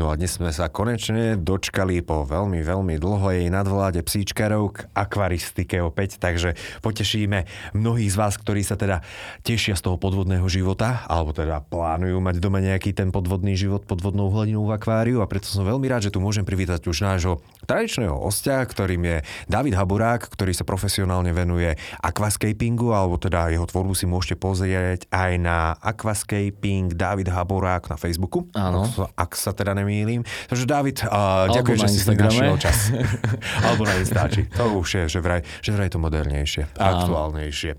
No 0.00 0.08
a 0.08 0.16
dnes 0.16 0.40
sme 0.40 0.48
sa 0.48 0.72
konečne 0.72 1.36
dočkali 1.36 2.00
po 2.00 2.24
veľmi, 2.24 2.64
veľmi 2.64 2.96
dlhej 2.96 3.52
nadvláde 3.52 4.00
psíčkarov 4.00 4.72
k 4.72 4.88
akvaristike 4.96 5.76
opäť, 5.84 6.16
takže 6.16 6.56
potešíme 6.80 7.44
mnohých 7.76 8.08
z 8.08 8.16
vás, 8.16 8.40
ktorí 8.40 8.64
sa 8.64 8.80
teda 8.80 9.04
tešia 9.44 9.76
z 9.76 9.84
toho 9.84 10.00
podvodného 10.00 10.48
života, 10.48 11.04
alebo 11.04 11.36
teda 11.36 11.60
plánujú 11.68 12.16
mať 12.16 12.40
doma 12.40 12.64
nejaký 12.64 12.96
ten 12.96 13.12
podvodný 13.12 13.52
život 13.60 13.84
podvodnou 13.84 14.32
hladinou 14.32 14.72
v 14.72 14.80
akváriu 14.80 15.20
a 15.20 15.28
preto 15.28 15.52
som 15.52 15.68
veľmi 15.68 15.84
rád, 15.84 16.08
že 16.08 16.16
tu 16.16 16.24
môžem 16.24 16.48
privítať 16.48 16.80
už 16.80 17.04
nášho 17.04 17.44
tradičného 17.68 18.16
hostia, 18.24 18.64
ktorým 18.64 19.04
je 19.04 19.18
David 19.52 19.76
Haburák, 19.76 20.32
ktorý 20.32 20.56
sa 20.56 20.64
profesionálne 20.64 21.36
venuje 21.36 21.76
aquascapingu, 22.00 22.96
alebo 22.96 23.20
teda 23.20 23.52
jeho 23.52 23.68
tvorbu 23.68 23.92
si 23.92 24.08
môžete 24.08 24.40
pozrieť 24.40 25.12
aj 25.12 25.32
na 25.36 25.76
aquascaping 25.76 26.96
David 26.96 27.28
Haburák 27.28 27.92
na 27.92 28.00
Facebooku. 28.00 28.48
Áno. 28.56 28.88
Ak, 28.88 29.28
ak 29.28 29.32
sa 29.36 29.52
teda 29.52 29.76
nemýlim 29.76 29.89
nemýlim. 29.90 30.22
Takže 30.46 30.64
David, 30.70 31.02
uh, 31.02 31.50
ďakujem, 31.50 31.78
že 31.82 31.88
si 31.90 31.98
si 31.98 32.14
našiel 32.14 32.54
čas. 32.62 32.94
Alebo 33.66 33.82
na 33.82 33.98
Instači. 33.98 34.46
To 34.54 34.78
už 34.78 34.88
je, 35.02 35.04
že 35.10 35.18
vraj, 35.18 35.42
že 35.58 35.74
vraj 35.74 35.90
to 35.90 35.98
modernejšie, 35.98 36.70
aktuálnejšie. 36.78 37.74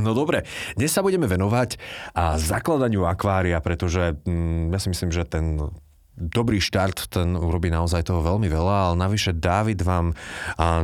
No 0.00 0.16
dobre, 0.16 0.42
dnes 0.74 0.90
sa 0.90 1.04
budeme 1.04 1.30
venovať 1.30 1.78
a 2.16 2.40
zakladaniu 2.40 3.06
akvária, 3.06 3.60
pretože 3.62 4.18
mm, 4.26 4.74
ja 4.74 4.78
si 4.82 4.88
myslím, 4.90 5.14
že 5.14 5.22
ten 5.28 5.62
dobrý 6.16 6.58
štart, 6.58 7.12
ten 7.12 7.36
urobí 7.36 7.68
naozaj 7.68 8.08
toho 8.08 8.24
veľmi 8.24 8.48
veľa, 8.48 8.90
ale 8.90 8.96
navyše 8.96 9.36
David 9.36 9.84
vám 9.84 10.16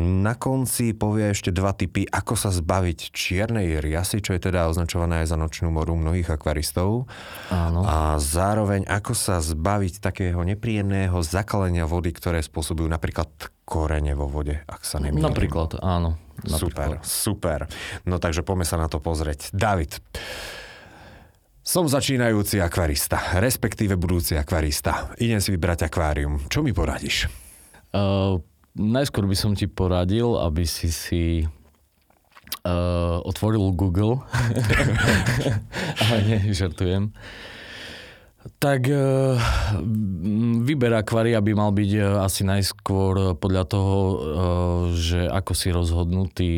na 0.01 0.35
konci 0.37 0.93
povie 0.93 1.33
ešte 1.33 1.49
dva 1.49 1.73
typy, 1.73 2.05
ako 2.05 2.37
sa 2.37 2.53
zbaviť 2.53 3.11
čiernej 3.11 3.81
riasy, 3.81 4.21
čo 4.21 4.37
je 4.37 4.45
teda 4.45 4.69
označované 4.69 5.25
aj 5.25 5.33
za 5.33 5.41
nočnú 5.41 5.73
moru 5.73 5.97
mnohých 5.97 6.37
akvaristov. 6.37 7.09
Áno. 7.49 7.81
A 7.83 8.21
zároveň, 8.21 8.85
ako 8.85 9.17
sa 9.17 9.41
zbaviť 9.41 10.05
takého 10.05 10.39
nepríjemného 10.45 11.17
zakalenia 11.25 11.89
vody, 11.89 12.13
ktoré 12.13 12.45
spôsobujú 12.45 12.87
napríklad 12.93 13.29
korene 13.65 14.13
vo 14.13 14.29
vode, 14.29 14.61
ak 14.69 14.85
sa 14.85 15.01
nemýlim. 15.01 15.33
Napríklad, 15.33 15.81
áno. 15.81 16.21
Napríklad. 16.43 17.01
Super, 17.07 17.61
super. 17.65 17.71
No 18.05 18.21
takže 18.21 18.43
poďme 18.43 18.67
sa 18.67 18.77
na 18.77 18.91
to 18.91 18.99
pozrieť. 18.99 19.55
David, 19.55 20.03
som 21.63 21.87
začínajúci 21.87 22.59
akvarista, 22.59 23.39
respektíve 23.39 23.95
budúci 23.95 24.35
akvarista. 24.35 25.15
Idem 25.23 25.39
si 25.39 25.55
vybrať 25.55 25.87
akvárium. 25.87 26.43
Čo 26.51 26.67
mi 26.67 26.75
poradíš? 26.75 27.31
Uh, 27.95 28.43
najskôr 28.75 29.31
by 29.31 29.37
som 29.39 29.55
ti 29.55 29.71
poradil, 29.71 30.35
aby 30.43 30.67
si 30.67 30.91
si 30.91 31.25
uh, 32.67 33.23
otvoril 33.23 33.71
Google. 33.79 34.27
Ale 36.03 36.19
nie, 36.27 36.51
žartujem. 36.51 37.15
Tak 38.59 38.91
uh, 38.91 39.39
výber 40.67 40.99
akvária 40.99 41.39
by 41.39 41.53
mal 41.55 41.71
byť 41.71 41.91
uh, 41.95 42.27
asi 42.27 42.43
najskôr 42.43 43.39
podľa 43.39 43.65
toho, 43.71 43.97
uh, 44.03 44.19
že 44.99 45.31
ako 45.31 45.53
si 45.55 45.71
rozhodnutý 45.71 46.53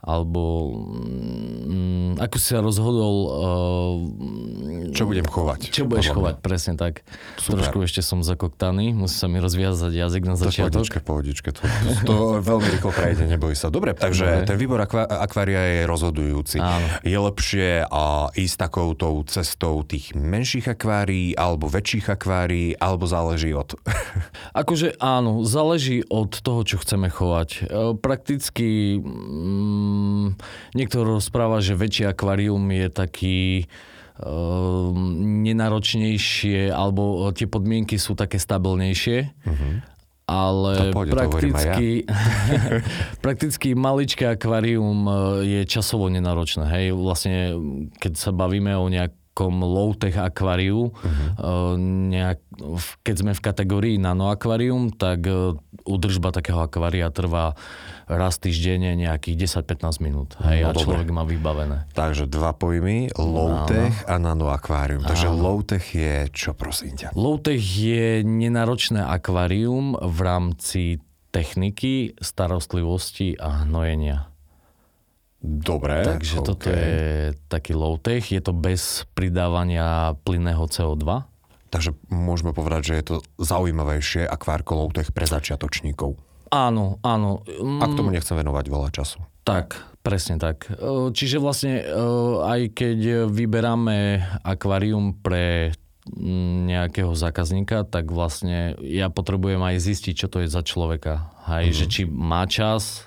alebo 0.00 0.72
um, 0.80 2.16
ako 2.16 2.36
si 2.40 2.56
sa 2.56 2.64
rozhodol... 2.64 3.14
Uh, 3.28 4.96
čo 4.96 5.04
budem 5.04 5.28
chovať. 5.28 5.68
Čo 5.68 5.84
budeš 5.84 6.16
chovať, 6.16 6.40
presne 6.40 6.74
tak. 6.80 7.04
Super. 7.36 7.60
Trošku 7.60 7.84
ešte 7.84 8.00
som 8.00 8.24
zakoktaný, 8.24 8.96
musí 8.96 9.20
sa 9.20 9.28
mi 9.28 9.44
rozviazať 9.44 9.92
jazyk 9.92 10.22
na 10.24 10.40
začiatok. 10.40 10.88
Počkaj, 10.88 11.04
pohodičke, 11.04 11.48
to, 11.52 11.62
to 12.08 12.16
veľmi 12.40 12.68
rýchlo 12.80 12.90
prejde, 12.96 13.28
neboj 13.28 13.52
sa. 13.52 13.68
Dobre, 13.68 13.92
takže 13.92 14.24
Dobre. 14.24 14.48
ten 14.48 14.56
výbor 14.56 14.80
akva, 14.80 15.04
akvária 15.04 15.60
je 15.60 15.80
rozhodujúci. 15.84 16.56
Áno. 16.64 16.86
Je 17.04 17.18
lepšie 17.20 17.68
uh, 17.84 18.32
ísť 18.32 18.56
takoutou 18.56 19.20
cestou 19.28 19.84
tých 19.84 20.16
menších 20.16 20.64
akvárií 20.72 21.36
alebo 21.36 21.68
väčších 21.68 22.08
akvárií, 22.08 22.72
alebo 22.80 23.04
záleží 23.04 23.52
od... 23.52 23.76
akože 24.64 24.96
áno, 24.96 25.44
záleží 25.44 26.00
od 26.08 26.40
toho, 26.40 26.64
čo 26.64 26.80
chceme 26.80 27.12
chovať. 27.12 27.48
Uh, 27.68 27.92
prakticky... 28.00 28.96
Um, 28.96 29.89
um, 29.90 30.38
niekto 30.72 31.02
rozpráva, 31.02 31.58
že 31.58 31.74
väčšie 31.74 32.14
akvárium 32.14 32.62
je 32.70 32.86
taký 32.88 33.40
um, 34.22 34.94
nenáročnejšie, 35.42 36.70
alebo 36.70 37.28
tie 37.34 37.50
podmienky 37.50 37.98
sú 37.98 38.14
také 38.14 38.38
stabilnejšie. 38.38 39.18
Uh-huh. 39.44 39.74
Ale 40.30 40.94
pôjde, 40.94 41.10
prakticky, 41.10 42.06
ja. 42.06 42.14
prakticky 43.24 43.74
maličké 43.74 44.30
akvárium 44.30 45.02
e, 45.02 45.12
je 45.42 45.60
časovo 45.66 46.06
nenáročné. 46.06 46.70
Hej? 46.70 46.94
Vlastne, 46.94 47.58
keď 47.98 48.12
sa 48.14 48.30
bavíme 48.30 48.70
o 48.78 48.86
nejak 48.86 49.10
takom 49.40 49.64
low-tech 49.64 50.20
akváriu. 50.20 50.92
Uh-huh. 50.92 51.80
Nejak, 52.12 52.44
keď 53.00 53.14
sme 53.16 53.32
v 53.32 53.40
kategórii 53.40 53.96
nanoakvárium, 53.96 54.92
tak 54.92 55.24
e, 55.24 55.56
údržba 55.88 56.28
takého 56.28 56.60
akvária 56.60 57.08
trvá 57.08 57.56
raz 58.04 58.36
týždenne 58.36 58.92
nejakých 59.00 59.64
10-15 59.64 60.04
minút. 60.04 60.36
Hej, 60.44 60.68
no, 60.68 60.68
a 60.68 60.72
človek 60.76 61.08
dobre. 61.08 61.16
má 61.16 61.24
vybavené. 61.24 61.88
Takže 61.96 62.28
dva 62.28 62.52
pojmy, 62.52 63.16
low-tech 63.16 64.04
a 64.04 64.20
nanoakvárium. 64.20 65.08
Takže 65.08 65.32
low-tech 65.32 65.88
je 65.88 66.28
čo, 66.28 66.52
prosím 66.52 67.00
ťa? 67.00 67.16
Low-tech 67.16 67.64
je 67.64 68.20
nenáročné 68.20 69.00
akvárium 69.00 69.96
v 69.96 70.18
rámci 70.20 70.82
techniky, 71.32 72.12
starostlivosti 72.20 73.40
a 73.40 73.64
hnojenia. 73.64 74.29
Dobre. 75.40 76.04
Takže 76.04 76.36
okay. 76.40 76.46
toto 76.46 76.66
je 76.68 77.32
taký 77.48 77.72
low-tech. 77.72 78.28
Je 78.28 78.44
to 78.44 78.52
bez 78.52 79.08
pridávania 79.16 80.12
plynného 80.28 80.68
CO2. 80.68 81.24
Takže 81.72 81.96
môžeme 82.12 82.52
povedať, 82.52 82.92
že 82.92 82.94
je 83.00 83.04
to 83.06 83.16
zaujímavejšie 83.40 84.28
akvárko 84.28 84.76
low-tech 84.76 85.16
pre 85.16 85.24
začiatočníkov. 85.24 86.18
Áno, 86.50 86.98
áno. 87.06 87.46
Ak 87.80 87.94
tomu 87.94 88.10
nechcem 88.10 88.36
venovať 88.36 88.66
veľa 88.68 88.90
času. 88.90 89.22
Tak, 89.46 89.78
presne 90.02 90.36
tak. 90.36 90.66
E, 90.66 91.14
čiže 91.14 91.38
vlastne 91.38 91.78
e, 91.78 91.84
aj 92.42 92.60
keď 92.74 92.98
vyberáme 93.30 94.20
akvárium 94.42 95.14
pre 95.14 95.72
nejakého 96.66 97.14
zákazníka, 97.14 97.86
tak 97.86 98.10
vlastne 98.10 98.74
ja 98.82 99.12
potrebujem 99.12 99.62
aj 99.62 99.76
zistiť, 99.78 100.14
čo 100.16 100.26
to 100.26 100.42
je 100.42 100.48
za 100.50 100.66
človeka. 100.66 101.30
Hej, 101.46 101.70
mm-hmm. 101.70 101.78
že 101.78 101.84
či 101.86 102.02
má 102.08 102.42
čas, 102.50 103.06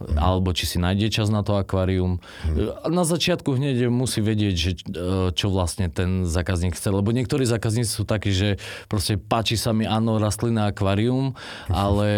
mm. 0.00 0.16
alebo 0.16 0.52
či 0.52 0.68
si 0.68 0.76
nájde 0.76 1.08
čas 1.08 1.28
na 1.32 1.40
to 1.40 1.56
akvárium. 1.56 2.20
Mm. 2.44 2.92
Na 2.92 3.04
začiatku 3.04 3.56
hneď 3.56 3.88
musí 3.88 4.20
vedieť, 4.20 4.54
že, 4.54 4.72
e, 4.88 5.32
čo 5.32 5.48
vlastne 5.48 5.88
ten 5.88 6.24
zákazník 6.28 6.76
chce, 6.76 6.88
lebo 6.92 7.12
niektorí 7.12 7.48
zákazníci 7.48 7.90
sú 7.90 8.04
takí, 8.04 8.32
že 8.32 8.60
proste 8.86 9.16
páči 9.16 9.56
sa 9.56 9.72
mi 9.72 9.88
áno 9.88 10.20
rastlina 10.20 10.70
akvárium, 10.70 11.34
ale 11.72 12.08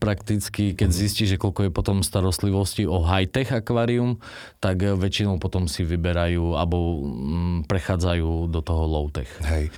prakticky 0.00 0.72
keď 0.72 0.90
zistí, 0.90 1.24
že 1.28 1.40
koľko 1.40 1.68
je 1.68 1.72
potom 1.72 1.96
starostlivosti 2.00 2.84
o 2.88 3.04
high-tech 3.04 3.52
akvárium, 3.52 4.18
tak 4.58 4.82
väčšinou 4.82 5.36
potom 5.38 5.68
si 5.68 5.84
vyberajú 5.84 6.56
alebo 6.56 7.04
mm, 7.04 7.70
prechádzajú 7.70 8.48
do 8.48 8.60
toho 8.60 8.82
low-tech. 8.88 9.30
Hej. 9.44 9.72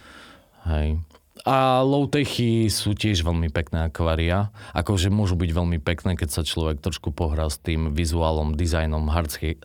Hej. 0.62 1.12
A 1.42 1.82
low-techy 1.82 2.70
sú 2.70 2.94
tiež 2.94 3.26
veľmi 3.26 3.50
pekné 3.50 3.91
akvária. 3.91 4.55
Akože 4.78 5.11
môžu 5.11 5.34
byť 5.34 5.50
veľmi 5.50 5.78
pekné, 5.82 6.14
keď 6.14 6.28
sa 6.31 6.43
človek 6.46 6.78
trošku 6.78 7.11
pohrá 7.11 7.50
s 7.50 7.58
tým 7.58 7.90
vizuálom, 7.90 8.55
dizajnom, 8.55 9.11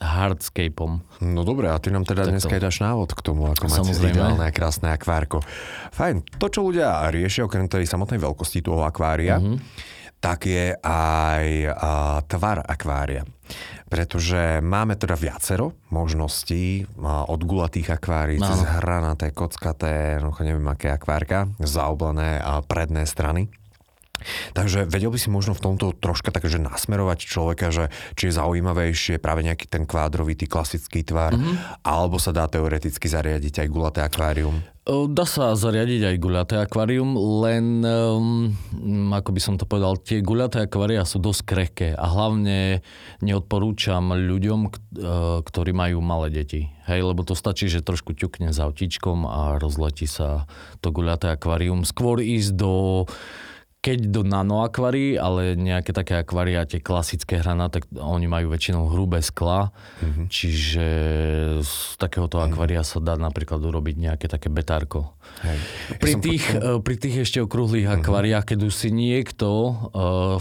hardscapeom. 0.02 1.06
No 1.22 1.42
dobre, 1.46 1.70
a 1.70 1.78
ty 1.78 1.94
nám 1.94 2.10
teda 2.10 2.26
tak 2.26 2.34
dneska 2.34 2.58
dáš 2.58 2.82
návod 2.82 3.14
k 3.14 3.22
tomu, 3.22 3.54
ako 3.54 3.70
mať 3.70 3.94
ideálne 3.94 4.50
a 4.50 4.50
krásne 4.50 4.90
akvárko. 4.90 5.46
Fajn, 5.94 6.42
to 6.42 6.50
čo 6.50 6.66
ľudia 6.66 7.14
riešia, 7.14 7.46
okrem 7.46 7.70
tej 7.70 7.86
samotnej 7.86 8.18
veľkosti 8.26 8.66
toho 8.66 8.82
akvária, 8.82 9.38
mm-hmm. 9.38 9.97
Tak 10.18 10.50
je 10.50 10.74
aj 10.82 11.46
a, 11.72 12.22
tvar 12.26 12.64
akvária 12.66 13.24
pretože 13.88 14.60
máme 14.60 15.00
teda 15.00 15.16
viacero 15.16 15.72
možností 15.96 16.84
od 17.08 17.40
gulatých 17.40 17.96
akvárií 17.96 18.36
no. 18.36 18.48
cez 18.52 18.60
hranaté, 18.68 19.32
kockaté, 19.32 20.20
no 20.20 20.36
neviem 20.44 20.68
aké 20.68 20.92
akvárka, 20.92 21.48
zaoblené 21.64 22.44
a 22.44 22.60
predné 22.60 23.08
strany. 23.08 23.48
Takže 24.54 24.90
vedel 24.90 25.14
by 25.14 25.20
si 25.20 25.30
možno 25.30 25.54
v 25.54 25.64
tomto 25.64 25.94
troška 25.98 26.34
takže 26.34 26.62
nasmerovať 26.62 27.20
človeka, 27.24 27.70
že 27.70 27.94
či 28.18 28.30
je 28.30 28.38
zaujímavejšie 28.38 29.22
práve 29.22 29.46
nejaký 29.46 29.70
ten 29.70 29.84
kvádrovitý 29.86 30.50
klasický 30.50 31.06
tvar, 31.06 31.36
mm-hmm. 31.36 31.86
alebo 31.86 32.18
sa 32.18 32.34
dá 32.34 32.50
teoreticky 32.50 33.06
zariadiť 33.08 33.66
aj 33.66 33.68
gulaté 33.70 34.00
akvárium? 34.04 34.62
Dá 34.88 35.28
sa 35.28 35.52
zariadiť 35.52 36.16
aj 36.16 36.16
guľaté 36.16 36.56
akvárium, 36.64 37.20
len, 37.44 37.84
um, 37.84 39.12
ako 39.12 39.36
by 39.36 39.42
som 39.44 39.60
to 39.60 39.68
povedal, 39.68 40.00
tie 40.00 40.24
guľaté 40.24 40.64
akvária 40.64 41.04
sú 41.04 41.20
dosť 41.20 41.42
krehké 41.44 41.90
a 41.92 42.08
hlavne 42.08 42.80
neodporúčam 43.20 44.16
ľuďom, 44.16 44.60
e, 44.64 44.70
ktorí 45.44 45.76
majú 45.76 46.00
malé 46.00 46.32
deti. 46.32 46.72
Hej, 46.88 47.04
lebo 47.04 47.28
to 47.28 47.36
stačí, 47.36 47.68
že 47.68 47.84
trošku 47.84 48.16
ťukne 48.16 48.56
za 48.56 48.64
autičkom 48.72 49.28
a 49.28 49.60
rozletí 49.60 50.08
sa 50.08 50.48
to 50.80 50.96
guľaté 50.96 51.36
akvárium. 51.36 51.84
Skôr 51.84 52.24
ísť 52.24 52.56
do 52.56 52.72
keď 53.78 54.10
do 54.10 54.22
nanoakvárií, 54.26 55.16
ale 55.16 55.56
nejaké 55.56 55.96
také 55.96 56.20
akvária, 56.20 56.68
tie 56.68 56.84
klasické 56.84 57.40
hranáte, 57.40 57.86
oni 57.96 58.28
majú 58.28 58.52
väčšinou 58.52 58.92
hrubé 58.92 59.24
skla, 59.24 59.72
mm-hmm. 60.04 60.26
čiže 60.28 60.88
z 61.62 61.74
takéhoto 61.96 62.42
mm-hmm. 62.42 62.52
akvária 62.52 62.82
sa 62.84 63.00
dá 63.00 63.16
napríklad 63.16 63.62
urobiť 63.64 63.96
nejaké 63.96 64.26
také 64.28 64.52
betárko. 64.52 65.16
Hej. 65.46 65.60
Pri, 66.04 66.14
tých, 66.20 66.44
potom... 66.52 66.84
pri 66.84 66.96
tých 67.00 67.16
ešte 67.24 67.40
okrúhlych 67.40 67.88
mm-hmm. 67.88 68.04
akváriách, 68.04 68.46
keď 68.50 68.60
už 68.68 68.74
si 68.76 68.90
niekto 68.92 69.48
uh, 69.48 69.76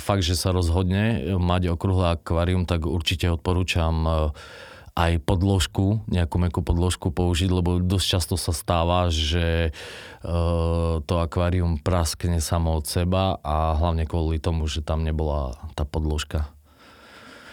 fakt, 0.01 0.25
že 0.25 0.35
sa 0.35 0.51
rozhodne 0.51 1.37
mať 1.39 1.77
okrúhle 1.77 2.19
akvárium, 2.19 2.67
tak 2.67 2.89
určite 2.89 3.31
odporúčam 3.31 3.95
uh, 4.03 4.15
aj 4.97 5.21
podložku, 5.29 6.01
nejakú 6.09 6.41
mekú 6.41 6.65
podložku 6.65 7.13
použiť, 7.13 7.53
lebo 7.53 7.77
dosť 7.85 8.07
často 8.17 8.35
sa 8.41 8.57
stáva, 8.57 9.13
že 9.13 9.69
e, 9.69 9.71
to 11.05 11.15
akvárium 11.21 11.77
praskne 11.77 12.41
samo 12.41 12.81
od 12.81 12.89
seba 12.89 13.37
a 13.45 13.77
hlavne 13.77 14.09
kvôli 14.09 14.41
tomu, 14.41 14.65
že 14.65 14.81
tam 14.81 15.05
nebola 15.05 15.61
tá 15.77 15.85
podložka. 15.85 16.49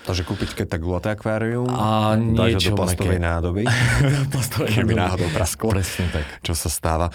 Takže 0.04 0.24
kúpiť 0.28 0.50
keď 0.56 0.68
tak 0.68 0.82
gulaté 0.84 1.16
akvárium, 1.16 1.68
a 1.72 2.20
niečo 2.20 2.76
do 2.76 2.80
plastovej 2.80 3.20
meké. 3.20 3.28
nádoby, 3.28 3.64
plastovej 4.36 4.72
keby 4.80 4.94
náhodou 4.96 5.28
prasklo. 5.36 5.76
Presne 5.76 6.12
tak. 6.12 6.28
Čo 6.44 6.56
sa 6.56 6.72
stáva. 6.72 7.08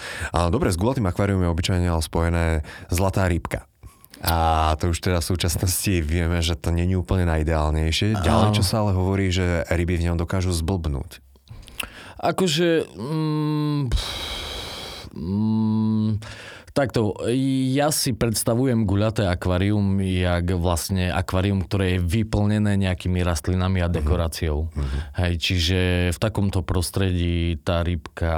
Dobre, 0.53 0.69
s 0.69 0.77
gulatým 0.77 1.05
akvárium 1.09 1.41
je 1.41 1.49
obyčajne 1.49 1.89
spojené 2.01 2.61
zlatá 2.89 3.25
rýbka. 3.25 3.69
A 4.19 4.75
to 4.75 4.91
už 4.91 4.99
teda 4.99 5.23
v 5.23 5.29
súčasnosti 5.31 5.93
vieme, 6.03 6.43
že 6.43 6.59
to 6.59 6.75
není 6.75 6.99
úplne 6.99 7.23
najideálnejšie. 7.23 8.19
Ďalej, 8.19 8.59
čo 8.59 8.63
sa 8.67 8.83
ale 8.83 8.91
hovorí, 8.91 9.31
že 9.31 9.63
ryby 9.71 9.95
v 9.95 10.11
ňom 10.11 10.17
dokážu 10.19 10.51
zblbnúť. 10.51 11.23
Akože... 12.19 12.83
Mm, 12.99 13.87
mm, 15.15 16.09
Takto, 16.79 17.11
ja 17.75 17.91
si 17.91 18.15
predstavujem 18.15 18.87
guľaté 18.87 19.27
akvárium, 19.27 19.99
jak 19.99 20.55
vlastne 20.55 21.11
akvárium, 21.11 21.67
ktoré 21.67 21.99
je 21.99 21.99
vyplnené 21.99 22.79
nejakými 22.79 23.19
rastlinami 23.19 23.83
a 23.83 23.91
mhm. 23.91 23.95
dekoráciou. 23.99 24.71
Uh-huh. 24.71 24.99
Hej, 25.19 25.43
čiže 25.43 25.79
v 26.15 26.19
takomto 26.23 26.63
prostredí 26.63 27.59
tá 27.59 27.83
rybka 27.83 28.31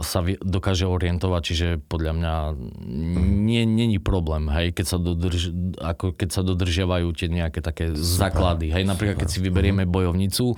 sa 0.00 0.24
dokáže 0.40 0.88
orientovať, 0.88 1.42
čiže 1.44 1.68
podľa 1.84 2.12
mňa 2.16 2.34
uh-huh. 2.56 3.44
nie, 3.44 3.68
není 3.68 4.00
problém, 4.00 4.48
hej, 4.56 4.72
keď 4.72 4.86
sa, 4.88 4.96
dodrž, 4.96 5.52
ako 5.76 6.16
keď 6.16 6.28
sa 6.32 6.40
dodržiavajú 6.48 7.12
tie 7.12 7.28
nejaké 7.28 7.60
také 7.60 7.92
Super. 7.92 8.32
základy. 8.32 8.72
Hej, 8.72 8.88
napríklad 8.88 9.20
keď 9.20 9.28
si 9.28 9.44
vyberieme 9.44 9.84
bojovnicu, 9.84 10.56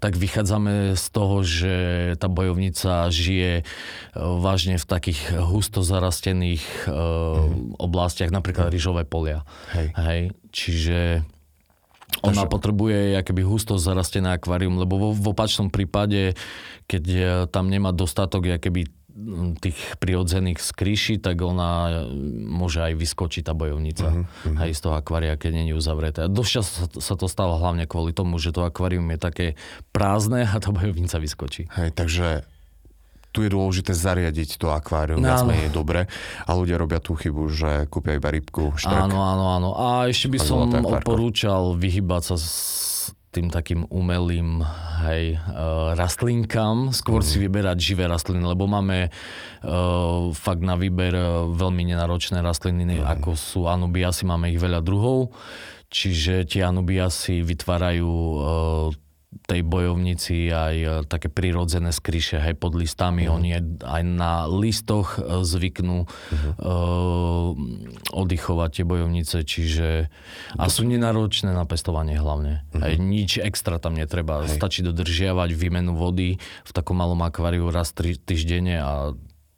tak 0.00 0.16
vychádzame 0.16 0.96
z 0.96 1.06
toho, 1.12 1.44
že 1.44 1.74
tá 2.16 2.32
bojovnica 2.32 3.12
žije 3.12 3.60
e, 3.60 3.62
vážne 4.16 4.80
v 4.80 4.86
takých 4.88 5.44
husto 5.44 5.84
zarastených 5.84 6.53
niektorých 6.54 6.64
uh, 6.86 6.94
mm-hmm. 6.94 7.82
oblastiach, 7.82 8.30
napríklad 8.30 8.70
rýžové 8.70 9.02
polia. 9.04 9.42
Hej. 9.74 9.88
Hej. 9.98 10.20
Čiže 10.54 10.98
ona 12.22 12.46
Takže... 12.46 12.52
potrebuje 12.52 12.98
akoby 13.18 13.42
husto 13.42 13.74
zarastené 13.74 14.38
akvárium, 14.38 14.78
lebo 14.78 14.94
vo, 14.96 15.08
v 15.10 15.34
opačnom 15.34 15.68
prípade, 15.68 16.38
keď 16.86 17.04
tam 17.50 17.66
nemá 17.66 17.90
dostatok 17.90 18.54
akoby 18.62 18.86
tých 19.62 19.78
prirodzených 20.02 20.58
skríši, 20.58 21.22
tak 21.22 21.38
ona 21.38 22.02
môže 22.50 22.82
aj 22.82 22.98
vyskočiť 22.98 23.46
tá 23.46 23.54
bojovnica 23.54 24.10
uh-huh, 24.10 24.58
aj 24.58 24.74
z 24.74 24.80
toho 24.82 24.98
akvária, 24.98 25.38
keď 25.38 25.50
nie 25.54 25.64
je 25.70 25.78
uzavreté. 25.78 26.26
A 26.26 26.28
dosť 26.30 26.50
často 26.50 26.98
sa 26.98 27.14
to 27.14 27.30
stalo 27.30 27.54
hlavne 27.62 27.86
kvôli 27.86 28.10
tomu, 28.10 28.42
že 28.42 28.50
to 28.50 28.66
akvárium 28.66 29.06
je 29.14 29.18
také 29.22 29.46
prázdne 29.94 30.50
a 30.50 30.58
tá 30.58 30.74
bojovnica 30.74 31.22
vyskočí. 31.22 31.70
Hej, 31.78 31.94
takže 31.94 32.42
tu 33.34 33.42
je 33.42 33.50
dôležité 33.50 33.90
zariadiť 33.90 34.62
to 34.62 34.70
akvárium, 34.70 35.18
no, 35.18 35.26
viac 35.26 35.42
menej 35.42 35.74
dobre. 35.74 36.06
A 36.46 36.50
ľudia 36.54 36.78
robia 36.78 37.02
tú 37.02 37.18
chybu, 37.18 37.50
že 37.50 37.70
kúpia 37.90 38.14
iba 38.14 38.30
rybku, 38.30 38.78
štrk. 38.78 39.10
Áno, 39.10 39.18
áno, 39.18 39.44
áno. 39.50 39.68
A 39.74 40.06
ešte 40.06 40.30
by 40.30 40.38
som 40.38 40.70
odporúčal 40.70 41.74
vyhybať 41.74 42.22
sa 42.22 42.36
s 42.38 42.48
tým 43.34 43.50
takým 43.50 43.82
umelým 43.90 44.62
hej, 45.02 45.34
uh, 45.34 45.98
rastlinkám, 45.98 46.94
skôr 46.94 47.18
mm. 47.18 47.26
si 47.26 47.36
vyberať 47.42 47.78
živé 47.82 48.06
rastliny, 48.06 48.46
lebo 48.46 48.70
máme 48.70 49.10
uh, 49.10 50.30
fakt 50.30 50.62
na 50.62 50.78
výber 50.78 51.18
uh, 51.18 51.50
veľmi 51.50 51.82
nenáročné 51.90 52.38
rastliny, 52.38 53.02
mm. 53.02 53.10
ako 53.18 53.34
sú 53.34 53.66
anubiasy, 53.66 54.22
máme 54.22 54.54
ich 54.54 54.62
veľa 54.62 54.78
druhov, 54.86 55.34
čiže 55.90 56.46
tie 56.46 56.62
anubiasy 56.62 57.42
vytvárajú 57.42 58.06
uh, 58.06 58.94
tej 59.44 59.60
bojovnici 59.66 60.48
aj 60.48 60.74
e, 60.74 60.88
také 61.10 61.26
prirodzené 61.28 61.90
skryše, 61.90 62.38
hej, 62.38 62.54
pod 62.54 62.78
listami. 62.78 63.26
Uh-huh. 63.26 63.36
Oni 63.36 63.58
aj 63.82 64.02
na 64.06 64.46
listoch 64.46 65.18
e, 65.18 65.42
zvyknú 65.42 66.06
uh-huh. 66.06 66.52
uh, 66.58 67.48
oddychovať 68.14 68.70
tie 68.80 68.84
bojovnice, 68.86 69.36
čiže 69.42 70.08
a 70.54 70.64
sú 70.70 70.86
nenáročné 70.86 71.52
na 71.52 71.66
pestovanie 71.66 72.16
hlavne. 72.16 72.64
Uh-huh. 72.70 72.82
Hej, 72.84 72.94
nič 73.02 73.30
extra 73.42 73.82
tam 73.82 73.98
netreba. 73.98 74.46
Hej. 74.46 74.56
Stačí 74.56 74.80
dodržiavať 74.86 75.50
výmenu 75.52 75.98
vody 75.98 76.38
v 76.40 76.70
takom 76.72 76.96
malom 76.98 77.20
akváriu 77.26 77.68
raz 77.68 77.90
tri 77.92 78.16
týždenne 78.16 78.80
a 78.80 78.92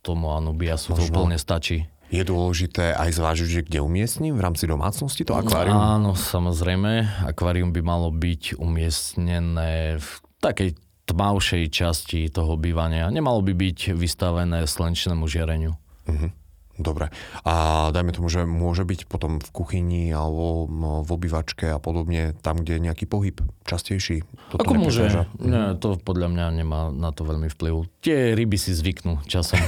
tomu 0.06 0.30
anubiasu 0.30 0.94
to 0.94 1.02
úplne 1.10 1.34
stačí. 1.34 1.90
Je 2.06 2.22
dôležité 2.22 2.94
aj 2.94 3.18
zvážiť, 3.18 3.48
že 3.50 3.60
kde 3.66 3.82
umiestním 3.82 4.38
v 4.38 4.44
rámci 4.46 4.70
domácnosti 4.70 5.26
to 5.26 5.34
akvárium? 5.34 5.74
Áno, 5.74 6.14
samozrejme. 6.14 7.26
Akvárium 7.26 7.74
by 7.74 7.82
malo 7.82 8.14
byť 8.14 8.58
umiestnené 8.62 9.98
v 9.98 10.10
takej 10.38 10.78
tmavšej 11.06 11.64
časti 11.70 12.20
toho 12.30 12.54
bývania. 12.58 13.10
Nemalo 13.10 13.42
by 13.42 13.54
byť 13.54 13.94
vystavené 13.94 14.66
slnečnému 14.66 15.26
žiareniu. 15.26 15.74
Uh-huh. 16.06 16.30
Dobre. 16.76 17.08
A 17.48 17.88
dajme 17.88 18.12
tomu, 18.12 18.28
že 18.28 18.44
môže 18.44 18.84
byť 18.84 19.08
potom 19.08 19.40
v 19.40 19.48
kuchyni 19.48 20.12
alebo 20.12 20.68
v 21.02 21.08
obývačke 21.08 21.72
a 21.72 21.80
podobne, 21.80 22.36
tam, 22.44 22.60
kde 22.60 22.76
je 22.76 22.84
nejaký 22.84 23.04
pohyb 23.08 23.40
častejší. 23.64 24.22
Toto 24.52 24.60
Ako 24.60 24.76
môže? 24.76 25.26
Nie, 25.40 25.74
to 25.80 25.96
podľa 25.96 26.28
mňa 26.30 26.46
nemá 26.62 26.92
na 26.92 27.10
to 27.16 27.24
veľmi 27.24 27.48
vplyv. 27.48 27.88
Tie 28.04 28.36
ryby 28.36 28.60
si 28.60 28.76
zvyknú 28.76 29.24
časom 29.24 29.58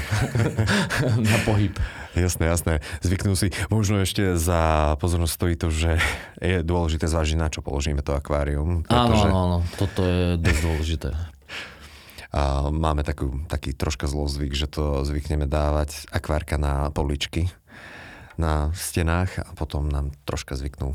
na 1.29 1.37
pohyb. 1.49 1.73
Jasné, 2.13 2.45
jasné. 2.51 2.73
Zvyknú 3.01 3.33
si. 3.39 3.55
Možno 3.73 4.05
ešte 4.05 4.37
za 4.37 4.95
pozornosť 5.01 5.33
stojí 5.33 5.55
to, 5.57 5.69
že 5.73 5.97
je 6.39 6.61
dôležité 6.61 7.09
zvážiť, 7.09 7.37
na 7.39 7.49
čo 7.49 7.65
položíme 7.65 8.05
to 8.05 8.13
akvárium. 8.13 8.85
Pretože... 8.85 9.29
Áno, 9.29 9.33
áno, 9.33 9.39
áno. 9.45 9.59
Toto 9.81 10.05
je 10.05 10.37
dosť 10.37 10.61
dôležité. 10.61 11.09
A 12.29 12.69
máme 12.69 13.05
takú, 13.09 13.41
taký 13.49 13.73
troška 13.73 14.05
zlozvyk, 14.05 14.53
že 14.53 14.69
to 14.69 15.03
zvykneme 15.09 15.49
dávať 15.49 16.05
akvárka 16.13 16.61
na 16.61 16.93
poličky 16.93 17.49
na 18.39 18.71
stenách 18.73 19.43
a 19.43 19.51
potom 19.59 19.91
nám 19.91 20.15
troška 20.23 20.55
zvyknú 20.55 20.95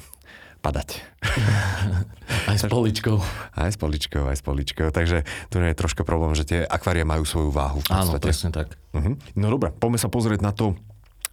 padať. 0.63 1.03
Aj 2.49 2.55
s 2.55 2.63
poličkou. 2.63 3.19
Aj 3.51 3.67
s 3.67 3.75
poličkou, 3.75 4.23
aj 4.31 4.39
s 4.39 4.43
poličkou. 4.47 4.87
Takže 4.95 5.27
tu 5.51 5.59
je 5.59 5.75
troška 5.75 6.07
problém, 6.07 6.31
že 6.39 6.47
tie 6.47 6.59
akvárie 6.63 7.03
majú 7.03 7.27
svoju 7.27 7.51
váhu. 7.51 7.83
Áno, 7.91 8.15
presne 8.15 8.55
tak. 8.55 8.79
Uh-huh. 8.95 9.19
No 9.35 9.51
dobré, 9.51 9.75
poďme 9.75 9.99
sa 9.99 10.07
pozrieť 10.07 10.39
na 10.39 10.55
to, 10.55 10.79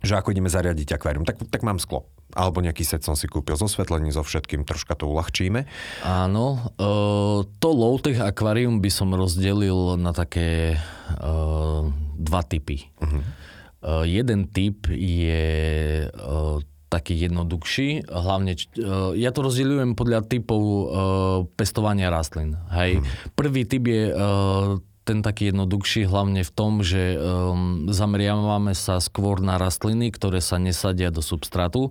že 0.02 0.19
ako 0.19 0.35
ideme 0.35 0.50
zariadiť 0.50 0.99
akvárium. 0.99 1.23
Tak, 1.23 1.47
tak 1.47 1.62
mám 1.62 1.78
sklo. 1.78 2.11
Alebo 2.34 2.62
nejaký 2.62 2.82
set 2.87 3.02
som 3.02 3.18
si 3.18 3.26
kúpil 3.30 3.58
so 3.58 3.66
osvetlením, 3.66 4.14
so 4.14 4.22
všetkým, 4.22 4.66
troška 4.66 4.94
to 4.99 5.10
uľahčíme. 5.10 5.66
Áno, 6.06 6.75
e, 6.78 6.90
to 7.46 7.68
low-tech 7.70 8.18
akvárium 8.20 8.78
by 8.78 8.90
som 8.90 9.14
rozdelil 9.14 9.99
na 9.99 10.10
také 10.14 10.75
e, 10.75 10.78
dva 12.20 12.42
typy. 12.46 12.90
Uh-huh. 13.00 13.22
E, 13.22 13.25
jeden 14.10 14.50
typ 14.50 14.90
je 14.90 15.46
e, 16.06 16.38
taký 16.90 17.14
jednoduchší, 17.22 18.10
hlavne, 18.10 18.58
ja 19.14 19.30
to 19.30 19.46
rozdeľujem 19.46 19.94
podľa 19.94 20.26
typov 20.26 20.90
pestovania 21.54 22.10
rastlín. 22.10 22.58
Hej. 22.66 22.99
Uh-huh. 22.99 23.30
Prvý 23.38 23.62
typ 23.62 23.87
je 23.87 24.10
ten 25.11 25.26
taký 25.26 25.50
jednoduchší 25.50 26.07
hlavne 26.07 26.47
v 26.47 26.52
tom, 26.55 26.87
že 26.87 27.19
um, 27.19 27.90
zameriavame 27.90 28.79
sa 28.79 29.02
skôr 29.02 29.43
na 29.43 29.59
rastliny, 29.59 30.14
ktoré 30.14 30.38
sa 30.38 30.62
nesadia 30.62 31.11
do 31.11 31.19
substrátu, 31.19 31.90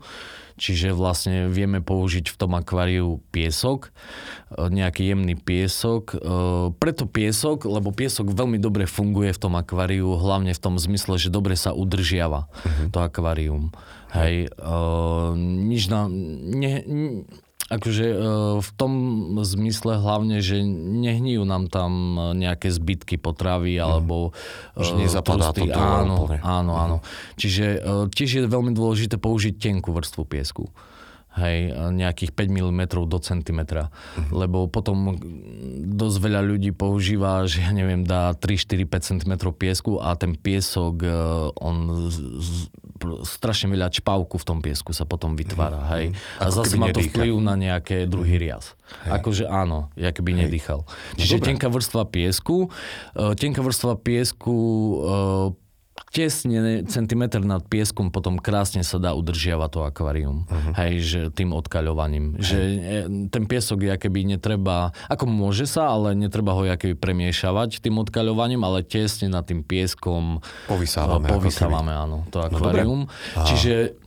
čiže 0.56 0.96
vlastne 0.96 1.52
vieme 1.52 1.84
použiť 1.84 2.32
v 2.32 2.36
tom 2.40 2.56
akváriu 2.56 3.20
piesok, 3.36 3.92
uh, 3.92 4.72
nejaký 4.72 5.12
jemný 5.12 5.36
piesok. 5.36 6.16
Uh, 6.16 6.72
preto 6.80 7.04
piesok, 7.04 7.68
lebo 7.68 7.92
piesok 7.92 8.32
veľmi 8.32 8.56
dobre 8.56 8.88
funguje 8.88 9.36
v 9.36 9.42
tom 9.44 9.60
akváriu, 9.60 10.16
hlavne 10.16 10.56
v 10.56 10.64
tom 10.64 10.80
zmysle, 10.80 11.20
že 11.20 11.28
dobre 11.28 11.60
sa 11.60 11.76
udržiava 11.76 12.48
uh-huh. 12.48 12.88
to 12.96 13.04
akvárium. 13.04 13.76
Hej, 14.16 14.48
uh, 14.64 15.36
nič 15.36 15.92
nám... 15.92 16.16
Ne, 16.56 16.88
ne, 16.88 17.28
akože 17.70 18.06
uh, 18.10 18.18
v 18.60 18.70
tom 18.76 18.94
zmysle 19.46 20.02
hlavne, 20.02 20.42
že 20.42 20.62
nehníjú 20.66 21.46
nám 21.46 21.70
tam 21.70 21.92
nejaké 22.34 22.74
zbytky 22.74 23.22
potravy 23.22 23.78
mhm. 23.78 23.84
alebo 23.86 24.16
že 24.76 24.98
nezapadá 24.98 25.54
to 25.54 25.70
áno, 25.70 26.26
úplne. 26.26 26.42
áno, 26.42 26.74
áno. 26.76 26.98
Čiže 27.38 27.66
uh, 27.80 28.06
tiež 28.10 28.30
je 28.30 28.42
veľmi 28.50 28.74
dôležité 28.74 29.22
použiť 29.22 29.62
tenkú 29.62 29.94
vrstvu 29.94 30.26
piesku 30.26 30.68
hej, 31.38 31.69
nejakých 31.93 32.33
5 32.33 32.50
mm 32.50 32.81
do 33.05 33.19
centimetra. 33.21 33.93
Uh-huh. 33.93 34.45
Lebo 34.45 34.65
potom 34.65 35.13
dosť 35.86 36.17
veľa 36.17 36.41
ľudí 36.41 36.74
používa, 36.74 37.45
že 37.45 37.62
ja 37.62 37.69
neviem, 37.69 38.01
dá 38.01 38.33
3, 38.33 38.57
4, 38.57 38.89
5 38.89 39.09
cm 39.13 39.33
piesku 39.53 40.01
a 40.01 40.17
ten 40.17 40.33
piesok, 40.33 41.05
e, 41.05 41.09
on 41.62 42.09
z, 42.09 42.17
z, 42.41 42.51
strašne 43.24 43.69
veľa 43.69 43.93
čpavku 43.93 44.41
v 44.41 44.45
tom 44.45 44.59
piesku 44.59 44.91
sa 44.91 45.05
potom 45.05 45.38
vytvára, 45.38 45.86
uh-huh. 45.86 45.93
hej. 45.93 46.05
A 46.41 46.50
Ako 46.50 46.55
zase 46.65 46.74
má 46.81 46.89
to 46.89 47.05
vplyv 47.05 47.38
na 47.39 47.53
nejaké 47.53 48.09
druhý 48.09 48.41
riaz. 48.41 48.74
Hej. 49.05 49.21
Akože 49.21 49.43
áno, 49.45 49.93
ja 49.93 50.09
keby 50.09 50.33
hej. 50.33 50.39
nedýchal. 50.50 50.79
No 50.83 51.19
Čiže 51.21 51.38
no, 51.38 51.45
tenká 51.45 51.67
vrstva 51.69 52.09
piesku, 52.09 52.74
uh, 52.74 53.33
tenká 53.38 53.62
vrstva 53.62 54.01
piesku 54.01 54.55
uh, 54.98 55.69
tesne 56.10 56.84
centimetr 56.88 57.44
nad 57.46 57.62
pieskom 57.65 58.10
potom 58.10 58.41
krásne 58.41 58.82
sa 58.82 58.98
dá 58.98 59.13
udržiavať 59.13 59.70
to 59.70 59.79
akvárium. 59.86 60.38
Uh-huh. 60.50 60.74
Hej, 60.79 60.94
že 61.06 61.20
tým 61.29 61.53
odkaľovaním. 61.53 62.39
Hej. 62.39 62.44
Že 62.44 62.60
e, 62.60 63.01
ten 63.29 63.44
piesok 63.46 63.86
je 63.86 63.94
keby 63.96 64.36
netreba, 64.38 64.96
ako 65.12 65.29
môže 65.29 65.70
sa, 65.70 65.94
ale 65.94 66.18
netreba 66.18 66.58
ho 66.58 66.63
keby 66.65 66.98
premiešavať 66.98 67.84
tým 67.84 68.01
odkaľovaním, 68.01 68.62
ale 68.65 68.82
tesne 68.86 69.29
nad 69.29 69.46
tým 69.46 69.62
pieskom 69.62 70.41
povysávame. 70.65 71.29
Povysávame, 71.29 71.94
áno, 71.94 72.25
to 72.34 72.41
no 72.41 72.46
akvárium. 72.50 73.01
No, 73.06 73.46
Čiže 73.46 73.98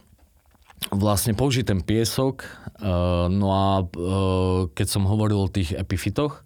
vlastne 0.91 1.39
použiť 1.39 1.65
ten 1.71 1.81
piesok, 1.81 2.43
uh, 2.83 3.31
no 3.31 3.55
a 3.55 3.67
uh, 3.87 4.67
keď 4.75 4.87
som 4.91 5.07
hovoril 5.07 5.47
o 5.47 5.53
tých 5.53 5.79
epifitoch, 5.79 6.43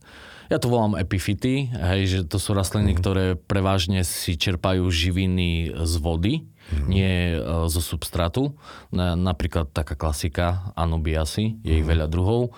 ja 0.46 0.58
to 0.62 0.70
volám 0.70 0.94
epifity, 0.94 1.70
hej, 1.70 2.02
že 2.06 2.18
to 2.26 2.38
sú 2.38 2.54
rastliny, 2.54 2.94
mm. 2.94 2.98
ktoré 2.98 3.26
prevažne 3.34 4.06
si 4.06 4.38
čerpajú 4.38 4.86
živiny 4.86 5.74
z 5.74 5.94
vody, 5.98 6.34
mm. 6.46 6.86
nie 6.86 7.12
e, 7.34 7.38
zo 7.66 7.82
substrátu. 7.82 8.54
Napríklad 8.94 9.74
taká 9.74 9.98
klasika, 9.98 10.72
anubiasy, 10.78 11.58
je 11.66 11.72
mm. 11.74 11.78
ich 11.82 11.86
veľa 11.86 12.06
druhov 12.06 12.54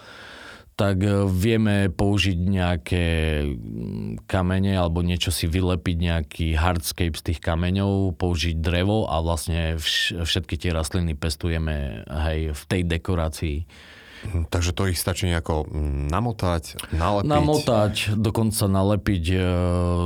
tak 0.78 1.02
e, 1.02 1.26
vieme 1.26 1.90
použiť 1.90 2.38
nejaké 2.38 3.06
mm, 3.42 4.30
kamene 4.30 4.78
alebo 4.78 5.02
niečo 5.02 5.34
si 5.34 5.50
vylepiť, 5.50 5.96
nejaký 5.98 6.46
hardscape 6.54 7.18
z 7.18 7.34
tých 7.34 7.40
kameňov, 7.42 8.14
použiť 8.14 8.62
drevo 8.62 9.10
a 9.10 9.18
vlastne 9.18 9.74
všetky 10.22 10.54
tie 10.54 10.70
rastliny 10.70 11.18
pestujeme 11.18 12.06
hej, 12.06 12.54
v 12.54 12.62
tej 12.70 12.82
dekorácii. 12.86 13.66
Mhm, 14.26 14.50
takže 14.50 14.74
to 14.74 14.90
ich 14.90 14.98
stačí 14.98 15.30
nejako 15.30 15.68
mm, 15.68 16.10
namotať, 16.10 16.90
nalepiť? 16.90 17.28
Namotať, 17.28 17.94
dokonca 18.18 18.64
nalepiť. 18.66 19.24
E, 19.30 19.38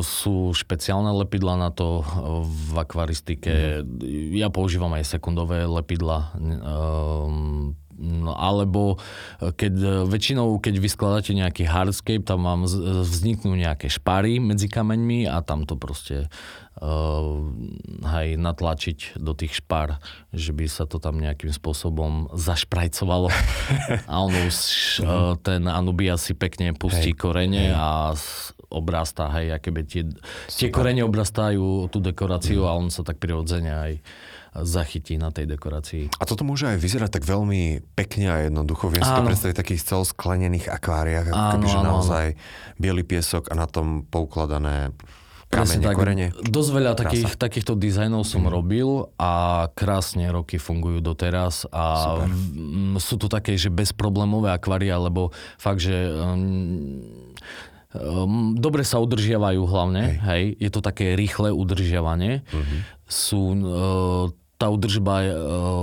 sú 0.04 0.52
špeciálne 0.52 1.12
lepidla 1.24 1.56
na 1.56 1.70
to 1.72 2.00
e, 2.00 2.04
v 2.44 2.74
akvaristike. 2.76 3.80
Mm. 3.80 4.36
Ja 4.36 4.52
používam 4.52 4.92
aj 4.92 5.08
sekundové 5.08 5.64
lepidla. 5.64 6.34
Um, 6.36 7.76
No, 8.02 8.34
alebo 8.34 8.98
keď 9.38 10.02
väčšinou, 10.10 10.58
keď 10.58 10.74
vyskladáte 10.82 11.38
nejaký 11.38 11.70
hardscape, 11.70 12.26
tam 12.26 12.42
vám 12.42 12.66
vzniknú 13.06 13.54
nejaké 13.54 13.86
špary 13.86 14.42
medzi 14.42 14.66
kameňmi 14.66 15.30
a 15.30 15.38
tam 15.46 15.62
to 15.70 15.78
proste 15.78 16.26
uh, 16.82 17.38
hej, 18.18 18.34
natlačiť 18.34 19.22
do 19.22 19.32
tých 19.38 19.62
špar, 19.62 20.02
že 20.34 20.50
by 20.50 20.66
sa 20.66 20.84
to 20.84 20.98
tam 20.98 21.22
nejakým 21.22 21.54
spôsobom 21.54 22.34
zašprajcovalo. 22.34 23.30
a 24.10 24.14
on 24.18 24.34
už 24.34 24.56
uh, 25.06 25.38
ten 25.38 25.70
Anubia 25.70 26.18
si 26.18 26.34
pekne 26.34 26.74
pustí 26.74 27.14
hej, 27.14 27.18
korene 27.18 27.70
hej. 27.70 27.78
a 27.78 28.18
obrastá, 28.72 29.30
hej, 29.38 29.54
aké 29.54 29.70
tie, 29.86 30.02
tie 30.50 30.68
korene 30.74 31.06
obrastajú 31.06 31.86
tú 31.92 32.02
dekoráciu 32.02 32.66
mm. 32.66 32.68
a 32.68 32.72
on 32.74 32.88
sa 32.90 33.06
tak 33.06 33.22
prirodzene 33.22 33.70
aj 33.70 33.92
zachytí 34.52 35.16
na 35.16 35.32
tej 35.32 35.48
dekorácii. 35.48 36.12
A 36.20 36.28
toto 36.28 36.44
môže 36.44 36.68
aj 36.68 36.76
vyzerať 36.76 37.20
tak 37.20 37.24
veľmi 37.24 37.80
pekne 37.96 38.28
a 38.28 38.36
jednoducho. 38.44 38.92
Viem 38.92 39.00
si 39.00 39.08
to 39.08 39.24
predstaviť 39.24 39.54
v 39.56 39.60
takých 39.64 39.82
celosklenených 39.88 40.66
akváriách, 40.68 41.32
ako 41.32 41.46
keby, 41.56 41.66
že 41.72 41.80
naozaj 41.80 42.26
biely 42.76 43.00
piesok 43.00 43.48
a 43.48 43.56
na 43.56 43.64
tom 43.64 44.04
poukladané 44.04 44.92
kamene, 45.52 45.84
tak, 45.84 45.94
korene. 45.94 46.26
Dosť 46.40 46.70
veľa 46.72 46.92
takých, 46.96 47.36
takýchto 47.36 47.76
dizajnov 47.76 48.24
som 48.24 48.48
mm. 48.48 48.50
robil 48.50 48.88
a 49.20 49.66
krásne 49.76 50.32
roky 50.32 50.56
fungujú 50.56 51.04
doteraz 51.04 51.68
a 51.68 52.24
v, 52.24 52.96
sú 52.96 53.20
to 53.20 53.28
také, 53.28 53.60
že 53.60 53.68
bezproblémové 53.68 54.50
akvária, 54.50 54.96
lebo 54.96 55.30
fakt, 55.60 55.84
že 55.84 55.92
um, 55.92 57.04
um, 57.92 58.56
dobre 58.56 58.82
sa 58.82 58.96
udržiavajú 58.98 59.60
hlavne, 59.68 60.18
hej. 60.24 60.24
hej, 60.24 60.44
je 60.56 60.70
to 60.72 60.80
také 60.80 61.12
rýchle 61.12 61.52
udržiavanie. 61.52 62.42
Mm-hmm. 62.48 62.80
Sú 63.06 63.52
uh, 63.52 64.32
tá 64.62 64.70
udržba 64.70 65.26
e, 65.26 65.30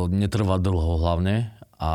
netrvá 0.07 0.55
dlho 0.55 1.03
hlavne 1.03 1.51
a 1.79 1.93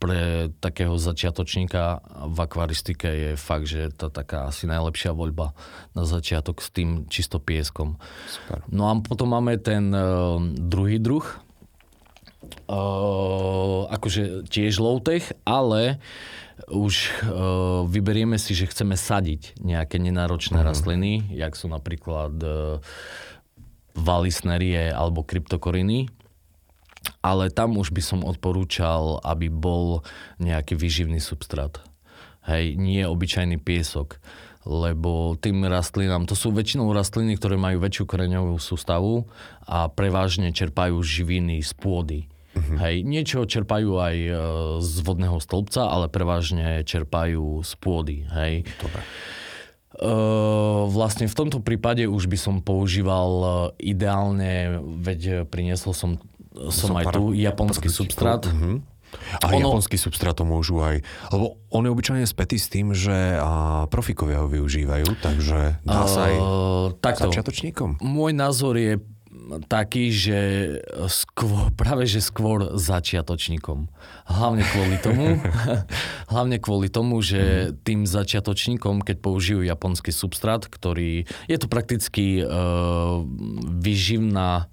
pre 0.00 0.48
takého 0.56 0.96
začiatočníka 0.96 2.00
v 2.32 2.38
akvaristike 2.40 3.08
je 3.12 3.30
fakt, 3.36 3.68
že 3.68 3.92
to 3.92 4.08
taká 4.08 4.48
asi 4.48 4.64
najlepšia 4.64 5.12
voľba 5.12 5.52
na 5.92 6.08
začiatok 6.08 6.64
s 6.64 6.72
tým 6.72 7.04
čisto 7.12 7.36
pieskom. 7.36 8.00
Super. 8.24 8.64
No 8.72 8.88
a 8.88 8.96
potom 9.04 9.36
máme 9.36 9.60
ten 9.60 9.92
uh, 9.92 10.40
druhý 10.40 10.96
druh, 10.96 11.28
uh, 12.72 13.84
akože 13.92 14.48
tiež 14.48 14.80
low-tech, 14.80 15.36
ale 15.44 16.00
už 16.72 16.94
uh, 17.28 17.84
vyberieme 17.84 18.40
si, 18.40 18.56
že 18.56 18.72
chceme 18.72 18.96
sadiť 18.96 19.60
nejaké 19.60 20.00
nenáročné 20.00 20.56
uh-huh. 20.56 20.72
rastliny, 20.72 21.36
jak 21.36 21.52
sú 21.52 21.68
napríklad 21.68 22.32
uh, 22.40 22.80
valisnerie 23.92 24.88
alebo 24.88 25.20
kryptokoriny. 25.20 26.08
Ale 27.22 27.50
tam 27.50 27.78
už 27.78 27.90
by 27.90 28.02
som 28.02 28.20
odporúčal, 28.22 29.18
aby 29.22 29.50
bol 29.50 30.06
nejaký 30.38 30.78
vyživný 30.78 31.18
substrát. 31.18 31.82
Hej, 32.42 32.74
nie 32.74 33.06
obyčajný 33.06 33.62
piesok 33.62 34.18
lebo 34.62 35.34
tým 35.42 35.66
rastlinám, 35.66 36.26
to 36.26 36.38
sú 36.38 36.54
väčšinou 36.54 36.94
rastliny, 36.94 37.34
ktoré 37.34 37.58
majú 37.58 37.82
väčšiu 37.82 38.04
koreňovú 38.06 38.56
sústavu 38.62 39.26
a 39.66 39.90
prevažne 39.90 40.54
čerpajú 40.54 41.02
živiny 41.02 41.58
z 41.66 41.72
pôdy. 41.74 42.18
Uh-huh. 42.52 42.76
Hej, 42.78 43.02
niečo 43.02 43.42
čerpajú 43.48 43.98
aj 43.98 44.16
e, 44.16 44.32
z 44.84 44.94
vodného 45.02 45.40
stĺpca, 45.40 45.88
ale 45.88 46.06
prevažne 46.12 46.84
čerpajú 46.86 47.64
z 47.64 47.72
pôdy. 47.80 48.16
Hej. 48.28 48.68
Dobre. 48.78 49.02
Uh, 49.92 50.88
vlastne 50.88 51.28
v 51.28 51.36
tomto 51.36 51.60
prípade 51.60 52.08
už 52.08 52.24
by 52.24 52.38
som 52.40 52.64
používal 52.64 53.30
uh, 53.38 53.52
ideálne, 53.76 54.80
veď 54.80 55.44
priniesol 55.44 55.92
som, 55.92 56.16
som 56.70 56.96
aj 56.96 57.14
tu 57.14 57.32
japonský 57.32 57.88
substrát. 57.88 58.44
Uh-huh. 58.48 58.84
A 59.40 59.52
ono... 59.52 59.76
japonský 59.76 60.00
substrát 60.00 60.32
to 60.32 60.48
môžu 60.48 60.80
aj, 60.80 61.04
lebo 61.28 61.60
on 61.68 61.84
je 61.84 61.92
obyčajne 61.92 62.24
spätý 62.24 62.56
s 62.56 62.72
tým, 62.72 62.96
že 62.96 63.36
a, 63.36 63.84
profikovia 63.92 64.40
ho 64.40 64.48
využívajú, 64.48 65.20
takže 65.20 65.84
dá 65.84 66.08
sa 66.08 66.32
aj 66.32 66.34
uh, 66.40 66.46
takto, 66.96 67.28
začiatočníkom. 67.28 68.00
Môj 68.00 68.32
názor 68.32 68.80
je 68.80 68.96
taký, 69.68 70.12
že 70.12 70.38
skôr, 71.08 71.72
práve 71.74 72.08
že 72.08 72.24
skôr 72.24 72.76
začiatočníkom. 72.78 73.90
Hlavne 74.28 74.62
kvôli 74.64 74.96
tomu, 75.00 75.40
hlavne 76.32 76.56
kvôli 76.62 76.88
tomu, 76.88 77.20
že 77.20 77.74
tým 77.84 78.08
začiatočníkom, 78.08 79.02
keď 79.02 79.16
použijú 79.20 79.60
japonský 79.64 80.14
substrát, 80.14 80.64
ktorý 80.64 81.28
je 81.48 81.56
to 81.58 81.66
prakticky 81.68 82.44
uh, 82.44 83.20
vyživná 83.82 84.72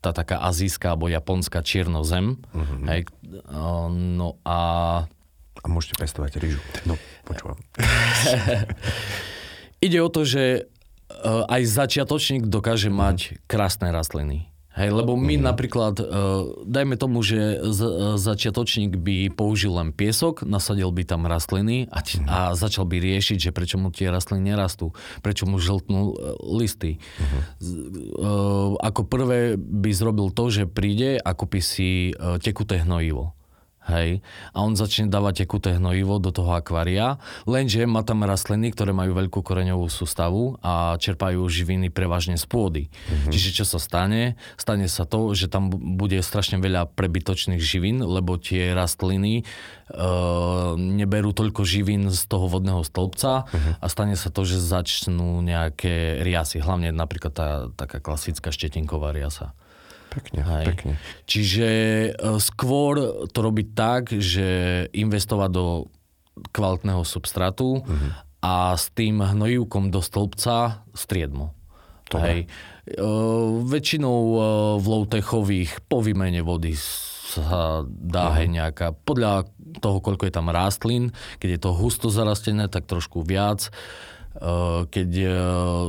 tá 0.00 0.10
taká 0.16 0.40
azijská 0.48 0.96
alebo 0.96 1.12
japonská 1.12 1.60
čiernozem. 1.60 2.40
Mm-hmm. 2.56 2.80
Hej, 2.88 3.00
uh, 3.48 3.88
no 3.92 4.40
a... 4.44 4.58
A 5.64 5.66
môžete 5.68 5.96
pestovať 5.96 6.36
rýžu. 6.40 6.60
No, 6.84 6.96
počúvam. 7.24 7.56
Ide 9.84 9.98
o 10.00 10.08
to, 10.12 10.28
že 10.28 10.64
uh, 10.64 11.44
aj 11.48 11.62
začiatočník 11.68 12.48
dokáže 12.48 12.92
mať 12.92 13.40
krásne 13.48 13.92
rastliny. 13.92 14.53
Hej, 14.74 14.90
lebo 14.90 15.14
my 15.14 15.38
mm. 15.38 15.42
napríklad, 15.46 15.94
uh, 16.02 16.50
dajme 16.66 16.98
tomu, 16.98 17.22
že 17.22 17.62
z, 17.62 17.80
uh, 17.86 18.18
začiatočník 18.18 18.98
by 18.98 19.30
použil 19.30 19.78
len 19.78 19.94
piesok, 19.94 20.42
nasadil 20.42 20.90
by 20.90 21.06
tam 21.06 21.30
rastliny 21.30 21.86
a, 21.94 22.02
mm. 22.02 22.26
a 22.26 22.38
začal 22.58 22.82
by 22.82 22.98
riešiť, 22.98 23.38
že 23.38 23.50
prečo 23.54 23.78
mu 23.78 23.94
tie 23.94 24.10
rastliny 24.10 24.50
nerastú, 24.50 24.90
prečo 25.22 25.46
mu 25.46 25.62
žltnú 25.62 26.00
uh, 26.10 26.34
listy. 26.58 26.98
Mm. 26.98 27.40
Uh, 28.18 28.74
ako 28.82 29.06
prvé 29.06 29.54
by 29.54 29.94
zrobil 29.94 30.34
to, 30.34 30.50
že 30.50 30.66
príde 30.66 31.22
a 31.22 31.30
kúpi 31.38 31.62
si 31.62 32.10
uh, 32.10 32.42
tekuté 32.42 32.82
hnojivo. 32.82 33.43
Hej. 33.84 34.24
A 34.56 34.64
on 34.64 34.72
začne 34.80 35.12
dávať 35.12 35.44
tekuté 35.44 35.76
hnojivo 35.76 36.16
do 36.16 36.32
toho 36.32 36.56
akvária, 36.56 37.20
lenže 37.44 37.84
má 37.84 38.00
tam 38.00 38.24
rastliny, 38.24 38.72
ktoré 38.72 38.96
majú 38.96 39.12
veľkú 39.12 39.44
koreňovú 39.44 39.92
sústavu 39.92 40.56
a 40.64 40.96
čerpajú 40.96 41.44
živiny 41.44 41.92
prevažne 41.92 42.40
z 42.40 42.48
pôdy. 42.48 42.88
Mm-hmm. 42.88 43.32
Čiže 43.32 43.50
čo 43.60 43.64
sa 43.68 43.76
stane? 43.76 44.40
Stane 44.56 44.88
sa 44.88 45.04
to, 45.04 45.36
že 45.36 45.52
tam 45.52 45.68
bude 45.68 46.16
strašne 46.24 46.56
veľa 46.64 46.96
prebytočných 46.96 47.60
živín, 47.60 48.00
lebo 48.00 48.40
tie 48.40 48.72
rastliny 48.72 49.44
e, 49.44 49.44
neberú 50.80 51.36
toľko 51.36 51.68
živín 51.68 52.08
z 52.08 52.20
toho 52.24 52.48
vodného 52.48 52.80
stĺpca 52.80 53.44
mm-hmm. 53.44 53.72
a 53.84 53.86
stane 53.92 54.16
sa 54.16 54.32
to, 54.32 54.48
že 54.48 54.64
začnú 54.64 55.44
nejaké 55.44 56.24
riasy, 56.24 56.64
hlavne 56.64 56.88
napríklad 56.88 57.32
tá 57.36 57.48
taká 57.76 58.00
klasická 58.00 58.48
štetinková 58.48 59.12
riasa. 59.12 59.52
Pekne, 60.14 60.40
Hej. 60.46 60.64
pekne. 60.70 60.92
Čiže 61.26 61.68
e, 61.68 62.10
skôr 62.38 63.26
to 63.30 63.38
robiť 63.42 63.68
tak, 63.74 64.14
že 64.14 64.46
investovať 64.94 65.50
do 65.50 65.66
kvalitného 66.50 67.02
substrátu 67.06 67.82
uh-huh. 67.82 68.10
a 68.42 68.74
s 68.74 68.90
tým 68.90 69.22
hnojivkom 69.22 69.90
do 69.90 70.02
stĺpca 70.02 70.86
striedmo. 70.94 71.54
Hej. 72.14 72.46
Uh, 72.84 73.64
väčšinou 73.64 74.18
uh, 74.36 74.40
v 74.76 74.86
low-techových 74.86 75.88
po 75.88 76.04
výmene 76.04 76.44
vody 76.44 76.76
sa 76.76 77.82
dá 77.88 78.28
uh-huh. 78.28 78.38
hej 78.38 78.48
nejaká, 78.52 78.92
podľa 78.92 79.48
toho, 79.80 79.98
koľko 80.04 80.28
je 80.28 80.34
tam 80.34 80.52
rastlín, 80.52 81.10
keď 81.40 81.48
je 81.56 81.60
to 81.64 81.70
husto 81.74 82.12
zarastené, 82.12 82.68
tak 82.68 82.86
trošku 82.86 83.24
viac. 83.24 83.72
Eh, 84.34 84.80
keď 84.90 85.10
eh, 85.14 85.30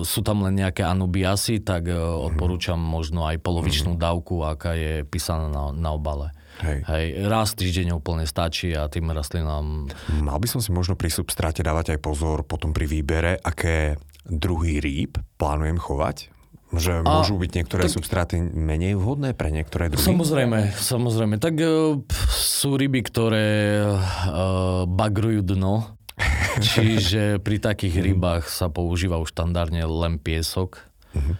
sú 0.05 0.21
tam 0.21 0.45
len 0.45 0.61
nejaké 0.61 0.85
anubiasy, 0.85 1.65
tak 1.65 1.89
eh, 1.89 1.97
odporúčam 1.97 2.77
možno 2.77 3.25
aj 3.25 3.41
polovičnú 3.41 3.97
dávku, 3.97 4.45
aká 4.45 4.77
je 4.77 5.01
písaná 5.01 5.49
na, 5.49 5.63
na 5.73 5.89
obale. 5.97 6.29
Hej. 6.61 6.87
Hej, 6.87 7.05
raz 7.27 7.51
týždeň 7.57 7.99
úplne 7.99 8.23
stačí 8.23 8.71
a 8.71 8.87
tým 8.87 9.11
rastlinám... 9.11 9.91
Mal 10.23 10.37
by 10.39 10.47
som 10.47 10.63
si 10.63 10.71
možno 10.71 10.95
pri 10.95 11.11
substráte 11.11 11.59
dávať 11.59 11.97
aj 11.97 11.99
pozor 11.99 12.47
potom 12.47 12.71
pri 12.71 12.87
výbere, 12.87 13.35
aké 13.35 13.99
druhy 14.23 14.79
rýb 14.79 15.19
plánujem 15.35 15.75
chovať? 15.75 16.31
Že 16.71 17.03
a, 17.03 17.21
môžu 17.21 17.35
byť 17.35 17.51
niektoré 17.59 17.83
tak, 17.89 17.93
substráty 17.97 18.39
menej 18.39 18.95
vhodné 18.95 19.35
pre 19.35 19.51
niektoré 19.51 19.91
druhy? 19.91 20.05
Samozrejme, 20.05 20.71
samozrejme. 20.79 21.35
Tak 21.43 21.53
uh, 21.59 21.99
sú 22.31 22.79
ryby, 22.79 23.03
ktoré 23.03 23.47
uh, 23.83 24.87
bagrujú 24.87 25.43
dno 25.43 25.95
Čiže 26.75 27.43
pri 27.43 27.57
takých 27.59 27.99
rybách 27.99 28.47
sa 28.47 28.71
používa 28.71 29.19
už 29.19 29.35
štandardne 29.35 29.83
len 29.83 30.15
piesok. 30.19 30.79
Uh-huh. 31.15 31.35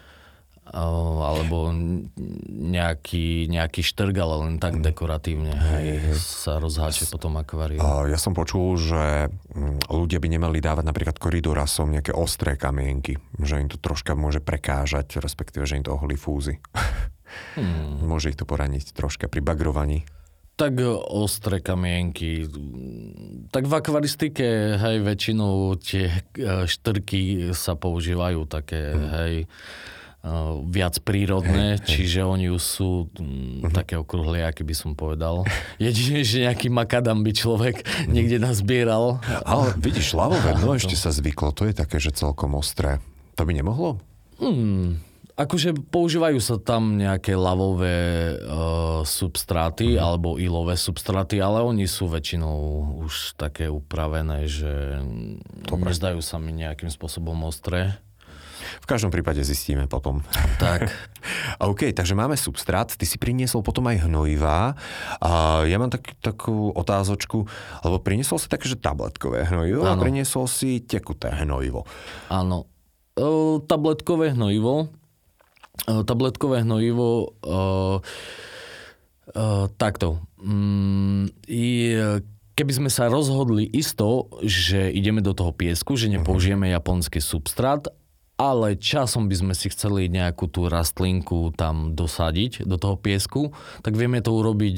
Alebo 0.65 1.69
nejaký, 2.49 3.45
nejaký 3.47 3.85
štrg, 3.85 4.17
ale 4.17 4.35
len 4.49 4.53
tak 4.57 4.81
dekoratívne 4.81 5.53
hej, 5.53 6.17
sa 6.17 6.57
rozháče 6.57 7.05
po 7.05 7.21
tom 7.21 7.37
akváriu. 7.37 7.77
Ja 8.09 8.17
som 8.17 8.33
počul, 8.33 8.73
že 8.81 9.29
mm, 9.29 9.87
ľudia 9.93 10.17
by 10.17 10.27
nemali 10.35 10.57
dávať 10.59 10.83
napríklad 10.89 11.21
koridorasom 11.21 11.93
nejaké 11.93 12.11
ostré 12.17 12.57
kamienky. 12.57 13.15
Že 13.37 13.61
im 13.61 13.69
to 13.69 13.77
troška 13.77 14.17
môže 14.17 14.41
prekážať, 14.41 15.21
respektíve, 15.21 15.69
že 15.69 15.77
im 15.77 15.85
to 15.85 15.93
oholí 15.93 16.17
fúzy. 16.17 16.57
Hmm. 17.55 17.99
môže 18.05 18.31
ich 18.31 18.39
to 18.39 18.47
poraniť 18.47 18.95
troška 18.95 19.27
pri 19.27 19.43
bagrovaní. 19.43 20.07
Tak 20.55 20.79
ostré 21.11 21.59
kamienky. 21.59 22.47
Tak 23.51 23.67
v 23.67 23.73
akvaristike, 23.75 24.79
hej, 24.79 25.03
väčšinou 25.03 25.75
tie 25.75 26.23
e, 26.31 26.63
štrky 26.63 27.51
sa 27.51 27.75
používajú 27.75 28.47
také, 28.47 28.95
hmm. 28.95 29.09
hej, 29.19 29.33
e, 29.43 29.45
viac 30.71 30.95
prírodné, 31.03 31.75
hej, 31.75 31.83
čiže 31.83 32.23
hej. 32.23 32.27
oni 32.31 32.47
už 32.55 32.63
sú 32.63 33.11
m, 33.19 33.67
uh-huh. 33.67 33.75
také 33.75 33.99
okrúhle, 33.99 34.47
aký 34.47 34.63
by 34.63 34.71
som 34.71 34.95
povedal. 34.95 35.43
Jedine, 35.75 36.23
že 36.23 36.47
nejaký 36.47 36.71
makadam 36.71 37.19
by 37.19 37.35
človek 37.35 37.83
uh-huh. 37.83 38.15
niekde 38.15 38.39
nazbieral. 38.39 39.19
Ale 39.43 39.75
vidíš, 39.75 40.15
lavové 40.15 40.55
no 40.63 40.71
ešte 40.71 40.95
sa 40.95 41.11
zvyklo, 41.11 41.51
to 41.51 41.67
je 41.67 41.75
také, 41.75 41.99
že 41.99 42.15
celkom 42.15 42.55
ostré. 42.55 43.03
To 43.35 43.43
by 43.43 43.51
nemohlo? 43.51 43.99
Hmm. 44.39 45.03
Akože 45.35 45.75
používajú 45.91 46.39
sa 46.39 46.55
tam 46.55 46.95
nejaké 46.95 47.35
lavové 47.35 48.31
uh, 48.39 49.03
substráty 49.03 49.95
mm. 49.95 49.99
alebo 49.99 50.39
ilové 50.39 50.79
substráty, 50.79 51.43
ale 51.43 51.59
oni 51.59 51.91
sú 51.91 52.07
väčšinou 52.07 52.55
už 53.03 53.35
také 53.35 53.67
upravené, 53.67 54.47
že 54.47 55.03
Dobre. 55.67 55.91
nezdajú 55.91 56.23
sa 56.23 56.39
mi 56.39 56.55
nejakým 56.55 56.87
spôsobom 56.87 57.35
ostré. 57.43 57.99
V 58.79 58.87
každom 58.87 59.11
prípade 59.11 59.43
zistíme 59.43 59.91
potom. 59.91 60.23
Tak. 60.55 60.87
OK, 61.69 61.91
takže 61.91 62.15
máme 62.15 62.39
substrát, 62.39 62.87
ty 62.95 63.03
si 63.03 63.19
priniesol 63.19 63.59
potom 63.59 63.85
aj 63.91 64.07
hnojivá. 64.07 64.71
A 65.19 65.61
ja 65.67 65.75
mám 65.75 65.91
tak, 65.91 66.15
takú 66.23 66.71
otázočku, 66.71 67.43
lebo 67.83 67.97
priniesol 67.99 68.39
si 68.39 68.47
také, 68.47 68.71
že 68.71 68.79
tabletkové 68.79 69.45
hnojivo 69.51 69.83
ano. 69.83 69.99
a 69.99 70.01
priniesol 70.01 70.47
si 70.47 70.79
tekuté 70.79 71.27
hnojivo. 71.43 71.83
Áno. 72.31 72.71
E, 73.19 73.59
tabletkové 73.67 74.31
hnojivo 74.31 74.95
tabletkové 75.83 76.63
hnojivo 76.63 77.35
uh, 77.43 77.99
uh, 79.35 79.65
takto. 79.75 80.23
Mm, 80.39 81.29
keby 82.55 82.71
sme 82.71 82.89
sa 82.89 83.11
rozhodli 83.11 83.67
isto, 83.67 84.31
že 84.41 84.89
ideme 84.89 85.19
do 85.19 85.35
toho 85.35 85.51
piesku, 85.51 85.99
že 85.99 86.07
nepoužijeme 86.07 86.71
japonský 86.71 87.19
substrát, 87.19 87.91
ale 88.35 88.75
časom 88.75 89.31
by 89.31 89.35
sme 89.35 89.53
si 89.55 89.71
chceli 89.71 90.11
nejakú 90.11 90.51
tú 90.51 90.67
rastlinku 90.67 91.55
tam 91.55 91.95
dosadiť 91.95 92.67
do 92.67 92.75
toho 92.75 92.99
piesku, 92.99 93.55
tak 93.79 93.95
vieme 93.95 94.19
to 94.19 94.35
urobiť 94.35 94.77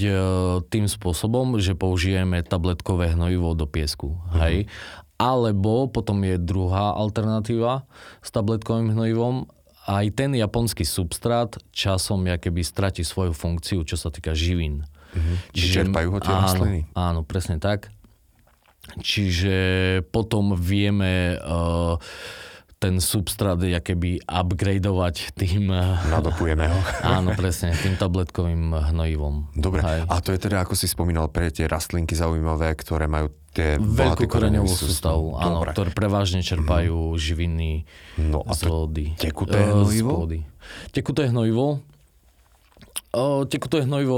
tým 0.70 0.86
spôsobom, 0.86 1.58
že 1.58 1.74
použijeme 1.74 2.46
tabletkové 2.46 3.18
hnojivo 3.18 3.58
do 3.58 3.66
piesku. 3.66 4.14
Uh-huh. 4.14 4.38
Hej? 4.46 4.70
Alebo 5.18 5.90
potom 5.90 6.22
je 6.22 6.38
druhá 6.38 6.94
alternatíva 6.94 7.90
s 8.22 8.30
tabletkovým 8.30 8.94
hnojivom 8.94 9.50
aj 9.88 10.06
ten 10.14 10.36
japonský 10.36 10.84
substrát 10.84 11.56
časom 11.72 12.28
keby 12.28 12.62
stratí 12.62 13.08
svoju 13.08 13.32
funkciu, 13.32 13.88
čo 13.88 13.96
sa 13.96 14.12
týka 14.12 14.36
živín. 14.36 14.84
Mm-hmm. 15.16 15.38
Čiže 15.56 15.74
čerpajú 15.82 16.08
ho 16.12 16.20
tie 16.20 16.34
áno, 16.36 16.44
rastliny? 16.44 16.82
Áno, 16.92 17.20
presne 17.24 17.58
tak. 17.58 17.88
Čiže 19.00 19.58
potom 20.12 20.60
vieme 20.60 21.40
uh, 21.40 21.96
ten 22.78 23.02
substrát 23.02 23.58
keby 23.58 24.22
upgradeovať 24.30 25.34
tým... 25.34 25.74
Nadopujeme 26.14 26.70
ho. 26.70 26.80
Áno, 27.18 27.34
presne, 27.34 27.74
tým 27.74 27.98
tabletkovým 27.98 28.70
hnojivom. 28.94 29.50
Dobre, 29.58 29.82
Hej. 29.82 30.06
a 30.06 30.16
to 30.22 30.30
je 30.30 30.40
teda, 30.46 30.62
ako 30.62 30.78
si 30.78 30.86
spomínal, 30.86 31.26
pre 31.34 31.50
tie 31.50 31.66
rastlinky 31.66 32.14
zaujímavé, 32.14 32.78
ktoré 32.78 33.10
majú 33.10 33.34
tie 33.58 33.82
Veľkú 33.82 34.30
koreňovú 34.30 34.70
sústavu, 34.70 35.34
áno, 35.42 35.66
ktoré 35.66 35.90
prevažne 35.90 36.46
čerpajú 36.46 37.14
mm. 37.14 37.18
živiny 37.18 37.70
no, 38.22 38.46
a 38.46 38.54
z 38.54 38.70
vody. 38.70 39.06
Tekuté 39.18 39.66
hnojivo? 39.66 40.30
Tekuté 40.94 41.34
hnojivo? 41.34 41.82
Tekuté 43.50 43.82
hnojivo, 43.82 44.18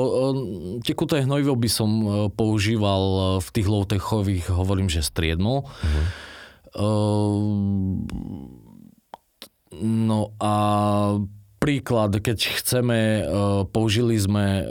tekuté 0.84 1.24
hnojivo 1.24 1.56
by 1.56 1.70
som 1.72 1.90
používal 2.36 3.38
v 3.40 3.50
tých 3.56 3.68
low-techových, 3.72 4.52
hovorím, 4.52 4.92
že 4.92 5.00
striedmo. 5.00 5.64
Mm. 5.80 6.29
No 9.80 10.22
a 10.40 10.54
príklad, 11.60 12.16
keď 12.24 12.38
chceme, 12.56 13.00
použili 13.76 14.16
sme 14.16 14.64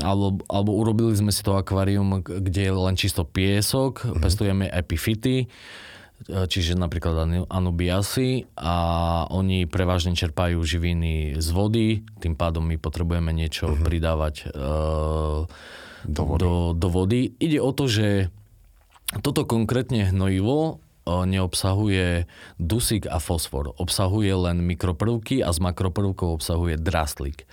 alebo, 0.00 0.40
alebo 0.46 0.70
urobili 0.72 1.12
sme 1.18 1.34
si 1.34 1.42
to 1.42 1.58
akvárium, 1.58 2.22
kde 2.22 2.70
je 2.70 2.72
len 2.72 2.96
čisto 2.96 3.26
piesok, 3.26 4.00
mm-hmm. 4.00 4.22
pestujeme 4.22 4.64
epifity, 4.70 5.50
čiže 6.24 6.78
napríklad 6.78 7.46
anubiasy 7.50 8.46
a 8.58 8.74
oni 9.28 9.66
prevažne 9.66 10.14
čerpajú 10.14 10.62
živiny 10.62 11.36
z 11.36 11.48
vody, 11.52 12.06
tým 12.22 12.34
pádom 12.38 12.64
my 12.64 12.78
potrebujeme 12.78 13.34
niečo 13.34 13.70
mm-hmm. 13.70 13.84
pridávať 13.84 14.34
do 16.06 16.22
vody. 16.22 16.40
Do, 16.40 16.52
do 16.78 16.88
vody. 16.88 17.34
Ide 17.42 17.58
o 17.58 17.74
to, 17.74 17.90
že 17.90 18.30
toto 19.24 19.48
konkrétne 19.48 20.12
hnojivo 20.12 20.84
neobsahuje 21.08 22.28
dusík 22.60 23.08
a 23.08 23.16
fosfor. 23.16 23.72
Obsahuje 23.80 24.32
len 24.36 24.60
mikroprvky 24.60 25.40
a 25.40 25.48
z 25.48 25.58
makroprvkov 25.64 26.42
obsahuje 26.42 26.76
draslík. 26.76 27.48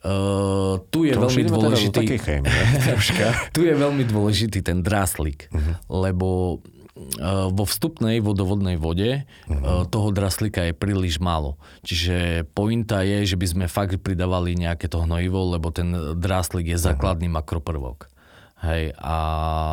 Uh, 0.00 0.80
tu 0.88 1.04
je 1.04 1.12
to 1.12 1.28
veľmi 1.28 1.44
teda 1.44 1.52
dôležitý... 1.52 2.04
Teda 2.08 2.24
chémie, 2.24 2.60
tu 3.56 3.60
je 3.68 3.74
veľmi 3.76 4.04
dôležitý 4.08 4.64
ten 4.64 4.80
draslík, 4.80 5.52
uh-huh. 5.52 5.76
lebo 5.92 6.28
uh, 6.56 7.52
vo 7.52 7.64
vstupnej 7.68 8.24
vodovodnej 8.24 8.80
vode 8.80 9.28
uh-huh. 9.28 9.84
uh, 9.84 9.84
toho 9.84 10.08
draslíka 10.08 10.64
je 10.64 10.72
príliš 10.72 11.20
málo. 11.20 11.60
Čiže 11.84 12.48
pointa 12.56 13.04
je, 13.04 13.28
že 13.28 13.36
by 13.36 13.46
sme 13.48 13.64
fakt 13.68 14.00
pridávali 14.00 14.56
nejaké 14.56 14.88
to 14.88 15.04
hnojivo, 15.04 15.52
lebo 15.52 15.68
ten 15.68 15.92
draslík 16.16 16.72
je 16.72 16.80
základný 16.80 17.28
uh-huh. 17.28 17.44
makroprvok. 17.44 18.08
Hej, 18.60 18.92
a 19.00 19.16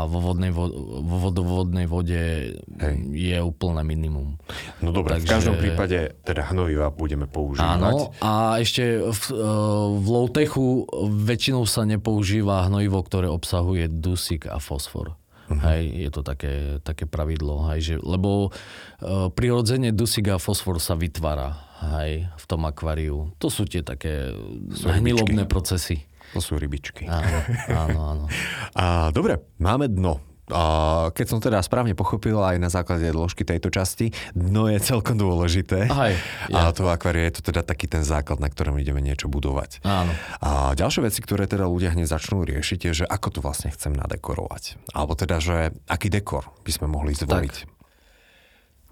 vo, 0.07 0.23
vodnej 0.23 0.47
vo, 0.55 0.71
vo 1.03 1.17
vodovodnej 1.27 1.91
vode 1.91 2.55
Hej. 2.55 2.95
je 3.11 3.37
úplné 3.43 3.83
minimum. 3.83 4.39
No 4.79 4.95
dobre, 4.95 5.19
Takže... 5.19 5.27
v 5.27 5.27
každom 5.27 5.55
prípade 5.59 6.15
teda 6.23 6.55
hnojiva 6.55 6.87
budeme 6.95 7.27
používať. 7.27 7.83
Áno, 7.83 8.15
a 8.23 8.63
ešte 8.63 9.03
v, 9.03 9.23
e, 9.35 9.43
v 9.91 10.07
low-techu 10.07 10.87
väčšinou 11.03 11.67
sa 11.67 11.83
nepoužíva 11.83 12.63
hnojivo, 12.71 13.03
ktoré 13.03 13.27
obsahuje 13.27 13.91
dusík 13.91 14.47
a 14.47 14.63
fosfor. 14.63 15.19
Uh-huh. 15.47 15.59
Hej, 15.67 16.07
je 16.07 16.09
to 16.11 16.21
také, 16.23 16.79
také 16.79 17.03
pravidlo, 17.07 17.67
hej, 17.71 17.79
že, 17.79 17.95
lebo 18.03 18.51
uh, 18.51 19.31
prirodzene 19.31 19.95
dusík 19.95 20.27
a 20.31 20.43
fosfor 20.43 20.75
sa 20.83 20.99
vytvára 20.99 21.55
hej, 21.99 22.27
v 22.27 22.45
tom 22.47 22.67
akváriu. 22.67 23.31
To 23.39 23.47
sú 23.47 23.63
tie 23.63 23.83
také 23.83 24.31
sú 24.75 24.87
hnilobné 24.91 25.47
procesy. 25.47 26.06
To 26.35 26.39
sú 26.43 26.59
rybičky. 26.59 27.07
Áno, 27.07 27.37
áno, 27.71 27.99
áno. 28.03 28.25
A, 28.79 29.09
dobre, 29.15 29.39
máme 29.59 29.87
dno. 29.87 30.19
A 30.47 30.63
keď 31.11 31.25
som 31.27 31.39
teda 31.43 31.59
správne 31.59 31.91
pochopil 31.91 32.39
aj 32.39 32.55
na 32.55 32.71
základe 32.71 33.03
dĺžky 33.11 33.43
tejto 33.43 33.67
časti, 33.67 34.15
dno 34.31 34.71
je 34.71 34.79
celkom 34.79 35.19
dôležité. 35.19 35.91
Aj, 35.91 36.15
ja. 36.47 36.71
A 36.71 36.71
to 36.71 36.87
akvárie 36.87 37.27
je 37.27 37.43
to 37.43 37.51
teda 37.51 37.67
taký 37.67 37.91
ten 37.91 38.07
základ, 38.07 38.39
na 38.39 38.47
ktorom 38.47 38.79
ideme 38.79 39.03
niečo 39.03 39.27
budovať. 39.27 39.83
Áno. 39.83 40.15
A 40.39 40.71
ďalšie 40.71 41.03
veci, 41.03 41.19
ktoré 41.19 41.51
teda 41.51 41.67
ľudia 41.67 41.91
hneď 41.91 42.07
začnú 42.07 42.47
riešiť, 42.47 42.79
je, 42.87 43.03
že 43.03 43.05
ako 43.11 43.27
to 43.27 43.39
vlastne 43.43 43.75
chcem 43.75 43.91
nadekorovať. 43.91 44.79
Alebo 44.95 45.19
teda, 45.19 45.43
že 45.43 45.75
aký 45.91 46.07
dekor 46.07 46.47
by 46.63 46.71
sme 46.71 46.87
mohli 46.87 47.11
zvoliť. 47.11 47.55
Tak. 47.67 47.75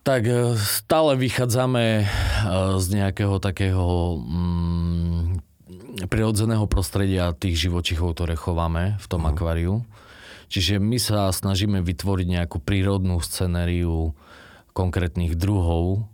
Tak 0.05 0.21
e, 0.21 0.53
stále 0.61 1.17
vychádzame 1.17 1.85
e, 1.97 2.05
z 2.77 2.85
nejakého 2.93 3.41
takého 3.41 4.21
mm, 4.21 4.74
prirodzeného 6.03 6.67
prostredia 6.67 7.31
tých 7.31 7.67
živočichov, 7.67 8.19
ktoré 8.19 8.35
chováme 8.35 8.99
v 8.99 9.05
tom 9.07 9.23
uh-huh. 9.23 9.31
akváriu. 9.31 9.73
Čiže 10.51 10.77
my 10.77 10.99
sa 11.01 11.31
snažíme 11.31 11.81
vytvoriť 11.81 12.27
nejakú 12.27 12.61
prírodnú 12.61 13.17
scenériu 13.23 14.13
konkrétnych 14.75 15.33
druhov. 15.39 16.05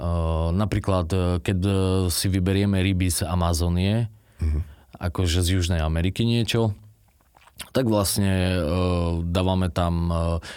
Uh, 0.00 0.48
napríklad, 0.56 1.06
e, 1.12 1.18
keď 1.44 1.58
e, 1.60 1.72
si 2.08 2.32
vyberieme 2.32 2.80
ryby 2.80 3.12
z 3.12 3.28
Amazónie, 3.28 4.08
uh-huh. 4.40 4.64
akože 4.96 5.44
z 5.44 5.60
Južnej 5.60 5.84
Ameriky 5.84 6.24
niečo, 6.24 6.72
tak 7.70 7.86
vlastne 7.86 8.32
e, 8.32 8.60
dávame 9.28 9.68
tam 9.68 10.08
e, 10.08 10.14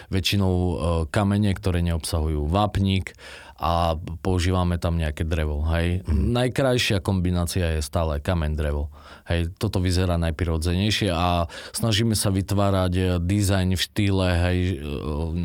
väčšinou 0.09 0.53
e, 0.55 0.75
kamene, 1.11 1.51
ktoré 1.51 1.83
neobsahujú 1.83 2.47
vápnik 2.47 3.13
a 3.57 3.95
používame 4.25 4.81
tam 4.81 4.97
nejaké 4.97 5.23
drevo. 5.23 5.61
Hej. 5.69 6.01
Mm. 6.09 6.33
Najkrajšia 6.33 6.99
kombinácia 6.99 7.77
je 7.77 7.81
stále 7.85 8.17
kameň 8.17 8.51
drevo. 8.57 8.89
Hej, 9.23 9.55
toto 9.55 9.79
vyzerá 9.79 10.19
najprirodzenejšie 10.19 11.07
a 11.13 11.47
snažíme 11.71 12.11
sa 12.11 12.27
vytvárať 12.27 13.23
dizajn 13.23 13.79
v 13.79 13.81
štýle, 13.81 14.27
hej, 14.35 14.59
e, 14.59 14.75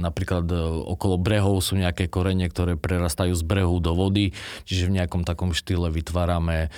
napríklad 0.02 0.50
e, 0.50 0.58
okolo 0.90 1.14
brehov 1.14 1.62
sú 1.62 1.78
nejaké 1.78 2.10
korene, 2.10 2.50
ktoré 2.50 2.74
prerastajú 2.74 3.38
z 3.38 3.44
brehu 3.46 3.78
do 3.78 3.94
vody, 3.94 4.34
čiže 4.66 4.90
v 4.90 4.98
nejakom 4.98 5.22
takom 5.22 5.54
štýle 5.54 5.94
vytvárame 5.94 6.66
e, 6.66 6.68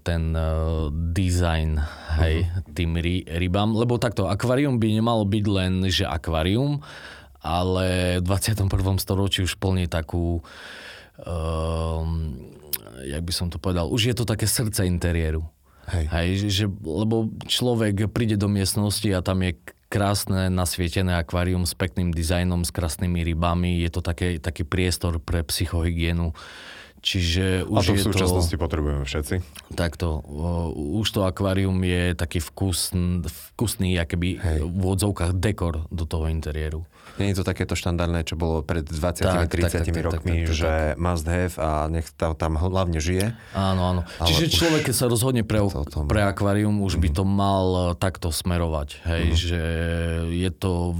ten 0.00 0.32
dizajn 1.12 1.70
hej, 2.24 2.48
uh-huh. 2.48 2.72
tým 2.72 2.96
ry, 2.96 3.28
rybám, 3.28 3.76
lebo 3.76 4.00
takto 4.00 4.24
akvárium 4.24 4.80
by 4.80 4.96
nemalo 4.96 5.28
byť 5.28 5.44
len, 5.44 5.84
že 5.92 6.08
akvárium, 6.08 6.80
ale 7.44 8.18
v 8.18 8.24
21. 8.24 8.72
storočí 8.96 9.44
už 9.44 9.60
plní 9.60 9.84
takú, 9.84 10.40
um, 11.20 12.40
jak 13.04 13.20
by 13.20 13.32
som 13.36 13.52
to 13.52 13.60
povedal, 13.60 13.92
už 13.92 14.10
je 14.10 14.14
to 14.16 14.24
také 14.24 14.48
srdce 14.48 14.88
interiéru. 14.88 15.44
Hej. 15.84 16.04
Hej, 16.08 16.28
že, 16.48 16.64
lebo 16.80 17.28
človek 17.44 18.08
príde 18.08 18.40
do 18.40 18.48
miestnosti 18.48 19.04
a 19.12 19.20
tam 19.20 19.44
je 19.44 19.60
krásne 19.92 20.48
nasvietené 20.48 21.14
akvárium 21.20 21.68
s 21.68 21.76
pekným 21.76 22.10
dizajnom, 22.10 22.64
s 22.64 22.72
krásnymi 22.72 23.20
rybami. 23.20 23.84
Je 23.84 23.90
to 23.92 24.00
také, 24.00 24.40
taký 24.40 24.64
priestor 24.64 25.20
pre 25.20 25.44
psychohygienu. 25.44 26.32
Čiže 27.04 27.68
už 27.68 27.78
a 27.78 27.80
to 27.84 27.92
v 28.00 28.06
súčasnosti 28.08 28.56
to, 28.56 28.62
potrebujeme 28.64 29.04
všetci. 29.04 29.44
Takto. 29.76 30.24
Už 30.72 31.04
to 31.12 31.28
akvárium 31.28 31.76
je 31.84 32.16
taký 32.16 32.40
vkusný, 32.40 33.28
vkusný 33.28 34.00
akéby 34.00 34.40
v 34.64 34.84
odzovkách 34.88 35.36
dekor 35.36 35.84
do 35.92 36.08
toho 36.08 36.32
interiéru. 36.32 36.88
Nie 37.14 37.30
je 37.30 37.40
to 37.40 37.44
takéto 37.46 37.78
štandardné, 37.78 38.26
čo 38.26 38.34
bolo 38.34 38.66
pred 38.66 38.82
20-30 38.82 39.86
rokmi, 40.02 40.42
tak, 40.42 40.50
tak, 40.50 40.58
že 40.58 40.72
tak. 40.94 40.98
must 40.98 41.26
have 41.30 41.54
a 41.62 41.86
nech 41.86 42.06
tam, 42.18 42.34
tam 42.34 42.58
hlavne 42.58 42.98
žije. 42.98 43.38
Áno, 43.54 43.82
áno. 43.86 44.00
Ale 44.18 44.28
Čiže 44.30 44.50
človek, 44.50 44.90
keď 44.90 44.94
sa 44.94 45.06
rozhodne 45.06 45.46
pre, 45.46 45.62
pre 46.10 46.20
akvárium, 46.26 46.82
už 46.82 46.98
by 46.98 47.08
mhm. 47.12 47.16
to 47.16 47.24
mal 47.24 47.66
e, 47.70 47.82
takto 47.94 48.34
smerovať. 48.34 48.88
Hej, 49.06 49.24
mm. 49.24 49.36
že 49.38 49.62
je 50.34 50.50
to, 50.50 50.94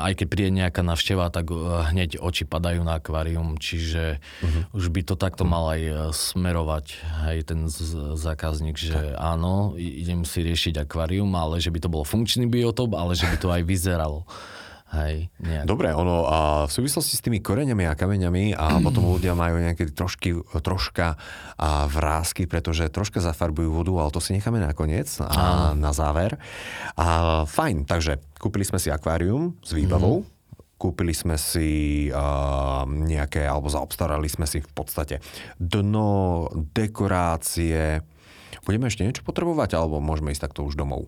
aj 0.00 0.12
keď 0.16 0.26
príde 0.26 0.50
nejaká 0.56 0.80
navšteva, 0.80 1.28
tak 1.28 1.52
e, 1.52 1.56
hneď 1.92 2.16
oči 2.16 2.48
padajú 2.48 2.80
na 2.80 2.96
akvárium, 2.96 3.60
čiže 3.60 4.20
mm. 4.40 4.72
už 4.72 4.88
by 4.88 5.00
to 5.04 5.14
takto 5.20 5.44
mal 5.44 5.68
aj 5.72 5.80
e, 5.82 5.92
smerovať, 6.12 6.86
hej, 7.28 7.38
ten 7.44 7.68
zákazník, 8.16 8.80
že 8.80 8.96
tak. 8.96 9.20
áno, 9.20 9.76
idem 9.76 10.24
si 10.24 10.40
riešiť 10.40 10.88
akvárium, 10.88 11.28
ale 11.36 11.60
že 11.60 11.68
by 11.68 11.78
to 11.84 11.92
bol 11.92 12.04
funkčný 12.08 12.48
biotop, 12.48 12.96
ale 12.96 13.12
že 13.12 13.28
by 13.28 13.36
to 13.36 13.48
aj 13.52 13.62
vyzeralo. 13.68 14.24
Hej, 14.92 15.32
nejak. 15.40 15.64
Dobre, 15.64 15.88
ono 15.96 16.28
a 16.28 16.38
v 16.68 16.72
súvislosti 16.72 17.16
s 17.16 17.24
tými 17.24 17.40
koreňami 17.40 17.88
a 17.88 17.96
kameňami 17.96 18.52
a 18.52 18.76
potom 18.86 19.08
ľudia 19.08 19.32
majú 19.32 19.56
nejaké 19.56 19.88
trošky, 19.88 20.36
troška 20.60 21.16
a 21.56 21.88
vrázky, 21.88 22.44
pretože 22.44 22.92
troška 22.92 23.24
zafarbujú 23.24 23.72
vodu, 23.72 23.92
ale 24.04 24.12
to 24.12 24.20
si 24.20 24.36
necháme 24.36 24.60
nakoniec 24.60 25.08
a 25.24 25.72
na 25.72 25.96
záver. 25.96 26.36
A 27.00 27.42
fajn, 27.48 27.88
takže 27.88 28.20
kúpili 28.36 28.68
sme 28.68 28.76
si 28.76 28.92
akvárium 28.92 29.56
s 29.64 29.72
výbavou, 29.72 30.28
mm 30.28 30.40
kúpili 30.82 31.14
sme 31.14 31.38
si 31.38 32.10
uh, 32.10 32.82
nejaké, 32.82 33.46
alebo 33.46 33.70
zaobstarali 33.70 34.26
sme 34.26 34.50
si 34.50 34.58
v 34.58 34.66
podstate 34.74 35.22
dno, 35.54 36.50
dekorácie. 36.74 38.02
Budeme 38.66 38.90
ešte 38.90 39.06
niečo 39.06 39.22
potrebovať, 39.22 39.78
alebo 39.78 40.02
môžeme 40.02 40.34
ísť 40.34 40.50
takto 40.50 40.66
už 40.66 40.74
domov? 40.74 41.06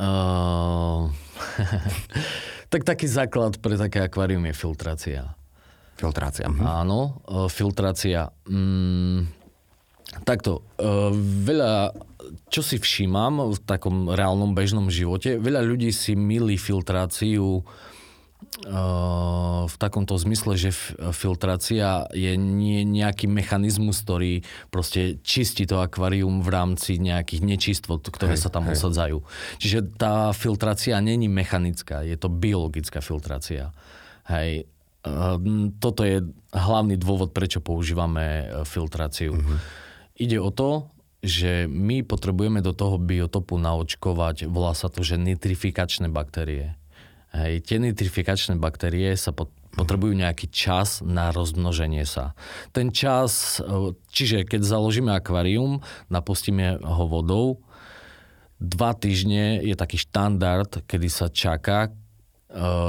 Uh, 0.00 1.12
tak 2.72 2.82
taký 2.88 3.04
základ 3.04 3.60
pre 3.60 3.76
také 3.76 4.00
akvárium 4.00 4.42
je 4.48 4.54
filtrácia. 4.56 5.22
Filtrácia. 6.00 6.48
Mhm. 6.48 6.64
Áno, 6.64 7.20
uh, 7.28 7.46
filtrácia. 7.52 8.32
Mm, 8.48 9.28
takto, 10.24 10.64
uh, 10.80 11.12
veľa, 11.46 11.92
čo 12.48 12.64
si 12.64 12.80
všímam 12.80 13.52
v 13.52 13.58
takom 13.62 14.08
reálnom 14.08 14.56
bežnom 14.56 14.88
živote, 14.88 15.36
veľa 15.36 15.60
ľudí 15.60 15.92
si 15.92 16.16
milí 16.16 16.56
filtráciu 16.56 17.62
v 19.66 19.76
takomto 19.78 20.14
zmysle, 20.14 20.54
že 20.54 20.70
filtrácia 21.14 22.06
je 22.14 22.36
nie, 22.38 22.86
nejaký 22.86 23.26
mechanizmus, 23.26 24.04
ktorý 24.06 24.46
proste 24.70 25.18
čistí 25.26 25.66
to 25.66 25.82
akvárium 25.82 26.44
v 26.44 26.48
rámci 26.52 27.02
nejakých 27.02 27.42
nečistot, 27.42 28.04
ktoré 28.06 28.38
hej, 28.38 28.42
sa 28.46 28.50
tam 28.52 28.70
hej. 28.70 28.78
osadzajú. 28.78 29.18
Čiže 29.58 29.98
tá 29.98 30.30
filtrácia 30.36 31.00
není 31.02 31.26
mechanická, 31.26 32.06
je 32.06 32.14
to 32.14 32.30
biologická 32.30 33.02
filtrácia. 33.02 33.74
Hej. 34.30 34.70
Toto 35.82 36.06
je 36.06 36.22
hlavný 36.54 36.94
dôvod, 36.94 37.34
prečo 37.34 37.58
používame 37.58 38.22
e, 38.22 38.44
filtráciu. 38.62 39.34
Uh-huh. 39.34 39.58
Ide 40.14 40.38
o 40.38 40.54
to, 40.54 40.86
že 41.18 41.66
my 41.66 42.06
potrebujeme 42.06 42.62
do 42.62 42.70
toho 42.70 43.02
biotopu 43.02 43.58
naočkovať, 43.58 44.46
volá 44.46 44.74
sa 44.78 44.86
to, 44.86 45.02
že 45.02 45.18
nitrifikačné 45.18 46.06
baktérie. 46.06 46.78
Hej, 47.32 47.64
tie 47.64 47.80
nitrifikačné 47.80 48.60
baktérie 48.60 49.16
sa 49.16 49.32
pot- 49.32 49.52
potrebujú 49.72 50.12
nejaký 50.12 50.52
čas 50.52 51.00
na 51.00 51.32
rozmnoženie 51.32 52.04
sa. 52.04 52.36
Ten 52.76 52.92
čas, 52.92 53.56
e, 53.56 53.96
čiže 54.12 54.44
keď 54.44 54.60
založíme 54.60 55.08
akvárium, 55.16 55.80
napustíme 56.12 56.76
ho 56.84 57.04
vodou, 57.08 57.64
dva 58.60 58.92
týždne 58.92 59.64
je 59.64 59.72
taký 59.72 59.96
štandard, 59.96 60.84
kedy 60.84 61.08
sa 61.08 61.32
čaká, 61.32 61.88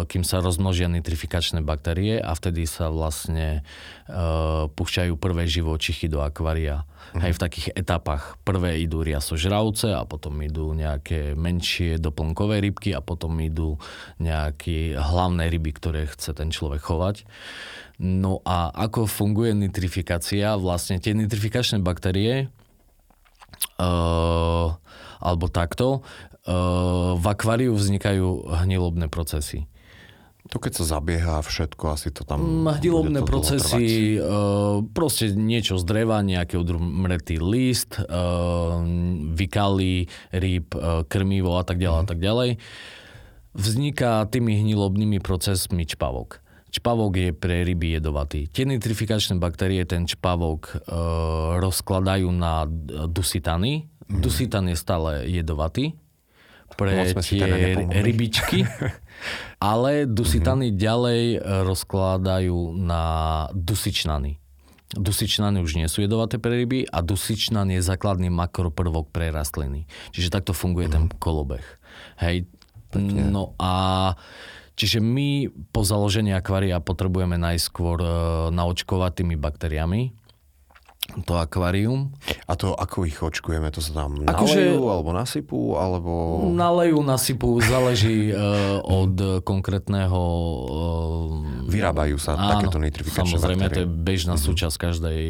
kým 0.08 0.24
sa 0.28 0.44
rozmnožia 0.44 0.92
nitrifikačné 0.92 1.64
baktérie 1.64 2.20
a 2.20 2.36
vtedy 2.36 2.68
sa 2.68 2.92
vlastne 2.92 3.64
uh, 4.12 4.68
púšťajú 4.68 5.16
prvé 5.16 5.48
živočichy 5.48 6.12
do 6.12 6.20
akvária. 6.20 6.84
Mhm. 7.14 7.22
Aj 7.24 7.32
v 7.32 7.42
takých 7.42 7.68
etapách. 7.78 8.24
Prvé 8.44 8.84
idú 8.84 9.04
riasožravce 9.04 9.96
a 9.96 10.04
potom 10.04 10.36
idú 10.44 10.76
nejaké 10.76 11.36
menšie 11.38 12.00
doplnkové 12.00 12.60
rybky 12.60 12.92
a 12.92 13.00
potom 13.00 13.40
idú 13.40 13.80
nejaké 14.20 15.00
hlavné 15.00 15.48
ryby, 15.48 15.72
ktoré 15.76 16.02
chce 16.12 16.36
ten 16.36 16.52
človek 16.52 16.84
chovať. 16.84 17.24
No 18.02 18.42
a 18.44 18.74
ako 18.74 19.06
funguje 19.06 19.54
nitrifikácia? 19.54 20.58
Vlastne 20.58 20.98
tie 20.98 21.14
nitrifikačné 21.14 21.80
baktérie 21.80 22.50
uh, 23.80 24.76
alebo 25.24 25.48
takto, 25.48 26.04
v 27.16 27.24
akváriu 27.24 27.72
vznikajú 27.72 28.52
hnilobné 28.52 29.08
procesy. 29.08 29.72
To 30.52 30.60
keď 30.60 30.84
sa 30.84 31.00
zabieha 31.00 31.40
všetko, 31.40 31.84
asi 31.96 32.12
to 32.12 32.28
tam... 32.28 32.68
Mm, 32.68 32.84
dlho 32.84 33.24
procesy, 33.24 34.20
uh, 34.20 34.84
proste 34.92 35.32
niečo 35.32 35.80
z 35.80 35.88
dreva, 35.88 36.20
nejaký 36.20 36.60
odmretý 36.60 37.40
list, 37.40 37.96
uh, 37.96 38.84
vykaly, 39.32 40.12
rýb, 40.36 40.68
uh, 40.76 41.08
krmivo 41.08 41.56
a 41.56 41.64
tak 41.64 41.80
ďalej 41.80 41.96
mm. 41.96 42.04
a 42.04 42.08
tak 42.12 42.20
ďalej. 42.20 42.50
Vzniká 43.56 44.28
tými 44.28 44.60
hnilobnými 44.60 45.24
procesmi 45.24 45.88
čpavok. 45.88 46.43
Čpavok 46.74 47.14
je 47.14 47.30
pre 47.38 47.62
ryby 47.62 48.02
jedovatý. 48.02 48.50
Tie 48.50 48.66
nitrifikačné 48.66 49.38
baktérie 49.38 49.86
ten 49.86 50.10
čpavok 50.10 50.62
uh, 50.74 51.62
rozkladajú 51.62 52.34
na 52.34 52.66
dusitany. 53.06 53.86
Mm. 54.10 54.20
Dusitan 54.26 54.66
je 54.66 54.78
stále 54.78 55.30
jedovatý 55.30 55.94
pre 56.74 57.06
tie 57.14 57.78
rybičky. 58.02 58.66
ale 59.64 60.10
dusitany 60.10 60.74
mm-hmm. 60.74 60.82
ďalej 60.82 61.22
e, 61.34 61.40
rozkladajú 61.40 62.76
na 62.76 63.04
dusičnany. 63.54 64.42
Dusičnany 64.94 65.58
už 65.64 65.80
nie 65.80 65.90
sú 65.90 66.06
jedovaté 66.06 66.38
pre 66.38 66.54
ryby 66.54 66.86
a 66.86 67.02
dusičnan 67.02 67.74
je 67.74 67.82
základný 67.82 68.30
makroprvok 68.30 69.10
pre 69.10 69.34
rastliny. 69.34 69.90
Čiže 70.14 70.30
takto 70.30 70.54
funguje 70.54 70.90
mm-hmm. 70.90 71.10
ten 71.10 71.22
kolobeh. 71.22 71.66
Hej. 72.22 72.46
Pekne. 72.94 73.26
No 73.26 73.58
a 73.58 74.14
čiže 74.74 75.00
my 75.00 75.52
po 75.72 75.82
založení 75.86 76.34
akvária 76.34 76.82
potrebujeme 76.82 77.38
najskôr 77.38 77.98
e, 78.02 78.10
naočkovať 78.54 79.12
tými 79.24 79.36
baktériami, 79.38 80.14
to 81.04 81.36
akvárium. 81.36 82.16
A 82.48 82.56
to 82.56 82.72
ako 82.72 83.04
ich 83.04 83.20
očkujeme? 83.20 83.68
To 83.76 83.84
sa 83.84 83.92
tam 83.92 84.24
akože, 84.24 84.56
nalejú 84.56 84.84
alebo 84.88 85.10
nasypú? 85.12 85.60
Alebo... 85.76 86.12
Nalejú, 86.48 87.04
nasypú, 87.04 87.60
záleží 87.60 88.32
uh, 88.32 88.80
od 88.82 89.44
konkrétneho... 89.44 90.22
Uh, 90.64 91.68
Vyrábajú 91.68 92.16
sa 92.16 92.40
áno, 92.40 92.56
takéto 92.56 92.80
nitrifikačné 92.80 93.36
Samozrejme, 93.36 93.66
baktérie. 93.68 93.76
to 93.76 93.82
je 93.84 93.88
bežná 93.92 94.40
mm-hmm. 94.40 94.48
súčasť 94.48 94.76
každej 94.80 95.22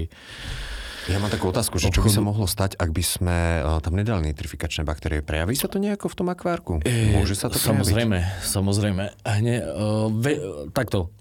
ja 1.12 1.18
mám 1.20 1.32
takú 1.34 1.52
otázku, 1.52 1.82
že 1.82 1.92
čo 1.92 2.06
by 2.06 2.12
sa 2.12 2.22
mohlo 2.24 2.48
stať, 2.48 2.80
ak 2.80 2.90
by 2.94 3.04
sme 3.04 3.38
uh, 3.60 3.80
tam 3.84 3.98
nedali 3.98 4.32
nitrifikačné 4.32 4.88
baktérie? 4.88 5.20
Prejaví 5.20 5.56
sa 5.58 5.68
to 5.68 5.82
nejako 5.82 6.08
v 6.12 6.16
tom 6.16 6.28
akvárku? 6.32 6.80
E, 6.86 7.16
Môže 7.16 7.36
sa 7.36 7.52
to 7.52 7.60
Samozrejme, 7.60 8.20
prejaviť? 8.24 8.48
samozrejme. 8.48 9.04
Hne, 9.28 9.56
uh, 9.64 10.08
ve, 10.12 10.40
takto. 10.72 11.12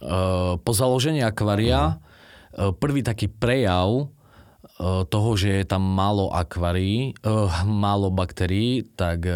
Uh, 0.00 0.56
po 0.60 0.72
založení 0.72 1.20
akvária 1.20 2.00
uh-huh 2.00 2.08
E, 2.50 2.74
prvý 2.74 3.06
taký 3.06 3.30
prejav 3.30 3.88
e, 3.88 4.06
toho, 5.06 5.30
že 5.38 5.62
je 5.62 5.66
tam 5.66 5.82
málo 5.82 6.34
akvárií, 6.34 7.14
e, 7.14 7.30
málo 7.66 8.10
baktérií, 8.10 8.82
tak 8.98 9.26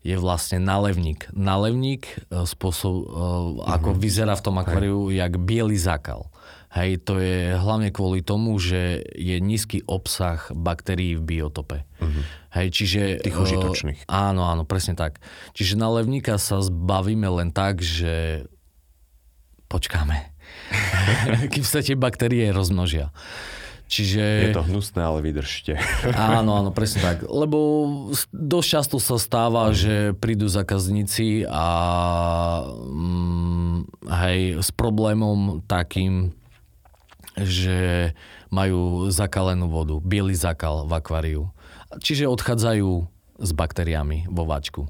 je 0.00 0.16
vlastne 0.16 0.64
nalevník. 0.64 1.28
Nalevník, 1.36 2.24
spôsob, 2.32 3.04
ako 3.68 3.88
mm-hmm. 3.92 4.00
vyzerá 4.00 4.32
v 4.32 4.44
tom 4.48 4.56
akváriu, 4.56 5.12
jak 5.12 5.36
biely 5.36 5.76
zákal. 5.76 6.29
Hej, 6.70 7.02
to 7.02 7.18
je 7.18 7.58
hlavne 7.58 7.90
kvôli 7.90 8.22
tomu, 8.22 8.54
že 8.62 9.02
je 9.18 9.42
nízky 9.42 9.82
obsah 9.90 10.38
baktérií 10.54 11.18
v 11.18 11.22
biotope. 11.26 11.82
Mm-hmm. 11.98 12.24
Hej, 12.54 12.66
čiže... 12.70 13.00
Tých 13.26 13.42
užitočných. 13.42 14.06
Áno, 14.06 14.46
áno, 14.46 14.62
presne 14.62 14.94
tak. 14.94 15.18
Čiže 15.58 15.74
nalevníka 15.74 16.38
sa 16.38 16.62
zbavíme 16.62 17.26
len 17.26 17.50
tak, 17.50 17.82
že 17.82 18.46
počkáme. 19.66 20.30
kým 21.52 21.66
sa 21.66 21.82
tie 21.82 21.98
baktérie 21.98 22.50
rozmnožia. 22.54 23.10
Čiže... 23.90 24.22
Je 24.22 24.54
to 24.54 24.62
hnusné, 24.62 25.02
ale 25.02 25.18
vydržte. 25.18 25.74
Áno, 26.14 26.54
áno, 26.54 26.70
presne 26.70 27.02
tak. 27.02 27.26
Lebo 27.26 27.58
dosť 28.30 28.68
často 28.70 28.96
sa 29.02 29.18
stáva, 29.18 29.66
mm. 29.66 29.74
že 29.74 29.94
prídu 30.14 30.46
zákazníci 30.46 31.42
a 31.50 31.66
mm, 32.70 34.06
hej, 34.06 34.62
s 34.62 34.70
problémom 34.70 35.66
takým, 35.66 36.30
že 37.44 37.78
majú 38.50 39.08
zakalenú 39.08 39.70
vodu, 39.70 39.96
biely 40.02 40.34
zakal 40.34 40.84
v 40.86 40.92
akváriu. 40.98 41.42
Čiže 41.98 42.30
odchádzajú 42.30 42.88
s 43.40 43.50
baktériami 43.56 44.28
vo 44.28 44.44
váčku. 44.44 44.86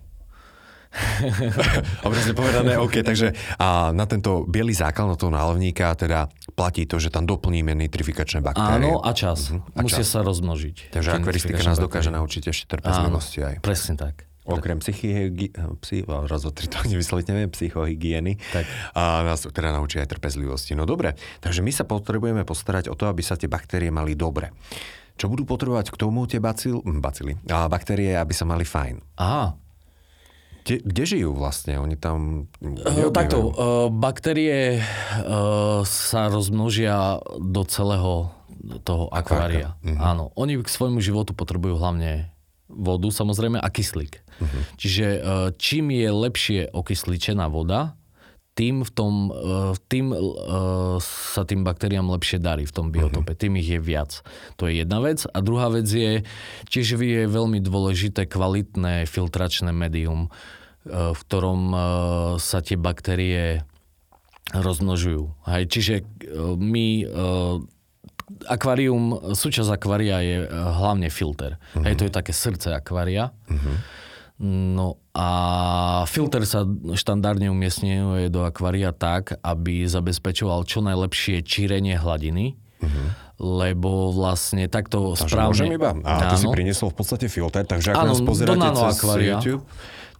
Obrazne 2.06 2.34
povedané, 2.34 2.74
OK, 2.74 3.06
takže 3.06 3.30
a 3.62 3.94
na 3.94 4.10
tento 4.10 4.42
biely 4.42 4.74
zákal, 4.74 5.06
na 5.06 5.14
toho 5.14 5.30
nálovníka 5.30 5.94
teda 5.94 6.26
platí 6.58 6.82
to, 6.82 6.98
že 6.98 7.14
tam 7.14 7.30
doplníme 7.30 7.70
nitrifikačné 7.78 8.42
baktérie. 8.42 8.90
Áno, 8.90 8.98
a 8.98 9.14
čas. 9.14 9.54
Uh-huh. 9.54 9.62
A 9.78 9.86
Musia 9.86 10.02
čas. 10.02 10.18
sa 10.18 10.26
rozmnožiť. 10.26 10.90
Takže 10.90 11.10
akvaristika 11.14 11.62
nás 11.62 11.78
dokáže 11.78 12.10
naučiť 12.10 12.42
ešte 12.50 12.64
trpezlivosti 12.74 13.38
aj. 13.38 13.54
presne 13.62 13.94
tak. 13.94 14.29
Okrem 14.48 14.80
psychihy, 14.80 15.52
psy, 15.84 16.08
raz 16.08 16.42
o 16.48 16.50
tri 16.50 16.66
to 16.66 16.80
nevysloviteľne, 16.92 17.52
psychohygieny, 17.52 18.40
tak. 18.52 18.64
a 18.96 19.20
nás 19.20 19.44
teda 19.44 19.70
naučí 19.76 20.00
aj 20.00 20.16
trpezlivosti. 20.16 20.72
No 20.72 20.88
dobre, 20.88 21.14
takže 21.44 21.60
my 21.60 21.70
sa 21.70 21.84
potrebujeme 21.84 22.42
postarať 22.48 22.88
o 22.88 22.96
to, 22.96 23.06
aby 23.06 23.20
sa 23.20 23.36
tie 23.36 23.52
baktérie 23.52 23.92
mali 23.92 24.16
dobre. 24.16 24.50
Čo 25.20 25.28
budú 25.28 25.44
potrebovať 25.44 25.92
k 25.92 26.00
tomu 26.00 26.24
tie 26.24 26.40
bacil, 26.40 26.80
bacily, 26.80 27.36
a 27.52 27.68
baktérie, 27.68 28.16
aby 28.16 28.32
sa 28.32 28.48
mali 28.48 28.64
fajn? 28.64 29.20
Aha, 29.20 29.52
kde, 30.70 30.86
kde 30.86 31.02
žijú 31.02 31.30
vlastne? 31.32 31.80
Oni 31.80 31.96
tam... 31.96 32.46
Uh, 32.60 33.10
takto, 33.10 33.50
uh, 33.50 33.52
baktérie 33.88 34.78
uh, 34.78 35.82
sa 35.88 36.28
rozmnožia 36.28 37.18
do 37.40 37.64
celého 37.64 38.30
toho 38.84 39.08
akvária. 39.08 39.74
Uh-huh. 39.80 39.96
Áno. 39.98 40.24
Oni 40.36 40.60
k 40.60 40.68
svojmu 40.68 41.00
životu 41.00 41.32
potrebujú 41.32 41.80
hlavne 41.80 42.30
vodu 42.70 43.08
samozrejme 43.10 43.56
a 43.58 43.68
kyslík. 43.72 44.22
Uh-huh. 44.40 44.62
Čiže 44.80 45.06
uh, 45.20 45.20
čím 45.60 45.92
je 45.92 46.08
lepšie 46.08 46.60
okysličená 46.72 47.46
voda, 47.52 47.94
tým, 48.58 48.82
v 48.82 48.90
tom, 48.92 49.30
uh, 49.30 49.72
tým 49.88 50.10
uh, 50.10 50.98
sa 51.00 51.46
tým 51.46 51.64
baktériám 51.64 52.10
lepšie 52.10 52.42
darí 52.42 52.66
v 52.66 52.74
tom 52.74 52.90
biotope, 52.90 53.32
uh-huh. 53.32 53.40
tým 53.40 53.56
ich 53.56 53.68
je 53.68 53.80
viac. 53.80 54.20
To 54.60 54.66
je 54.68 54.82
jedna 54.82 55.00
vec. 55.00 55.24
A 55.30 55.38
druhá 55.40 55.70
vec 55.70 55.86
je, 55.86 56.26
tiež 56.68 56.98
je 56.98 57.24
veľmi 57.30 57.62
dôležité 57.62 58.26
kvalitné 58.26 59.06
filtračné 59.06 59.70
médium, 59.70 60.28
v 60.88 61.20
ktorom 61.28 61.72
sa 62.40 62.58
tie 62.64 62.80
baktérie 62.80 63.62
rozmnožujú. 64.50 65.30
Hej, 65.46 65.64
čiže 65.70 65.94
my 66.56 67.04
akvárium, 68.50 69.34
súčasť 69.36 69.70
akvária 69.76 70.24
je 70.24 70.36
hlavne 70.50 71.06
filter. 71.12 71.60
Uh-huh. 71.76 71.84
Hej, 71.86 72.00
to 72.00 72.02
je 72.08 72.12
také 72.12 72.32
srdce 72.34 72.72
akvária. 72.74 73.30
Uh-huh. 73.46 73.76
No 74.40 74.96
a 75.12 75.28
filter 76.08 76.48
sa 76.48 76.64
štandardne 76.96 77.52
umiestňuje 77.52 78.32
do 78.32 78.48
akvária 78.48 78.88
tak, 78.88 79.36
aby 79.44 79.84
zabezpečoval 79.84 80.64
čo 80.64 80.80
najlepšie 80.80 81.44
čírenie 81.44 82.00
hladiny. 82.00 82.56
Uh-huh. 82.80 83.08
Lebo 83.36 84.16
vlastne 84.16 84.64
takto 84.72 85.12
takže 85.12 85.28
správne... 85.28 85.52
Môžem 85.52 85.76
iba? 85.76 85.92
A 86.08 86.32
ty 86.32 86.40
si 86.40 86.48
priniesol 86.48 86.88
v 86.88 86.96
podstate 87.04 87.28
filter, 87.28 87.68
takže 87.68 87.92
ak 87.92 88.00
áno, 88.00 88.16
nás 88.16 88.24
pozeráte 88.24 88.64
cez 88.72 88.88
akvária. 88.96 89.36
YouTube, 89.36 89.64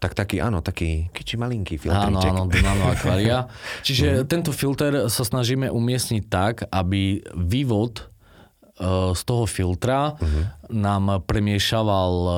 tak 0.00 0.12
taký, 0.12 0.36
áno, 0.44 0.60
taký 0.60 1.08
kiči 1.16 1.40
malinký 1.40 1.80
filtríček. 1.80 2.32
Áno, 2.36 2.44
áno, 2.44 2.52
do 2.52 2.60
nano 2.68 2.92
akvária. 2.92 3.48
Čiže 3.80 4.20
uh-huh. 4.20 4.28
tento 4.28 4.52
filter 4.52 5.08
sa 5.08 5.24
snažíme 5.24 5.72
umiestniť 5.72 6.22
tak, 6.28 6.68
aby 6.68 7.24
vývod 7.40 8.09
z 9.12 9.22
toho 9.28 9.44
filtra 9.44 10.16
uh-huh. 10.16 10.72
nám 10.72 11.20
premiešaval 11.28 12.12
eh, 12.24 12.34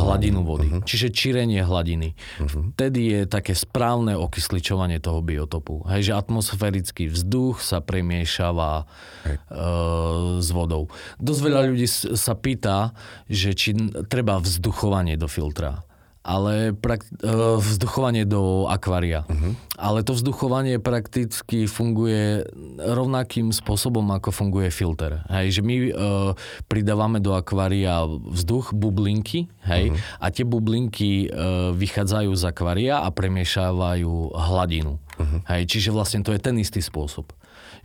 hladinu 0.00 0.40
vody. 0.42 0.68
Uh-huh. 0.72 0.84
Čiže 0.88 1.12
čírenie 1.12 1.60
hladiny. 1.60 2.16
Uh-huh. 2.40 2.72
Vtedy 2.72 3.00
je 3.12 3.20
také 3.28 3.52
správne 3.52 4.16
okysličovanie 4.16 5.04
toho 5.04 5.20
biotopu. 5.20 5.84
Hej, 5.92 6.10
že 6.10 6.12
atmosférický 6.16 7.12
vzduch 7.12 7.60
sa 7.60 7.84
premiešava 7.84 8.84
uh, 8.84 10.40
s 10.40 10.48
vodou. 10.48 10.88
Dosť 11.20 11.40
veľa 11.44 11.60
ľudí 11.68 11.86
sa 12.16 12.32
pýta, 12.32 12.96
že 13.28 13.52
či 13.52 13.76
treba 14.08 14.40
vzduchovanie 14.40 15.20
do 15.20 15.28
filtra 15.28 15.84
ale 16.30 16.70
prak- 16.78 17.10
e, 17.18 17.58
vzduchovanie 17.58 18.22
do 18.22 18.70
akvária. 18.70 19.26
Uh-huh. 19.26 19.58
Ale 19.74 20.06
to 20.06 20.14
vzduchovanie 20.14 20.78
prakticky 20.78 21.66
funguje 21.66 22.46
rovnakým 22.78 23.50
spôsobom, 23.50 24.06
ako 24.14 24.30
funguje 24.30 24.70
filter. 24.70 25.26
Hej, 25.26 25.58
že 25.58 25.62
my 25.64 25.76
uh, 25.88 26.36
pridávame 26.68 27.18
do 27.18 27.32
akvária 27.32 28.04
vzduch, 28.06 28.76
bublinky, 28.76 29.48
hej, 29.64 29.90
uh-huh. 29.90 30.20
a 30.20 30.26
tie 30.28 30.44
bublinky 30.44 31.32
uh, 31.32 31.72
vychádzajú 31.72 32.30
z 32.36 32.42
akvária 32.44 33.00
a 33.00 33.08
premiešávajú 33.08 34.36
hladinu. 34.36 35.00
Uh-huh. 35.16 35.40
Hej, 35.48 35.64
čiže 35.66 35.90
vlastne 35.90 36.20
to 36.20 36.36
je 36.36 36.40
ten 36.44 36.60
istý 36.60 36.84
spôsob 36.84 37.32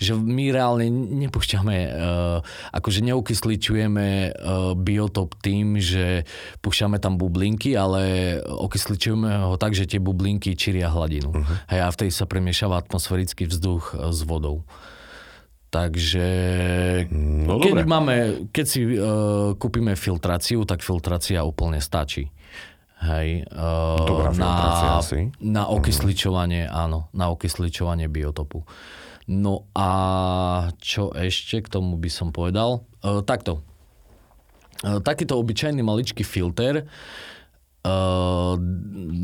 že 0.01 0.15
my 0.15 0.51
reálne 0.51 0.88
nepúšťame, 0.91 1.77
uh, 1.89 2.39
akože 2.71 2.99
neokysličujeme 3.05 4.08
uh, 4.31 4.73
biotop 4.75 5.36
tým, 5.39 5.79
že 5.79 6.27
púšťame 6.60 6.99
tam 6.99 7.15
bublinky, 7.15 7.73
ale 7.75 8.36
okysličujeme 8.43 9.51
ho 9.51 9.55
tak, 9.55 9.77
že 9.77 9.88
tie 9.88 9.99
bublinky 9.99 10.55
číria 10.55 10.91
hladinu. 10.91 11.31
Uh-huh. 11.31 11.55
Hej, 11.71 11.79
a 11.84 11.89
vtedy 11.91 12.12
sa 12.12 12.27
premiešava 12.27 12.79
atmosférický 12.79 13.47
vzduch 13.47 13.95
uh, 13.95 14.12
s 14.12 14.21
vodou. 14.23 14.67
Takže 15.75 16.27
no, 17.12 17.60
keď, 17.60 17.84
máme, 17.84 18.47
keď 18.55 18.65
si 18.65 18.79
uh, 18.95 19.51
kúpime 19.60 19.99
filtráciu, 19.99 20.63
tak 20.63 20.79
filtrácia 20.79 21.43
úplne 21.43 21.84
stačí. 21.84 22.31
Hej, 23.03 23.43
uh, 23.51 23.99
Dobrá 24.08 24.31
na, 24.31 25.03
asi. 25.03 25.36
na 25.43 25.67
okysličovanie, 25.67 26.63
áno, 26.71 27.12
na 27.12 27.27
okysličovanie 27.27 28.08
biotopu. 28.08 28.63
No 29.26 29.66
a 29.74 29.90
čo 30.78 31.10
ešte 31.18 31.66
k 31.66 31.72
tomu 31.72 31.98
by 31.98 32.10
som 32.14 32.30
povedal? 32.30 32.86
Uh, 33.02 33.26
takto. 33.26 33.66
Uh, 34.86 35.02
takýto 35.02 35.34
obyčajný 35.42 35.82
maličký 35.82 36.22
filter 36.22 36.86
Uh, 37.86 38.58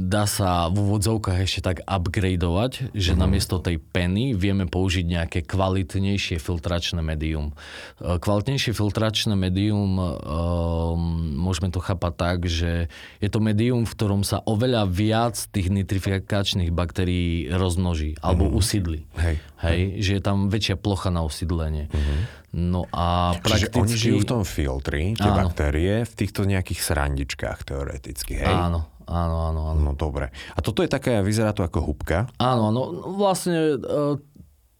dá 0.05 0.29
sa 0.29 0.69
v 0.69 0.85
úvodzovkách 0.85 1.41
ešte 1.41 1.65
tak 1.65 1.77
upgradeovať, 1.81 2.93
že 2.93 3.17
mm-hmm. 3.17 3.17
namiesto 3.17 3.57
tej 3.57 3.81
peny 3.81 4.37
vieme 4.37 4.69
použiť 4.69 5.01
nejaké 5.01 5.39
kvalitnejšie 5.49 6.37
filtračné 6.37 7.01
médium. 7.01 7.57
Uh, 7.97 8.21
kvalitnejšie 8.21 8.77
filtračné 8.77 9.33
médium 9.33 9.97
uh, 9.97 10.93
môžeme 11.41 11.73
to 11.73 11.81
chápať 11.81 12.13
tak, 12.13 12.37
že 12.45 12.85
je 13.17 13.29
to 13.33 13.41
médium, 13.41 13.81
v 13.89 13.95
ktorom 13.97 14.21
sa 14.21 14.45
oveľa 14.45 14.85
viac 14.85 15.41
tých 15.49 15.73
nitrifikačných 15.73 16.69
baktérií 16.69 17.49
rozmnoží 17.49 18.13
alebo 18.21 18.45
mm-hmm. 18.45 18.61
usídli. 18.61 18.99
Hej. 19.17 19.41
Hej, 19.57 19.81
že 20.05 20.11
je 20.17 20.21
tam 20.21 20.53
väčšia 20.53 20.77
plocha 20.77 21.09
na 21.09 21.25
usídlenie. 21.25 21.89
Mm-hmm. 21.89 22.40
No 22.51 22.83
a 22.91 23.39
Čiže 23.39 23.71
prakticky... 23.71 23.79
oni 23.79 23.93
žijú 23.95 24.17
v 24.19 24.27
tom 24.27 24.43
filtri, 24.43 25.15
tie 25.15 25.31
Áno. 25.31 25.47
baktérie, 25.47 26.03
v 26.03 26.13
týchto 26.19 26.43
nejakých 26.43 26.83
srandičkách 26.83 27.63
teoreticky, 27.63 28.43
hej? 28.43 28.51
Áno, 28.51 28.91
áno, 29.07 29.37
áno, 29.47 29.61
áno. 29.71 29.79
No 29.79 29.91
dobre. 29.95 30.35
A 30.51 30.59
toto 30.59 30.83
je 30.83 30.91
také, 30.91 31.23
vyzerá 31.23 31.55
to 31.55 31.63
ako 31.63 31.79
hubka. 31.79 32.27
Áno, 32.43 32.75
áno. 32.75 32.81
Vlastne 33.15 33.79
e, 33.79 34.19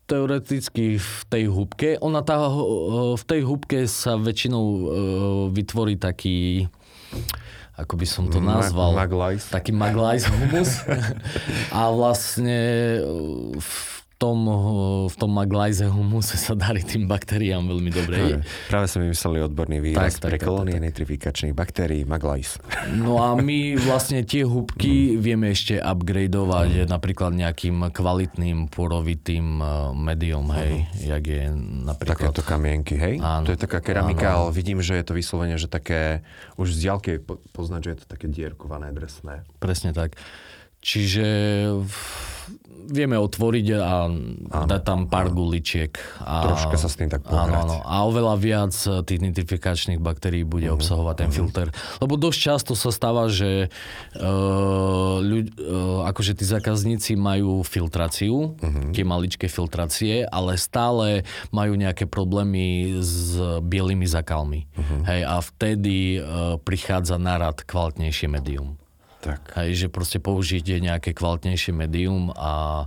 teoreticky 0.03 0.99
v 0.99 1.19
tej 1.31 1.47
húbke, 1.47 1.95
ona 2.03 2.19
tá, 2.27 2.43
e, 2.43 3.15
v 3.15 3.23
tej 3.23 3.41
húbke 3.47 3.87
sa 3.87 4.19
väčšinou 4.19 4.63
e, 4.67 4.83
vytvorí 5.55 5.95
taký 5.95 6.67
ako 7.71 7.97
by 7.97 8.05
som 8.05 8.27
to 8.29 8.37
Ma- 8.43 8.61
nazval, 8.61 8.93
maglice. 8.93 9.47
taký 9.49 9.71
maglice 9.73 10.27
humus. 10.29 10.85
A 11.75 11.89
vlastne 11.89 12.59
v 13.57 14.00
tom, 14.21 14.37
v 15.09 15.15
tom 15.17 15.33
maglize 15.33 15.81
humuse 15.89 16.37
sa 16.45 16.53
darí 16.53 16.85
tým 16.85 17.09
baktériám 17.09 17.65
veľmi 17.65 17.89
dobre. 17.89 18.45
Práve 18.69 18.85
sme 18.85 19.09
vymysleli 19.09 19.41
odborný 19.41 19.77
výraz 19.81 20.21
Tak, 20.21 20.21
tak, 20.21 20.29
pre 20.29 20.37
tak, 20.37 20.45
kolónie 20.45 20.77
tak, 20.77 20.85
nitrifikačných 20.85 21.53
baktérií, 21.57 22.05
maglice. 22.05 22.61
No 22.93 23.17
a 23.17 23.33
my 23.33 23.81
vlastne 23.81 24.21
tie 24.21 24.45
húbky 24.45 25.11
vieme 25.25 25.49
ešte 25.49 25.81
upgradeovať 25.81 26.85
napríklad 26.85 27.33
nejakým 27.33 27.89
kvalitným 27.89 28.69
porovitým 28.69 29.57
e, 29.57 29.65
médium, 29.97 30.45
hej, 30.53 30.85
jak 31.01 31.23
je 31.25 31.49
napríklad... 31.89 32.29
Takéto 32.29 32.43
kamienky, 32.45 32.93
hej? 32.99 33.17
Áno. 33.17 33.49
To 33.49 33.51
je 33.55 33.59
taká 33.59 33.81
keramika, 33.81 34.37
Áno, 34.37 34.47
ale 34.47 34.49
vidím, 34.53 34.83
že 34.85 34.93
je 34.99 35.05
to 35.07 35.17
vyslovene, 35.17 35.57
že 35.57 35.65
také, 35.65 36.21
už 36.61 36.77
z 36.77 36.85
diaľky 36.85 37.11
poznať, 37.55 37.81
že 37.81 37.89
je 37.89 37.97
to 38.03 38.05
také 38.05 38.27
dierkované, 38.29 38.93
dresné. 38.93 39.47
Presne 39.57 39.95
tak. 39.95 40.19
Čiže 40.81 41.25
vieme 42.83 43.15
otvoriť 43.15 43.65
a 43.73 44.09
dať 44.67 44.81
tam 44.81 45.05
pár 45.05 45.29
guličiek. 45.29 45.95
A, 46.19 46.43
Troška 46.43 46.75
sa 46.75 46.87
s 46.87 46.95
tým 46.95 47.07
tak 47.07 47.23
áno, 47.23 47.31
pohrať. 47.31 47.63
áno. 47.63 47.75
A 47.81 47.95
oveľa 48.03 48.35
viac 48.35 48.73
eh, 48.83 48.99
tých 49.01 49.19
nitrifikačných 49.21 49.97
baktérií 49.97 50.43
bude 50.43 50.67
Mhm. 50.67 50.75
obsahovať 50.75 51.15
ten 51.17 51.29
filter. 51.29 51.67
Lebo 51.97 52.15
dosť 52.15 52.39
často 52.41 52.73
sa 52.73 52.89
stáva, 52.89 53.27
že 53.27 53.71
uh, 54.15 55.17
ľuď, 55.19 55.45
uh, 55.55 55.63
akože 56.05 56.33
tí 56.33 56.43
zákazníci 56.43 57.15
majú 57.15 57.61
filtráciu, 57.61 58.57
Mhm. 58.57 58.91
tie 58.91 59.03
maličké 59.03 59.47
filtrácie, 59.47 60.25
ale 60.25 60.57
stále 60.57 61.23
majú 61.49 61.73
nejaké 61.73 62.05
problémy 62.05 62.97
s 62.97 63.33
bielými 63.61 64.05
zakalmi. 64.05 64.67
Mhm. 64.73 64.95
Hej, 65.05 65.21
a 65.23 65.35
vtedy 65.39 65.97
uh, 66.17 66.25
prichádza 66.57 67.15
na 67.15 67.37
rad 67.37 67.61
kvalitnejšie 67.61 68.27
médium. 68.27 68.80
Tak. 69.21 69.53
Hej, 69.53 69.85
že 69.85 69.87
proste 69.87 70.17
použite 70.17 70.73
nejaké 70.81 71.13
kvalitnejšie 71.13 71.77
médium 71.77 72.33
a 72.33 72.85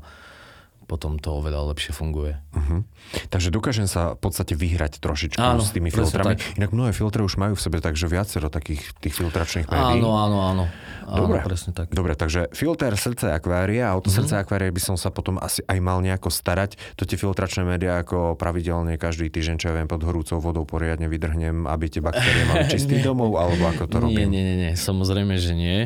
potom 0.84 1.16
to 1.16 1.34
oveľa 1.34 1.72
lepšie 1.72 1.90
funguje. 1.90 2.36
Uh-huh. 2.50 2.84
Takže 3.28 3.48
dokážem 3.48 3.84
sa 3.84 4.12
v 4.12 4.20
podstate 4.20 4.52
vyhrať 4.52 5.00
trošičku 5.00 5.36
Áno, 5.36 5.58
s 5.58 5.70
tými 5.70 5.88
filtrami. 5.88 6.36
tak. 6.36 6.56
Inak 6.56 6.70
mnohé 6.70 6.90
filtre 6.90 7.20
už 7.20 7.34
majú 7.34 7.52
v 7.52 7.60
sebe 7.60 7.78
takže 7.78 8.04
viacero 8.04 8.46
takých 8.46 8.94
tých 8.98 9.14
filtračných 9.14 9.66
médií. 9.66 9.98
Áno, 9.98 10.10
áno, 10.14 10.38
áno. 10.40 10.64
Dobre. 11.04 11.36
Áno, 11.36 11.44
presne 11.44 11.70
tak. 11.70 11.88
Dobre, 11.90 12.12
takže 12.12 12.48
filter 12.50 12.92
srdce 12.94 13.28
akvária 13.30 13.88
a 13.88 13.96
o 13.96 14.00
to 14.00 14.08
Mhm. 14.08 14.16
srdce 14.18 14.34
akvária 14.36 14.68
by 14.68 14.80
som 14.80 14.96
sa 14.96 15.08
potom 15.08 15.36
asi 15.36 15.60
aj 15.62 15.78
mal 15.78 16.00
nejako 16.00 16.28
starať. 16.28 16.76
To 16.94 17.04
tie 17.04 17.16
filtračné 17.16 17.60
médiá 17.62 17.98
ako 17.98 18.34
pravidelne 18.34 18.96
každý 18.96 19.28
týždeň, 19.28 19.56
čo 19.56 19.68
ja 19.68 19.74
viem, 19.74 19.84
pod 19.84 20.00
horúcou 20.00 20.38
vodou 20.38 20.64
poriadne 20.64 21.04
vydrhnem, 21.04 21.64
aby 21.64 21.88
tie 21.88 22.00
baktérie 22.00 22.44
mali 22.44 22.64
čistý 22.72 22.98
domov, 22.98 23.36
alebo 23.36 23.64
ako 23.66 23.84
to 23.86 23.96
Nie, 24.00 24.04
robím. 24.22 24.28
nie, 24.28 24.42
nie, 24.42 24.56
nie, 24.58 24.72
samozrejme, 24.72 25.36
že 25.36 25.52
nie. 25.52 25.78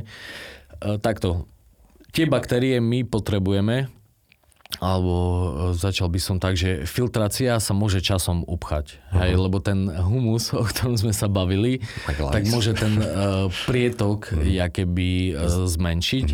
E, 0.78 0.96
takto, 0.96 1.50
tie 2.08 2.24
baktérie 2.24 2.78
my 2.78 3.02
potrebujeme, 3.02 3.90
alebo 4.78 5.14
e, 5.14 5.76
začal 5.76 6.06
by 6.06 6.20
som 6.22 6.36
tak, 6.38 6.54
že 6.54 6.86
filtrácia 6.86 7.58
sa 7.58 7.72
môže 7.74 7.98
časom 7.98 8.46
upchať. 8.46 8.98
Mhm. 9.10 9.18
Hej, 9.18 9.32
lebo 9.34 9.58
ten 9.58 9.90
humus, 9.90 10.54
o 10.54 10.62
ktorom 10.62 10.94
sme 10.94 11.10
sa 11.10 11.26
bavili, 11.26 11.82
tak 12.06 12.46
môže 12.46 12.74
ten 12.74 12.94
uh, 12.98 13.50
prietok 13.66 14.30
Mhm. 14.34 14.46
jakoby 14.46 15.10
uh, 15.34 15.66
zmenšiť. 15.66 16.26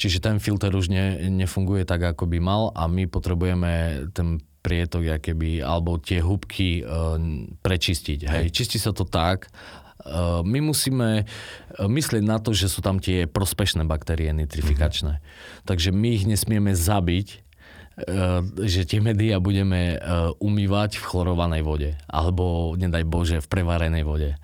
Čiže 0.00 0.18
ten 0.24 0.40
filter 0.40 0.72
už 0.72 0.88
ne, 0.88 1.28
nefunguje 1.28 1.84
tak, 1.84 2.00
ako 2.00 2.24
by 2.24 2.38
mal 2.40 2.72
a 2.72 2.88
my 2.88 3.04
potrebujeme 3.04 4.08
ten 4.16 4.40
prietok 4.60 5.04
jakoby, 5.04 5.60
alebo 5.60 6.00
tie 6.00 6.24
hubky 6.24 6.80
uh, 6.80 7.16
prečistiť. 7.60 8.20
Hej. 8.24 8.44
Čistí 8.52 8.76
sa 8.76 8.92
to 8.92 9.04
tak, 9.04 9.48
Uh, 10.00 10.40
my 10.48 10.64
musíme 10.64 11.28
myslieť 11.76 12.24
na 12.24 12.40
to, 12.40 12.56
že 12.56 12.72
sú 12.72 12.80
tam 12.80 13.04
tie 13.04 13.28
prospešné 13.28 13.84
baktérie 13.84 14.32
nitrifikačné. 14.32 15.20
Takže 15.68 15.92
my 15.92 16.08
ich 16.16 16.24
nesmieme 16.24 16.72
zabiť, 16.72 17.44
že 18.64 18.82
tie 18.88 19.00
médiá 19.02 19.40
budeme 19.40 19.96
uh, 19.96 20.32
umývať 20.40 21.00
v 21.00 21.04
chlorovanej 21.04 21.62
vode. 21.64 21.90
Alebo, 22.08 22.74
nedaj 22.76 23.04
Bože, 23.06 23.38
v 23.40 23.50
prevarenej 23.50 24.04
vode. 24.04 24.36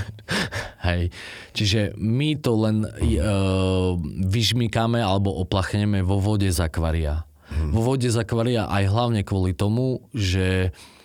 Hej. 0.86 1.10
Čiže 1.56 1.94
my 1.98 2.38
to 2.38 2.52
len 2.58 2.76
uh, 2.86 3.98
vyžmikáme 4.26 5.00
alebo 5.02 5.34
oplachneme 5.42 6.02
vo 6.02 6.18
vode 6.18 6.50
z 6.50 6.58
akvária. 6.62 7.26
Vo 7.46 7.94
vode 7.94 8.10
z 8.10 8.18
akvária 8.18 8.66
aj 8.66 8.84
hlavne 8.90 9.22
kvôli 9.22 9.54
tomu, 9.54 10.02
že 10.10 10.74
Uh, 10.74 10.95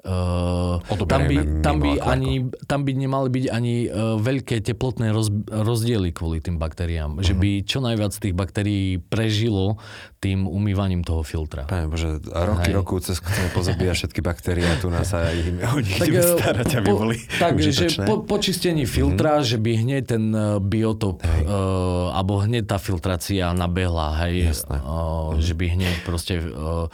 tam, 0.00 1.20
by, 1.28 1.36
tam, 1.60 1.76
by 1.78 1.90
ani, 2.00 2.32
tam 2.64 2.80
by 2.82 2.92
nemali 2.96 3.28
byť 3.28 3.44
ani 3.48 3.74
uh, 3.84 4.16
veľké 4.16 4.64
teplotné 4.64 5.12
roz, 5.12 5.28
rozdiely 5.46 6.10
kvôli 6.10 6.40
tým 6.40 6.56
baktériám. 6.56 7.20
Že 7.20 7.32
Mhm. 7.36 7.40
by 7.40 7.50
čo 7.62 7.78
najviac 7.80 8.12
tých 8.12 8.32
baktérií 8.32 8.96
prežilo 8.98 9.76
tým 10.18 10.44
umývaním 10.44 11.00
toho 11.00 11.20
filtra. 11.20 11.64
Pane 11.64 11.88
Bože, 11.88 12.20
roky, 12.28 12.72
Hej. 12.72 12.76
roku 12.76 13.00
cez 13.00 13.20
chceme 13.20 13.48
pozabíjať 13.52 13.96
všetky 13.96 14.20
baktérie 14.20 14.64
a 14.64 14.76
tu 14.76 14.88
nás 14.88 15.08
sa 15.08 15.24
im, 15.32 15.60
o 15.76 15.80
nich 15.80 15.96
Tak, 15.96 16.08
ideme 16.08 16.20
eh, 16.20 16.36
starať, 16.36 16.68
aby 16.76 16.88
po, 16.88 16.96
boli 16.96 17.16
tak, 17.36 17.56
že 17.56 17.72
užitočné. 17.72 18.04
Mhm. 18.04 18.08
po, 18.08 18.14
po 18.24 18.36
čistení 18.36 18.84
filtra, 18.84 19.40
že 19.40 19.56
by 19.56 19.70
hneď 19.80 20.02
ten 20.06 20.24
biotop, 20.60 21.24
uh, 21.24 22.12
alebo 22.12 22.40
hneď 22.40 22.68
tá 22.68 22.76
filtrácia 22.76 23.48
nabehla, 23.52 24.20
hej, 24.28 24.52
Jasné. 24.52 24.76
Mhm. 24.76 24.84
uh, 24.84 25.30
že 25.40 25.52
by 25.56 25.66
hneď 25.72 25.94
proste 26.04 26.34
uh, 26.36 26.88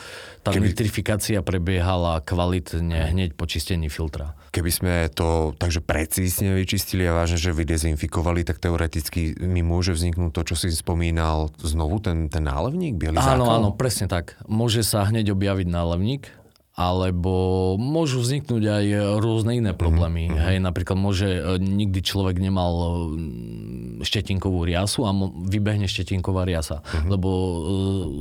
tá 0.47 0.55
Keby- 0.55 0.71
nitrifikácia 0.71 1.43
prebiehala 1.43 2.23
kvalitne 2.23 3.11
hneď 3.11 3.35
po 3.35 3.51
čistení 3.51 3.91
filtra. 3.91 4.39
Keby 4.55 4.71
sme 4.71 4.95
to 5.11 5.51
takže 5.53 5.83
precízne 5.83 6.55
vyčistili 6.55 7.03
a 7.03 7.13
vážne, 7.13 7.37
že 7.37 7.51
vydezinfikovali, 7.51 8.47
tak 8.47 8.63
teoreticky 8.63 9.35
mi 9.43 9.61
môže 9.61 9.91
vzniknúť 9.91 10.31
to, 10.31 10.43
čo 10.47 10.55
si 10.55 10.71
spomínal, 10.71 11.51
znovu 11.59 11.99
ten, 11.99 12.31
ten 12.31 12.47
nálevník, 12.47 12.95
biely 12.95 13.19
Áno, 13.19 13.43
zákal? 13.45 13.57
áno, 13.59 13.69
presne 13.75 14.07
tak. 14.07 14.39
Môže 14.47 14.81
sa 14.81 15.03
hneď 15.03 15.35
objaviť 15.35 15.67
nálevník, 15.67 16.31
alebo 16.77 17.33
môžu 17.81 18.21
vzniknúť 18.21 18.63
aj 18.69 18.85
rôzne 19.25 19.65
iné 19.65 19.73
problémy. 19.73 20.29
Mm-hmm. 20.29 20.45
Hej, 20.45 20.57
napríklad 20.61 21.01
môže, 21.01 21.25
e, 21.25 21.57
nikdy 21.57 22.05
človek 22.05 22.37
nemal 22.37 23.09
mm, 23.17 24.05
štetinkovú 24.05 24.61
riasu 24.69 25.09
a 25.09 25.11
vybehne 25.49 25.89
štetinková 25.89 26.45
riasa, 26.45 26.85
mm-hmm. 26.85 27.09
lebo 27.09 27.31
e, 27.33 27.57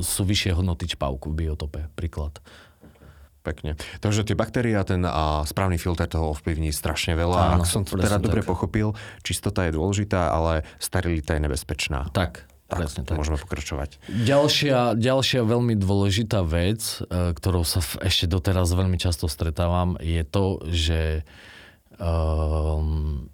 sú 0.08 0.24
vyššie 0.24 0.56
hodnoty 0.56 0.88
čpavku 0.88 1.36
v 1.36 1.36
biotope, 1.36 1.91
príklad. 2.00 2.39
Pekne. 3.44 3.78
Takže 4.02 4.26
tie 4.26 4.34
baktérie 4.34 4.74
a 4.74 4.88
ten 4.88 5.06
a 5.06 5.46
správny 5.46 5.78
filter 5.78 6.10
toho 6.10 6.34
ovplyvní 6.34 6.74
strašne 6.74 7.13
veľa. 7.13 7.60
Áno, 7.60 7.62
Ak 7.62 7.70
som 7.70 7.86
to 7.86 7.94
teda 7.94 8.18
dobre 8.18 8.41
tak. 8.41 8.50
pochopil, 8.50 8.98
čistota 9.22 9.70
je 9.70 9.76
dôležitá, 9.78 10.34
ale 10.34 10.65
sterilita 10.82 11.38
je 11.38 11.46
nebezpečná. 11.46 12.10
Tak, 12.10 12.50
presne 12.65 13.06
tak. 13.06 13.17
môžeme 13.17 13.38
pokračovať. 13.38 14.01
Ďalšia, 14.10 14.97
ďalšia 14.97 15.41
veľmi 15.45 15.78
dôležitá 15.78 16.41
vec, 16.41 16.82
e, 17.06 17.34
ktorou 17.38 17.62
sa 17.62 17.86
ešte 18.01 18.25
doteraz 18.25 18.73
veľmi 18.73 18.97
často 18.97 19.30
stretávam, 19.30 19.97
je 20.01 20.21
to, 20.25 20.65
že 20.73 21.21
um, 22.01 23.30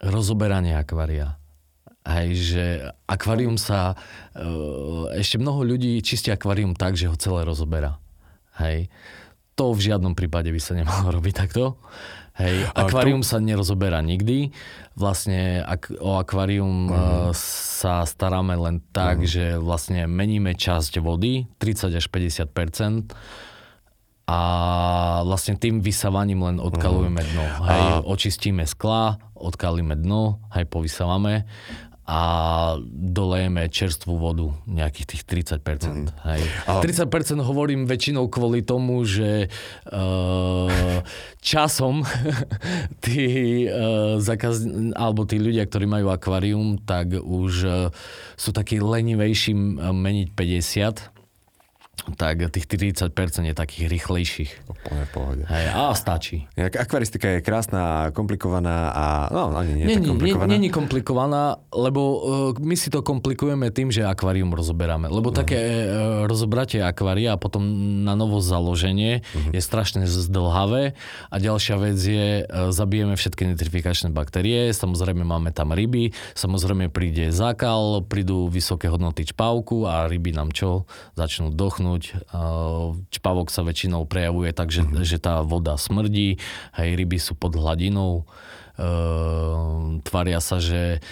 rozoberanie 0.00 0.74
akvária. 0.74 1.36
Hej, 2.08 2.28
že 2.40 2.64
akvárium 3.04 3.60
sa... 3.60 3.92
Uh, 4.32 5.12
ešte 5.12 5.36
mnoho 5.36 5.60
ľudí 5.60 6.00
čistí 6.00 6.32
akvárium 6.32 6.72
tak, 6.72 6.96
že 6.96 7.04
ho 7.04 7.16
celé 7.20 7.44
rozoberá. 7.44 8.00
Hej. 8.58 8.90
to 9.54 9.70
v 9.70 9.90
žiadnom 9.90 10.18
prípade 10.18 10.50
by 10.50 10.60
sa 10.62 10.72
nemalo 10.74 11.12
robiť 11.20 11.34
takto. 11.46 11.76
Hej, 12.38 12.70
akvárium 12.70 13.26
sa 13.26 13.42
nerozoberá 13.42 13.98
nikdy. 13.98 14.54
Vlastne 14.94 15.58
ak, 15.66 15.90
o 15.98 16.22
akvárium 16.22 16.86
uh-huh. 16.86 17.34
sa 17.34 18.06
staráme 18.06 18.54
len 18.54 18.78
tak, 18.94 19.26
uh-huh. 19.26 19.30
že 19.30 19.44
vlastne 19.58 20.06
meníme 20.06 20.54
časť 20.54 21.02
vody, 21.02 21.50
30 21.58 21.98
až 21.98 22.06
50% 22.06 23.10
a 24.28 24.40
vlastne 25.24 25.56
tým 25.56 25.80
vysávaním 25.80 26.44
len 26.46 26.56
odkalujeme 26.60 27.22
dno. 27.32 27.44
Hej, 27.64 27.82
a... 27.82 28.04
očistíme 28.04 28.68
skla, 28.68 29.18
odkalíme 29.34 29.96
dno, 29.98 30.38
hej, 30.52 30.68
povysávame 30.68 31.48
a 32.08 32.20
dolejeme 32.88 33.68
čerstvú 33.68 34.16
vodu, 34.16 34.48
nejakých 34.64 35.06
tých 35.12 35.22
30%. 35.60 35.60
Mm. 35.92 36.08
Hej. 36.24 36.42
A... 36.64 36.80
30% 36.80 37.44
hovorím 37.44 37.84
väčšinou 37.84 38.32
kvôli 38.32 38.64
tomu, 38.64 39.04
že 39.04 39.52
uh, 39.92 41.04
časom 41.44 42.08
tí, 43.04 43.68
uh, 43.68 44.16
zakaz... 44.24 44.64
alebo 44.96 45.28
tí 45.28 45.36
ľudia, 45.36 45.68
ktorí 45.68 45.84
majú 45.84 46.08
akvárium, 46.08 46.80
tak 46.80 47.12
už 47.20 47.52
uh, 47.68 47.92
sú 48.40 48.56
takí 48.56 48.80
lenivejší 48.80 49.52
meniť 49.92 50.28
50 50.32 51.17
tak 52.14 52.48
tých 52.48 52.64
30% 52.64 53.12
je 53.48 53.54
takých 53.56 53.84
rýchlejších. 53.90 54.50
Úplne 54.70 55.02
v 55.04 55.10
pohode. 55.10 55.42
Hej, 55.50 55.64
a 55.74 55.92
stačí. 55.92 56.46
Akvaristika 56.56 57.36
je 57.36 57.40
krásna, 57.42 58.14
komplikovaná 58.14 58.92
a 58.94 59.04
no, 59.28 59.52
ani 59.52 59.74
nie 59.74 59.86
je 59.90 60.00
nie, 60.00 60.08
komplikovaná. 60.08 60.48
Nie 60.54 60.70
komplikovaná, 60.72 61.42
lebo 61.74 62.00
uh, 62.00 62.20
my 62.56 62.76
si 62.78 62.88
to 62.88 63.02
komplikujeme 63.02 63.68
tým, 63.74 63.90
že 63.90 64.06
akvárium 64.06 64.54
rozoberáme. 64.54 65.10
Lebo 65.10 65.34
uh-huh. 65.34 65.40
také 65.42 65.58
uh, 65.58 66.24
rozobratie 66.30 66.80
akvária 66.80 67.34
a 67.34 67.40
potom 67.40 67.64
na 68.06 68.14
novo 68.14 68.38
založenie 68.38 69.20
uh-huh. 69.20 69.52
je 69.52 69.60
strašne 69.60 70.06
zdlhavé 70.06 70.94
a 71.28 71.36
ďalšia 71.36 71.76
vec 71.82 71.98
je, 71.98 72.46
uh, 72.46 72.70
zabijeme 72.70 73.18
všetky 73.18 73.48
nitrifikačné 73.54 74.14
baktérie, 74.14 74.70
samozrejme 74.70 75.26
máme 75.26 75.50
tam 75.50 75.74
ryby, 75.74 76.14
samozrejme 76.38 76.92
príde 76.92 77.34
zákal, 77.34 78.06
prídu 78.06 78.46
vysoké 78.46 78.86
hodnoty 78.86 79.26
čpavku 79.26 79.88
a 79.88 80.06
ryby 80.06 80.30
nám 80.36 80.54
čo? 80.54 80.86
Začnú 81.18 81.50
dochnúť 81.50 81.97
vyschnúť. 81.98 83.10
Čpavok 83.10 83.48
sa 83.50 83.66
väčšinou 83.66 84.06
prejavuje 84.06 84.54
tak, 84.54 84.70
že, 84.70 84.86
mm-hmm. 84.86 85.04
že 85.04 85.18
tá 85.18 85.42
voda 85.42 85.74
smrdí, 85.74 86.38
hej, 86.78 86.88
ryby 86.94 87.18
sú 87.18 87.34
pod 87.34 87.58
hladinou. 87.58 88.24
Uh, 88.78 89.98
tvária 90.06 90.38
sa, 90.38 90.62
že 90.62 91.02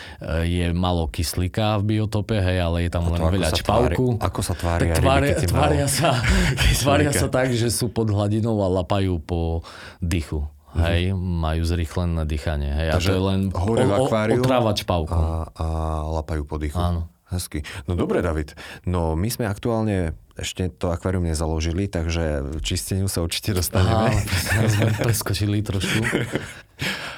je 0.46 0.70
málo 0.70 1.10
kyslíka 1.10 1.82
v 1.82 1.98
biotope, 1.98 2.38
hej, 2.38 2.62
ale 2.62 2.86
je 2.86 2.90
tam 2.94 3.10
len 3.10 3.18
veľa 3.18 3.50
čpavku. 3.50 4.22
Ako 4.22 4.38
sa 4.38 4.54
tvária 4.54 4.94
tak 4.94 5.02
tvária, 5.02 5.34
ryby, 5.34 5.50
tvária, 5.50 5.86
sa, 5.90 6.14
tvária 6.86 7.10
sa 7.10 7.26
tak, 7.26 7.50
že 7.50 7.66
sú 7.74 7.90
pod 7.90 8.06
hladinou 8.06 8.62
a 8.62 8.70
lapajú 8.70 9.18
po 9.18 9.66
dychu. 9.98 10.46
Mhm. 10.46 10.82
Hej, 10.86 11.02
majú 11.18 11.62
zrýchlené 11.66 12.22
dýchanie. 12.22 12.70
Hej, 12.70 12.88
Takže 13.02 13.10
a 13.10 13.10
to 13.10 13.16
je 13.18 13.22
len 13.34 13.40
o, 13.50 13.58
o, 13.74 14.06
otrava 14.38 14.70
čpavkom. 14.70 15.18
A, 15.18 15.34
a 15.50 15.66
lapajú 16.22 16.46
po 16.46 16.62
dychu. 16.62 16.78
Áno. 16.78 17.10
Hezky. 17.26 17.66
No 17.90 17.98
dobre, 17.98 18.22
David. 18.22 18.54
No 18.86 19.18
my 19.18 19.26
sme 19.26 19.50
aktuálne 19.50 20.14
ešte 20.36 20.68
to 20.68 20.92
akvárium 20.92 21.24
nezaložili, 21.24 21.88
takže 21.88 22.60
čisteniu 22.60 23.08
sa 23.08 23.24
určite 23.24 23.56
dostaneme. 23.56 24.12
Á, 24.12 24.68
sme 24.68 24.92
preskočili 25.00 25.64
trošku. 25.64 26.04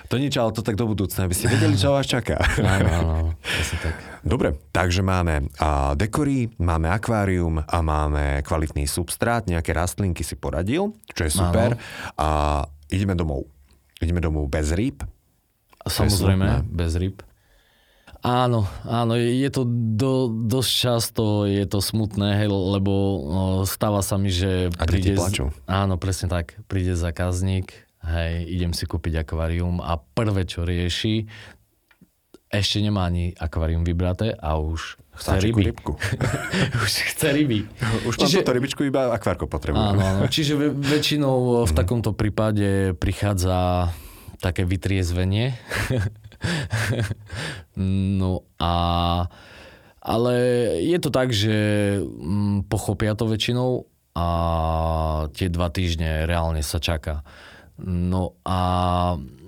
to 0.06 0.16
nič, 0.22 0.38
ale 0.38 0.54
to 0.54 0.62
tak 0.62 0.78
do 0.78 0.86
budúcna, 0.86 1.26
aby 1.26 1.34
ste 1.34 1.50
vedeli, 1.50 1.74
čo 1.74 1.90
vás 1.92 2.06
čaká. 2.06 2.38
Áno, 2.62 2.88
áno, 2.88 3.14
tak. 3.82 3.94
Dobre, 4.22 4.54
takže 4.70 5.02
máme 5.02 5.50
a, 5.58 5.98
dekory, 5.98 6.54
máme 6.62 6.86
akvárium 6.94 7.58
a 7.58 7.78
máme 7.82 8.40
kvalitný 8.46 8.86
substrát, 8.86 9.50
nejaké 9.50 9.74
rastlinky 9.74 10.22
si 10.22 10.38
poradil, 10.38 10.94
čo 11.10 11.22
je 11.26 11.32
super. 11.34 11.74
Áno. 11.74 11.82
A 12.16 12.28
ideme 12.88 13.18
domov. 13.18 13.50
Ideme 13.98 14.22
domov 14.22 14.46
bez 14.46 14.70
rýb. 14.70 15.02
Samozrejme, 15.82 16.70
bez 16.70 16.94
rýb. 16.94 17.27
Áno, 18.28 18.68
áno, 18.84 19.16
je 19.16 19.48
to 19.48 19.64
do, 19.96 20.28
dosť 20.28 20.72
často, 20.76 21.48
je 21.48 21.64
to 21.64 21.80
smutné, 21.80 22.44
hej, 22.44 22.52
lebo 22.52 22.92
no, 23.24 23.44
stáva 23.64 24.04
sa 24.04 24.20
mi, 24.20 24.28
že 24.28 24.68
a 24.76 24.84
príde... 24.84 25.16
plačú. 25.16 25.48
Áno, 25.64 25.96
presne 25.96 26.28
tak. 26.28 26.60
Príde 26.68 26.92
zákazník, 26.92 27.72
hej, 28.04 28.44
idem 28.52 28.76
si 28.76 28.84
kúpiť 28.84 29.24
akvárium 29.24 29.80
a 29.80 29.96
prvé, 29.96 30.44
čo 30.44 30.68
rieši, 30.68 31.24
ešte 32.52 32.84
nemá 32.84 33.08
ani 33.08 33.32
akvárium 33.32 33.80
vybraté 33.80 34.36
a 34.36 34.60
už 34.60 35.00
chce 35.16 35.36
ryby. 35.48 35.72
Rybku. 35.72 35.92
už 36.84 36.90
chce 37.12 37.32
ryby. 37.32 37.64
Už 38.08 38.16
čiže, 38.16 38.44
túto 38.44 38.52
rybičku 38.56 38.84
iba 38.84 39.08
akvárko 39.08 39.48
potrebuje. 39.48 39.88
Áno, 39.96 40.00
áno, 40.04 40.22
čiže 40.32 40.56
väčšinou 40.76 41.64
v 41.64 41.72
takomto 41.72 42.12
prípade 42.12 42.92
prichádza 42.92 43.88
také 44.40 44.68
vytriezvenie 44.68 45.56
no 48.20 48.46
a 48.58 48.72
ale 50.08 50.34
je 50.80 50.98
to 51.02 51.10
tak, 51.12 51.34
že 51.36 51.56
mm, 52.00 52.70
pochopia 52.72 53.12
to 53.12 53.28
väčšinou 53.28 53.84
a 54.16 54.26
tie 55.36 55.52
dva 55.52 55.68
týždne 55.68 56.24
reálne 56.24 56.64
sa 56.64 56.80
čaká. 56.80 57.20
No 57.84 58.34
a... 58.42 58.58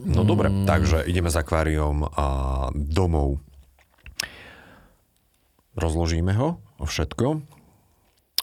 No 0.04 0.22
dobre, 0.22 0.52
mm, 0.52 0.68
takže 0.68 1.08
ideme 1.08 1.32
s 1.32 1.40
akváriom 1.40 2.06
a 2.06 2.26
domov. 2.76 3.40
Rozložíme 5.80 6.36
ho, 6.36 6.60
všetko. 6.76 7.40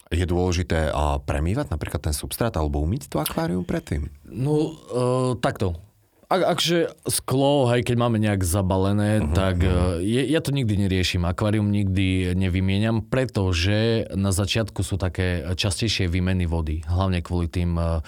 Je 0.08 0.24
dôležité 0.24 0.90
a 0.90 1.20
premývať 1.20 1.70
napríklad 1.70 2.00
ten 2.02 2.16
substrát 2.16 2.56
alebo 2.56 2.80
umyť 2.80 3.12
to 3.12 3.20
akvárium 3.20 3.62
predtým? 3.62 4.08
No, 4.24 4.74
uh, 4.90 5.32
takto 5.36 5.87
ak, 6.28 6.42
akže 6.44 6.92
sklo, 7.08 7.72
hej, 7.72 7.88
keď 7.88 7.96
máme 7.96 8.20
nejak 8.20 8.44
zabalené, 8.44 9.24
uh-huh, 9.24 9.32
tak 9.32 9.64
uh-huh. 9.64 9.96
Je, 10.04 10.28
ja 10.28 10.44
to 10.44 10.52
nikdy 10.52 10.76
neriešim. 10.76 11.24
Akvárium 11.24 11.72
nikdy 11.72 12.36
nevymieniam, 12.36 13.00
pretože 13.00 14.04
na 14.12 14.28
začiatku 14.28 14.84
sú 14.84 15.00
také 15.00 15.40
častejšie 15.56 16.04
výmeny 16.12 16.44
vody. 16.44 16.84
Hlavne 16.84 17.24
kvôli 17.24 17.48
tým 17.48 17.80
uh, 17.80 18.04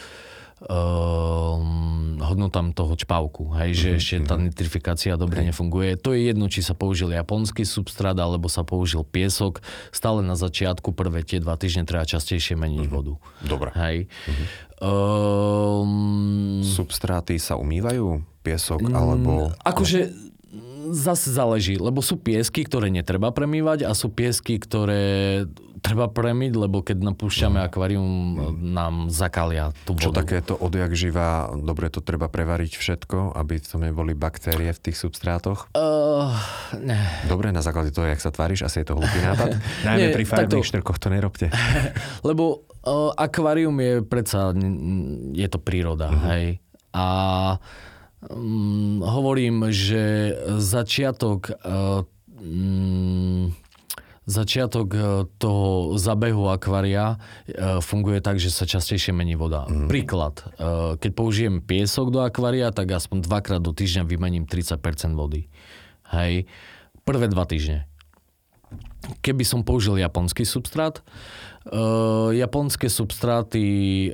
uh, 0.69 1.57
hodnotám 2.21 2.71
toho 2.77 2.95
čpavku, 2.95 3.51
hej, 3.59 3.71
že 3.75 3.89
mm-hmm. 3.91 4.01
ešte 4.01 4.15
tá 4.29 4.37
mhm. 4.37 4.43
nitrifikácia 4.51 5.13
dobre 5.17 5.43
okay. 5.43 5.49
nefunguje. 5.51 5.91
To 6.01 6.13
je 6.13 6.31
jedno, 6.31 6.47
či 6.47 6.61
sa 6.61 6.77
použil 6.77 7.11
japonský 7.11 7.65
substrát, 7.67 8.17
alebo 8.19 8.47
sa 8.47 8.63
použil 8.63 9.03
piesok. 9.03 9.65
Stále 9.91 10.21
na 10.23 10.37
začiatku, 10.39 10.93
prvé 10.93 11.25
tie 11.25 11.41
dva 11.43 11.57
týždne 11.57 11.89
treba 11.89 12.05
častejšie 12.07 12.55
meniť 12.55 12.87
mm-hmm. 12.87 12.95
vodu. 12.95 13.15
Dobre. 13.43 13.71
Hej. 13.75 13.97
Mm-hmm. 14.07 14.47
Um, 14.81 16.65
Substráty 16.65 17.37
sa 17.37 17.61
umývajú? 17.61 18.25
Piesok 18.41 18.89
alebo... 18.89 19.53
Akože 19.61 20.30
zase 20.91 21.32
záleží, 21.32 21.78
lebo 21.78 22.05
sú 22.05 22.20
piesky, 22.20 22.66
ktoré 22.66 22.93
netreba 22.93 23.30
premývať 23.30 23.86
a 23.86 23.95
sú 23.97 24.11
piesky, 24.12 24.61
ktoré 24.61 25.45
treba 25.80 26.12
premiť, 26.12 26.53
lebo 26.55 26.84
keď 26.84 27.01
napúšťame 27.01 27.59
mm. 27.59 27.66
akvárium, 27.66 28.09
nám 28.61 29.09
zakalia 29.09 29.72
tú 29.88 29.97
vodu. 29.97 30.05
Čo 30.05 30.12
takéto 30.12 30.53
odjak 30.55 30.93
živá, 30.93 31.49
dobre 31.57 31.88
to 31.88 32.05
treba 32.05 32.28
prevariť 32.28 32.76
všetko, 32.76 33.34
aby 33.34 33.59
to 33.59 33.80
neboli 33.80 34.12
baktérie 34.12 34.70
v 34.70 34.80
tých 34.80 35.01
substrátoch? 35.01 35.72
Uh, 35.72 36.36
ne. 36.76 37.01
Dobre, 37.26 37.51
na 37.51 37.64
základe 37.64 37.91
toho, 37.91 38.07
jak 38.07 38.20
sa 38.20 38.30
tváriš, 38.30 38.68
asi 38.68 38.84
je 38.84 38.93
to 38.93 38.95
hlupý 39.01 39.18
nápad. 39.32 39.57
Najmä 39.88 40.07
pri 40.12 40.24
farebných 40.28 40.68
štrkoch 40.68 41.01
to 41.01 41.09
nerobte. 41.09 41.49
lebo 42.28 42.68
uh, 42.84 43.16
akvárium 43.16 43.74
je 43.80 43.93
predsa, 44.05 44.53
je 45.32 45.49
to 45.49 45.59
príroda, 45.59 46.12
uh-huh. 46.12 46.28
hej. 46.36 46.47
A 46.93 47.07
um, 48.29 49.01
hovorím, 49.01 49.73
že 49.73 50.35
začiatok 50.61 51.57
um, 51.64 53.53
Začiatok 54.31 54.89
e, 54.95 55.01
toho 55.43 55.99
zabehu 55.99 56.47
akvária 56.55 57.18
e, 57.51 57.83
funguje 57.83 58.23
tak, 58.23 58.39
že 58.39 58.55
sa 58.55 58.62
častejšie 58.62 59.11
mení 59.11 59.35
voda. 59.35 59.66
Mm. 59.66 59.91
Príklad, 59.91 60.47
keď 61.03 61.11
použijem 61.16 61.59
piesok 61.59 62.14
do 62.14 62.23
akvária, 62.23 62.71
tak 62.71 62.95
aspoň 62.95 63.27
dvakrát 63.27 63.59
do 63.59 63.75
týždňa 63.75 64.07
vymením 64.07 64.47
30% 64.47 64.79
vody. 65.18 65.51
Hej. 66.14 66.47
Prvé 67.03 67.27
dva 67.27 67.43
týždne. 67.43 67.91
Keby 69.18 69.43
som 69.43 69.66
použil 69.66 69.99
japonský 69.99 70.47
substrát, 70.47 71.03
Uh, 71.03 71.39
japonské 72.33 72.89
substráty, 72.89 73.65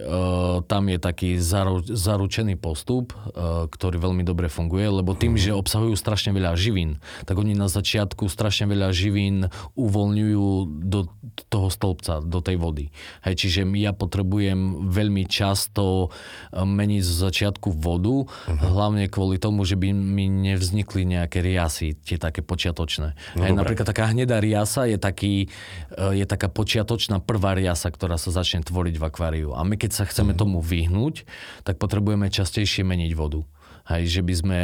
uh, 0.03 0.67
tam 0.67 0.91
je 0.91 0.99
taký 0.99 1.31
zaru, 1.39 1.79
zaručený 1.79 2.59
postup, 2.59 3.15
uh, 3.15 3.71
ktorý 3.71 4.03
veľmi 4.03 4.27
dobre 4.27 4.51
funguje, 4.51 4.83
lebo 4.91 5.15
tým, 5.15 5.39
že 5.39 5.55
obsahujú 5.55 5.95
strašne 5.95 6.35
veľa 6.35 6.59
živín, 6.59 6.99
tak 7.23 7.39
oni 7.39 7.55
na 7.55 7.71
začiatku 7.71 8.27
strašne 8.27 8.67
veľa 8.67 8.91
živín 8.91 9.47
uvoľňujú 9.79 10.47
do 10.91 11.07
toho 11.47 11.71
stĺpca, 11.71 12.27
do 12.27 12.43
tej 12.43 12.59
vody. 12.59 12.91
Hej, 13.23 13.47
čiže 13.47 13.63
ja 13.79 13.95
potrebujem 13.95 14.91
veľmi 14.91 15.31
často 15.31 16.11
meniť 16.51 17.03
z 17.07 17.13
začiatku 17.31 17.71
vodu, 17.79 18.27
uh-huh. 18.27 18.59
hlavne 18.59 19.07
kvôli 19.07 19.39
tomu, 19.39 19.63
že 19.63 19.79
by 19.79 19.95
mi 19.95 20.27
nevznikli 20.27 21.07
nejaké 21.07 21.47
riasy, 21.47 21.95
tie 21.95 22.19
také 22.19 22.43
počiatočné. 22.43 23.15
No, 23.39 23.43
Hej, 23.47 23.55
napríklad 23.55 23.87
taká 23.87 24.11
hnedá 24.11 24.43
riasa 24.43 24.91
je, 24.91 24.99
taký, 24.99 25.47
je 25.95 26.25
taká 26.27 26.51
počiatočná 26.51 27.23
prvá 27.23 27.46
nová 27.47 27.55
riasa, 27.55 27.95
ktorá 27.95 28.19
sa 28.19 28.35
začne 28.35 28.67
tvoriť 28.67 28.99
v 28.99 29.07
akváriu. 29.07 29.55
A 29.55 29.63
my 29.63 29.79
keď 29.79 29.95
sa 29.95 30.03
chceme 30.03 30.35
tomu 30.35 30.59
vyhnúť, 30.59 31.23
tak 31.63 31.79
potrebujeme 31.79 32.27
častejšie 32.27 32.83
meniť 32.83 33.15
vodu. 33.15 33.47
Hej, 33.87 34.19
že 34.19 34.23
by 34.27 34.35
sme, 34.35 34.59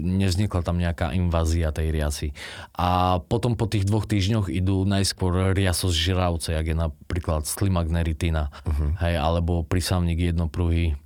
nevznikla 0.00 0.64
tam 0.64 0.80
nejaká 0.80 1.12
invázia 1.12 1.68
tej 1.68 1.92
riasy. 1.92 2.28
A 2.80 3.20
potom 3.20 3.60
po 3.60 3.68
tých 3.68 3.84
dvoch 3.84 4.08
týždňoch 4.08 4.48
idú 4.48 4.88
najskôr 4.88 5.52
riasos 5.52 5.92
žravce, 5.92 6.56
jak 6.56 6.72
je 6.72 6.72
napríklad 6.72 7.44
slimagneritina, 7.44 8.48
uh-huh. 8.48 8.96
hej, 9.04 9.20
alebo 9.20 9.68
prísamník 9.68 10.32
jednopruhy, 10.32 10.96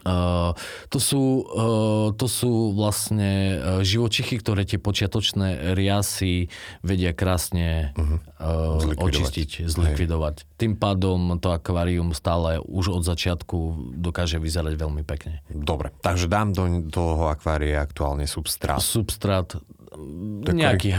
Uh, 0.00 0.56
to, 0.88 0.96
sú, 0.96 1.44
uh, 1.44 2.16
to 2.16 2.24
sú 2.24 2.72
vlastne 2.72 3.58
uh, 3.58 3.84
živočichy, 3.84 4.40
ktoré 4.40 4.64
tie 4.64 4.80
počiatočné 4.80 5.76
riasy 5.76 6.48
vedia 6.80 7.12
krásne 7.12 7.92
uh, 8.40 8.80
očistiť, 8.80 9.68
zlikvidovať. 9.68 10.34
Hej. 10.40 10.48
Tým 10.56 10.74
pádom 10.80 11.36
to 11.36 11.52
akvárium 11.52 12.16
stále 12.16 12.62
už 12.64 12.96
od 12.96 13.04
začiatku 13.04 13.92
dokáže 14.00 14.40
vyzerať 14.40 14.72
veľmi 14.78 15.04
pekne. 15.04 15.44
Dobre, 15.52 15.92
takže 16.00 16.32
dám 16.32 16.56
do 16.56 16.64
toho 16.88 17.28
akvária 17.28 17.84
aktuálne 17.84 18.24
substrát. 18.24 18.80
Substrát 18.80 19.52
Takový... 19.90 20.54
nejaký 20.54 20.96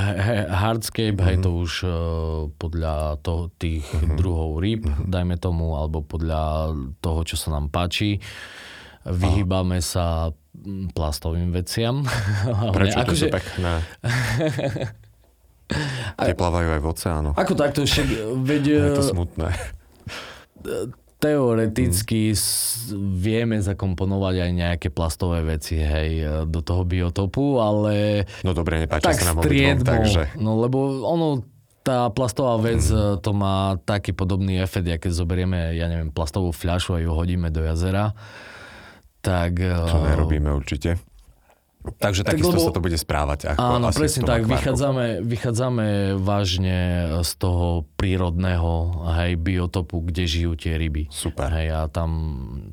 hardscape, 0.51 1.17
uh-huh. 1.17 1.27
hej, 1.31 1.37
to 1.41 1.49
už 1.57 1.71
uh, 1.87 1.91
podľa 2.53 3.17
toho, 3.23 3.49
tých 3.55 3.87
uh-huh. 3.87 4.13
druhov 4.13 4.61
rýb, 4.61 4.85
uh-huh. 4.85 5.09
dajme 5.09 5.41
tomu, 5.41 5.73
alebo 5.79 6.05
podľa 6.05 6.75
toho, 7.01 7.25
čo 7.25 7.33
sa 7.33 7.55
nám 7.55 7.73
páči. 7.73 8.21
Vyhýbame 9.05 9.81
sa 9.81 10.35
plastovým 10.93 11.49
veciam. 11.49 12.05
Prečo 12.75 13.01
to 13.01 13.05
akože- 13.07 13.31
pekné? 13.33 13.73
Tie 16.19 16.35
plávajú 16.35 16.67
aj 16.75 16.81
v 16.83 16.87
oceánoch. 16.91 17.35
Ako 17.39 17.53
takto 17.55 17.87
však, 17.87 18.07
veď... 18.49 18.63
Je 18.67 18.91
to 18.91 19.05
smutné. 19.15 19.49
Teoreticky 21.21 22.33
hmm. 22.33 23.17
vieme 23.17 23.57
zakomponovať 23.61 24.35
aj 24.41 24.51
nejaké 24.51 24.87
plastové 24.89 25.45
veci, 25.45 25.79
hej, 25.79 26.43
do 26.49 26.59
toho 26.59 26.83
biotopu, 26.83 27.61
ale... 27.61 28.25
No 28.43 28.51
dobre, 28.51 28.83
nepáči 28.83 29.15
sa 29.15 29.31
nám 29.31 29.45
obidvom, 29.45 29.85
takže... 29.85 30.35
No 30.41 30.59
lebo 30.59 31.05
ono, 31.05 31.45
tá 31.85 32.09
plastová 32.11 32.59
vec, 32.59 32.83
hmm. 32.83 33.21
to 33.23 33.31
má 33.31 33.79
taký 33.85 34.11
podobný 34.11 34.59
efekt, 34.59 34.89
keď 34.89 35.11
zoberieme, 35.13 35.77
ja 35.77 35.87
neviem, 35.87 36.11
plastovú 36.11 36.51
fľašu 36.51 36.97
a 36.97 36.99
ju 36.99 37.15
hodíme 37.15 37.47
do 37.53 37.63
jazera 37.63 38.11
tak... 39.21 39.61
Čo 39.61 40.01
nerobíme 40.01 40.49
určite. 40.51 41.10
Takže 41.81 42.21
tak 42.21 42.37
takisto 42.37 42.53
lebo, 42.53 42.65
sa 42.65 42.71
to 42.73 42.81
bude 42.81 42.97
správať. 42.97 43.57
Ako 43.57 43.61
áno, 43.81 43.87
presne 43.89 44.21
tak. 44.21 44.45
Vychádzame, 44.45 45.25
vychádzame 45.25 45.87
vážne 46.21 46.77
z 47.25 47.31
toho 47.41 47.89
prírodného 47.97 49.01
hej, 49.17 49.37
biotopu, 49.41 50.05
kde 50.05 50.29
žijú 50.29 50.53
tie 50.53 50.77
ryby. 50.77 51.09
Super. 51.09 51.49
Hej, 51.49 51.67
a 51.73 51.79
tam 51.89 52.09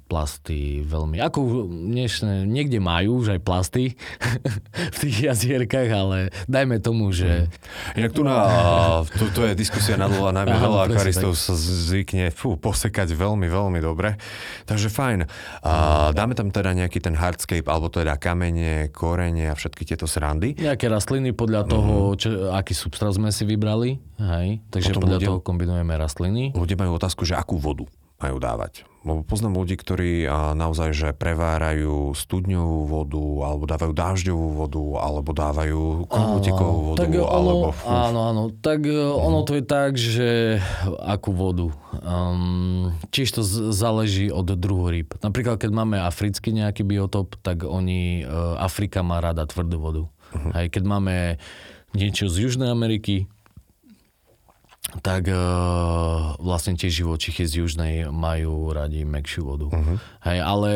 plasty 0.09 0.85
veľmi... 0.85 1.25
Ako 1.25 1.69
dnešné, 1.69 2.45
niekde 2.45 2.85
majú 2.85 3.25
už 3.25 3.37
aj 3.37 3.41
plasty 3.41 3.97
v 4.95 4.97
tých 5.01 5.33
jazierkach, 5.33 5.89
ale 5.89 6.29
dajme 6.45 6.77
tomu, 6.81 7.09
že... 7.09 7.49
Inak 7.97 8.13
tu 8.13 8.21
na... 8.25 8.37
To, 9.09 9.25
to 9.33 9.41
je 9.49 9.57
diskusia 9.57 9.97
na 9.97 10.09
dlho 10.13 10.33
najmä 10.37 10.53
veľa 10.53 10.79
akvaristov 10.93 11.33
sa 11.33 11.57
zvykne 11.57 12.29
fú, 12.29 12.61
posekať 12.61 13.17
veľmi, 13.17 13.49
veľmi 13.49 13.81
dobre. 13.81 14.21
Takže 14.69 14.93
fajn. 14.93 15.19
A 15.65 15.73
dáme 16.13 16.37
tam 16.37 16.53
teda 16.53 16.77
nejaký 16.77 17.01
ten 17.01 17.17
hardscape, 17.17 17.65
alebo 17.65 17.89
teda 17.89 18.21
kamene, 18.21 18.93
korene 18.99 19.47
a 19.47 19.55
všetky 19.55 19.87
tieto 19.87 20.11
srandy. 20.11 20.59
Nejaké 20.59 20.91
rastliny 20.91 21.31
podľa 21.31 21.63
mhm. 21.63 21.69
toho, 21.71 21.95
čo, 22.19 22.29
aký 22.51 22.75
substrát 22.75 23.15
sme 23.15 23.31
si 23.31 23.47
vybrali. 23.47 24.03
Hej. 24.19 24.67
Takže 24.75 24.99
Potom 24.99 25.03
podľa 25.07 25.19
ľudia, 25.23 25.29
toho 25.31 25.41
kombinujeme 25.47 25.95
rastliny. 25.95 26.51
Ľudia 26.59 26.75
majú 26.75 26.99
otázku, 26.99 27.23
že 27.23 27.39
akú 27.39 27.63
vodu 27.63 27.87
majú 28.19 28.37
dávať. 28.43 28.83
Lebo 29.07 29.23
poznám 29.23 29.63
ľudí, 29.63 29.79
ktorí 29.79 30.27
naozaj 30.59 30.91
že 30.93 31.09
prevárajú 31.15 32.13
studňovú 32.13 32.81
vodu, 32.85 33.25
alebo 33.47 33.65
dávajú 33.65 33.93
dážďovú 33.95 34.49
vodu, 34.59 34.85
alebo 35.01 35.31
dávajú 35.33 35.83
komputikovú 36.11 36.79
vodu. 36.93 36.99
Tak 37.07 37.15
ono, 37.15 37.31
alebo... 37.31 37.67
Áno, 37.87 38.21
áno. 38.27 38.43
Tak 38.53 38.85
mm. 38.85 39.23
ono 39.23 39.39
to 39.47 39.53
je 39.57 39.65
tak, 39.65 39.91
že 39.97 40.29
akú 40.99 41.31
vodu. 41.31 41.71
Um, 42.03 42.93
tiež 43.15 43.39
to 43.39 43.47
záleží 43.73 44.35
od 44.35 44.51
druhu 44.59 44.91
rýb. 44.91 45.15
Napríklad, 45.23 45.63
keď 45.63 45.71
máme 45.73 45.97
africký 46.03 46.51
nejaký 46.51 46.83
biotop, 46.83 47.39
tak 47.41 47.63
oni, 47.65 48.27
uh, 48.27 48.59
Afrika 48.61 49.07
má 49.07 49.23
rada 49.23 49.47
tvrdú 49.47 49.79
vodu. 49.79 50.03
Uh-huh. 50.05 50.53
Aj 50.53 50.67
keď 50.69 50.83
máme 50.85 51.17
niečo 51.97 52.29
z 52.29 52.45
Južnej 52.45 52.69
Ameriky, 52.69 53.31
tak 55.05 55.29
uh, 55.29 56.33
vlastne 56.41 56.73
tie 56.81 56.89
živočichy 56.89 57.45
z 57.45 57.53
južnej 57.65 57.95
majú 58.09 58.73
radi 58.73 59.05
mekšiu 59.05 59.43
vodu. 59.45 59.69
Uh-huh. 59.69 59.97
Hej, 60.25 60.39
ale 60.41 60.73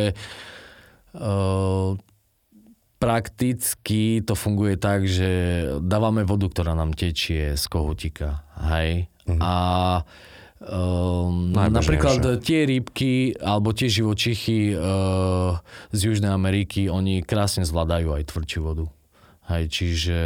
uh, 1.16 1.96
prakticky 3.00 4.20
to 4.20 4.36
funguje 4.36 4.76
tak, 4.76 5.08
že 5.08 5.30
dávame 5.80 6.28
vodu, 6.28 6.44
ktorá 6.46 6.76
nám 6.76 6.92
tečie 6.92 7.56
z 7.56 7.64
kohutika. 7.72 8.44
Hej? 8.60 9.08
Uh-huh. 9.24 9.40
A 9.40 9.52
Um, 10.62 11.50
napríklad 11.50 12.22
tie 12.38 12.62
rybky 12.62 13.34
alebo 13.42 13.74
tie 13.74 13.90
živočichy 13.90 14.78
uh, 14.78 15.58
z 15.90 16.00
Južnej 16.06 16.30
Ameriky, 16.30 16.86
oni 16.86 17.26
krásne 17.26 17.66
zvládajú 17.66 18.14
aj 18.14 18.30
tvrdšiu 18.30 18.60
vodu. 18.62 18.86
Hej, 19.50 19.64
čiže 19.74 20.18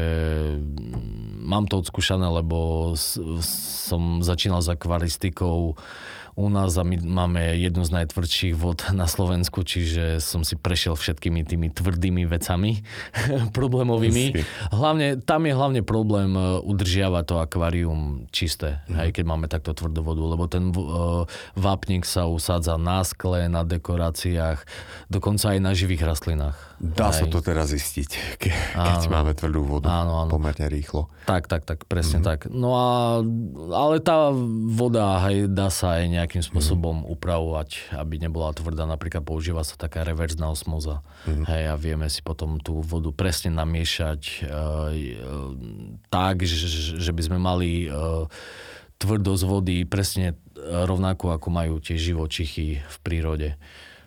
mm, 0.61 1.49
mám 1.49 1.65
to 1.65 1.81
odskúšané, 1.81 2.29
lebo 2.29 2.93
som 2.97 4.21
začínal 4.21 4.61
s 4.61 4.69
akvaristikou 4.69 5.79
u 6.37 6.53
nás 6.53 6.77
a 6.77 6.85
my 6.85 7.01
máme 7.01 7.41
jednu 7.57 7.81
z 7.81 8.05
najtvrdších 8.05 8.55
vod 8.61 8.93
na 8.93 9.09
Slovensku, 9.09 9.65
čiže 9.65 10.21
som 10.21 10.45
si 10.45 10.53
prešiel 10.53 10.93
všetkými 10.93 11.49
tými 11.49 11.73
tvrdými 11.73 12.29
vecami 12.29 12.85
problémovými. 13.57 14.37
Hlavne, 14.69 15.25
tam 15.25 15.49
je 15.49 15.57
hlavne 15.57 15.81
problém 15.81 16.37
e, 16.37 16.61
udržiavať 16.61 17.25
to 17.25 17.35
akvárium 17.41 18.29
čisté, 18.29 18.85
mm. 18.85 19.01
aj 19.01 19.09
keď 19.17 19.25
máme 19.25 19.49
takto 19.49 19.73
tvrdú 19.73 20.05
vodu, 20.05 20.23
lebo 20.29 20.45
ten 20.45 20.69
uh, 20.77 21.25
vápnik 21.57 22.05
sa 22.05 22.29
usádza 22.29 22.77
na 22.77 23.01
skle, 23.01 23.49
na 23.49 23.65
dekoráciách, 23.65 24.61
dokonca 25.09 25.57
aj 25.57 25.59
na 25.65 25.73
živých 25.73 26.05
rastlinách. 26.05 26.77
Dá 26.77 27.09
aj. 27.09 27.25
sa 27.25 27.27
to 27.33 27.41
teraz 27.41 27.73
zistiť, 27.73 28.37
ke, 28.37 28.53
keď 28.77 29.09
áno. 29.09 29.13
máme 29.17 29.33
tvrdú 29.33 29.65
vodu 29.65 29.89
áno, 29.89 30.21
áno. 30.21 30.29
pomerne 30.29 30.69
rýchlo. 30.69 31.09
Tak, 31.25 31.49
tak, 31.49 31.65
tak, 31.65 31.89
presne 31.89 32.21
mm. 32.21 32.25
tak. 32.29 32.39
No 32.53 32.77
a, 32.77 33.25
ale 33.73 34.05
tá 34.05 34.29
voda, 34.69 35.17
hej, 35.25 35.49
dá 35.49 35.73
sa 35.73 35.97
aj 35.97 36.05
nejak 36.13 36.26
nejakým 36.27 36.43
spôsobom 36.43 37.07
mm. 37.07 37.15
upravovať, 37.15 37.95
aby 37.95 38.19
nebola 38.19 38.51
tvrdá. 38.51 38.83
Napríklad 38.83 39.23
používa 39.23 39.63
sa 39.63 39.79
taká 39.79 40.03
reverzná 40.03 40.51
osmoza. 40.51 41.07
Mm. 41.31 41.47
Hej, 41.47 41.65
a 41.71 41.75
vieme 41.79 42.07
si 42.11 42.19
potom 42.27 42.59
tú 42.59 42.83
vodu 42.83 43.15
presne 43.15 43.55
namiešať 43.55 44.21
uh, 44.43 44.91
tak, 46.11 46.43
že, 46.43 46.99
že 46.99 47.13
by 47.15 47.23
sme 47.23 47.39
mali 47.39 47.87
uh, 47.87 48.27
tvrdosť 48.99 49.43
vody 49.47 49.87
presne 49.87 50.35
rovnako, 50.67 51.37
ako 51.39 51.49
majú 51.53 51.79
tie 51.79 51.95
živočichy 51.95 52.83
v 52.83 52.97
prírode. 53.07 53.55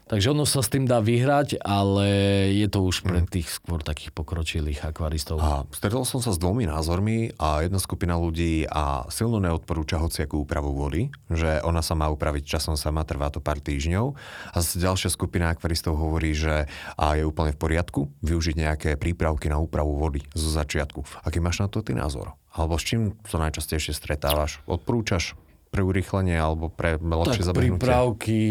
Takže 0.10 0.34
ono 0.34 0.42
sa 0.42 0.66
s 0.66 0.74
tým 0.74 0.90
dá 0.90 0.98
vyhrať, 1.06 1.62
ale 1.62 2.10
je 2.50 2.66
to 2.66 2.82
už 2.82 3.06
pre 3.06 3.22
tých 3.30 3.46
skôr 3.46 3.86
takých 3.86 4.10
pokročilých 4.10 4.82
akvaristov. 4.90 5.38
A 5.38 5.70
stretol 5.70 6.02
som 6.02 6.18
sa 6.18 6.34
s 6.34 6.42
dvomi 6.42 6.66
názormi 6.66 7.38
a 7.38 7.62
jedna 7.62 7.78
skupina 7.78 8.18
ľudí 8.18 8.66
a 8.66 9.06
silno 9.14 9.38
neodporúča 9.38 10.02
hociakú 10.02 10.50
úpravu 10.50 10.74
vody, 10.74 11.14
že 11.30 11.62
ona 11.62 11.86
sa 11.86 11.94
má 11.94 12.10
upraviť 12.10 12.58
časom 12.58 12.74
sama, 12.74 13.06
trvá 13.06 13.30
to 13.30 13.38
pár 13.38 13.62
týždňov. 13.62 14.18
A 14.50 14.58
ďalšia 14.58 15.14
skupina 15.14 15.54
akvaristov 15.54 16.02
hovorí, 16.02 16.34
že 16.34 16.66
a 16.98 17.14
je 17.14 17.22
úplne 17.22 17.54
v 17.54 17.62
poriadku 17.62 18.10
využiť 18.26 18.56
nejaké 18.58 18.90
prípravky 18.98 19.46
na 19.46 19.62
úpravu 19.62 19.94
vody 19.94 20.26
zo 20.34 20.50
začiatku. 20.50 21.22
Aký 21.22 21.38
máš 21.38 21.62
na 21.62 21.70
to 21.70 21.86
ty 21.86 21.94
názor? 21.94 22.34
Alebo 22.50 22.82
s 22.82 22.90
čím 22.90 23.14
sa 23.30 23.38
najčastejšie 23.38 23.94
stretávaš? 23.94 24.58
Odporúčaš 24.66 25.38
pre 25.70 25.86
urýchlenie 25.86 26.34
alebo 26.34 26.74
pre 26.74 26.98
lepšie 26.98 27.46
tak 27.46 27.50
zabehnutie? 27.54 27.78
prípravky, 27.78 28.42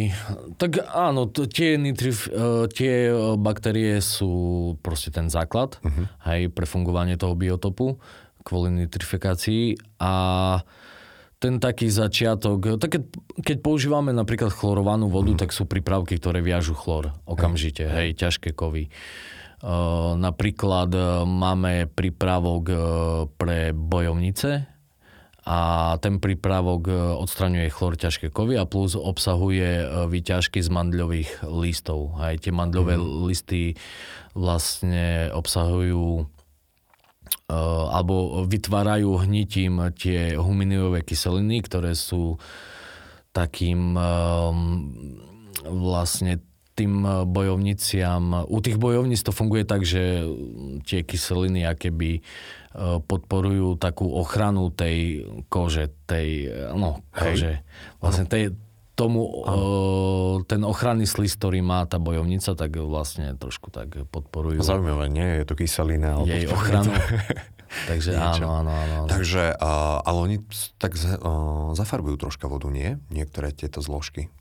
tak 0.55 0.79
áno, 0.87 1.27
to, 1.27 1.51
tie, 1.51 1.75
nitrif, 1.75 2.31
uh, 2.31 2.71
tie 2.71 3.11
baktérie 3.35 3.99
sú 3.99 4.75
proste 4.81 5.11
ten 5.11 5.27
základ 5.27 5.83
uh-huh. 5.83 6.07
hej, 6.31 6.51
pre 6.55 6.65
fungovanie 6.65 7.19
toho 7.19 7.35
biotopu 7.35 7.99
kvôli 8.47 8.73
nitrifikácii 8.73 9.77
a 10.01 10.15
ten 11.39 11.63
taký 11.63 11.87
začiatok, 11.87 12.83
tak 12.83 12.99
keď, 12.99 13.03
keď 13.47 13.57
používame 13.63 14.11
napríklad 14.11 14.51
chlorovanú 14.51 15.07
vodu, 15.07 15.35
uh-huh. 15.35 15.43
tak 15.43 15.55
sú 15.55 15.67
prípravky, 15.67 16.19
ktoré 16.19 16.43
viažu 16.43 16.75
chlor 16.75 17.15
okamžite, 17.27 17.87
hej, 17.87 18.15
hej 18.15 18.19
ťažké 18.19 18.55
kovy. 18.55 18.91
Uh, 19.59 20.15
napríklad 20.15 20.91
uh, 20.95 21.27
máme 21.27 21.91
prípravok 21.91 22.63
uh, 22.71 22.79
pre 23.27 23.75
bojovnice, 23.75 24.78
a 25.49 25.97
ten 26.05 26.21
prípravok 26.21 26.93
e, 26.93 26.95
odstraňuje 27.17 27.73
chlor 27.73 27.97
ťažké 27.97 28.29
kovy 28.29 28.61
a 28.61 28.69
plus 28.69 28.93
obsahuje 28.93 29.81
e, 29.81 29.85
výťažky 30.05 30.61
z 30.61 30.69
mandľových 30.69 31.49
listov. 31.49 32.21
Aj 32.21 32.37
tie 32.37 32.53
mandľové 32.53 33.01
mm. 33.01 33.05
listy 33.25 33.73
vlastne 34.37 35.33
obsahujú 35.33 36.21
e, 36.21 36.25
alebo 37.89 38.45
vytvárajú 38.45 39.25
hnitím 39.25 39.89
tie 39.97 40.37
huminiové 40.37 41.01
kyseliny, 41.01 41.65
ktoré 41.65 41.97
sú 41.97 42.37
takým 43.33 43.97
um, 43.97 44.93
vlastne 45.65 46.45
tým 46.79 47.03
bojovniciam, 47.27 48.47
u 48.47 48.59
tých 48.63 48.79
bojovníc 48.79 49.27
to 49.27 49.35
funguje 49.35 49.67
tak, 49.67 49.83
že 49.83 50.23
tie 50.87 51.03
kyseliny 51.03 51.67
akéby 51.67 52.23
podporujú 52.79 53.75
takú 53.75 54.07
ochranu 54.15 54.71
tej 54.71 55.27
kože, 55.51 55.91
tej, 56.07 56.47
no, 56.79 57.03
kože, 57.11 57.67
vlastne 57.99 58.25
tej, 58.31 58.55
tomu 58.99 59.23
uh, 59.23 60.43
ten 60.51 60.67
ochranný 60.67 61.07
slis, 61.07 61.39
ktorý 61.39 61.63
má 61.63 61.87
tá 61.87 62.03
bojovnica, 62.03 62.59
tak 62.59 62.75
vlastne 62.83 63.39
trošku 63.39 63.71
tak 63.71 63.95
podporujú. 64.11 64.59
Zaujímavé, 64.59 65.07
nie? 65.07 65.39
Je 65.39 65.45
to 65.47 65.55
kyselina. 65.55 66.19
Jej 66.27 66.51
ochranu. 66.51 66.91
Takže 67.91 68.17
áno, 68.19 68.65
áno, 68.65 68.73
áno. 68.73 69.07
Takže, 69.07 69.55
uh, 69.55 70.03
ale 70.03 70.19
oni 70.19 70.37
tak 70.83 70.99
uh, 70.99 71.77
zafarbujú 71.79 72.17
troška 72.19 72.51
vodu, 72.51 72.67
nie? 72.73 72.99
Niektoré 73.13 73.55
tieto 73.55 73.79
zložky. 73.79 74.33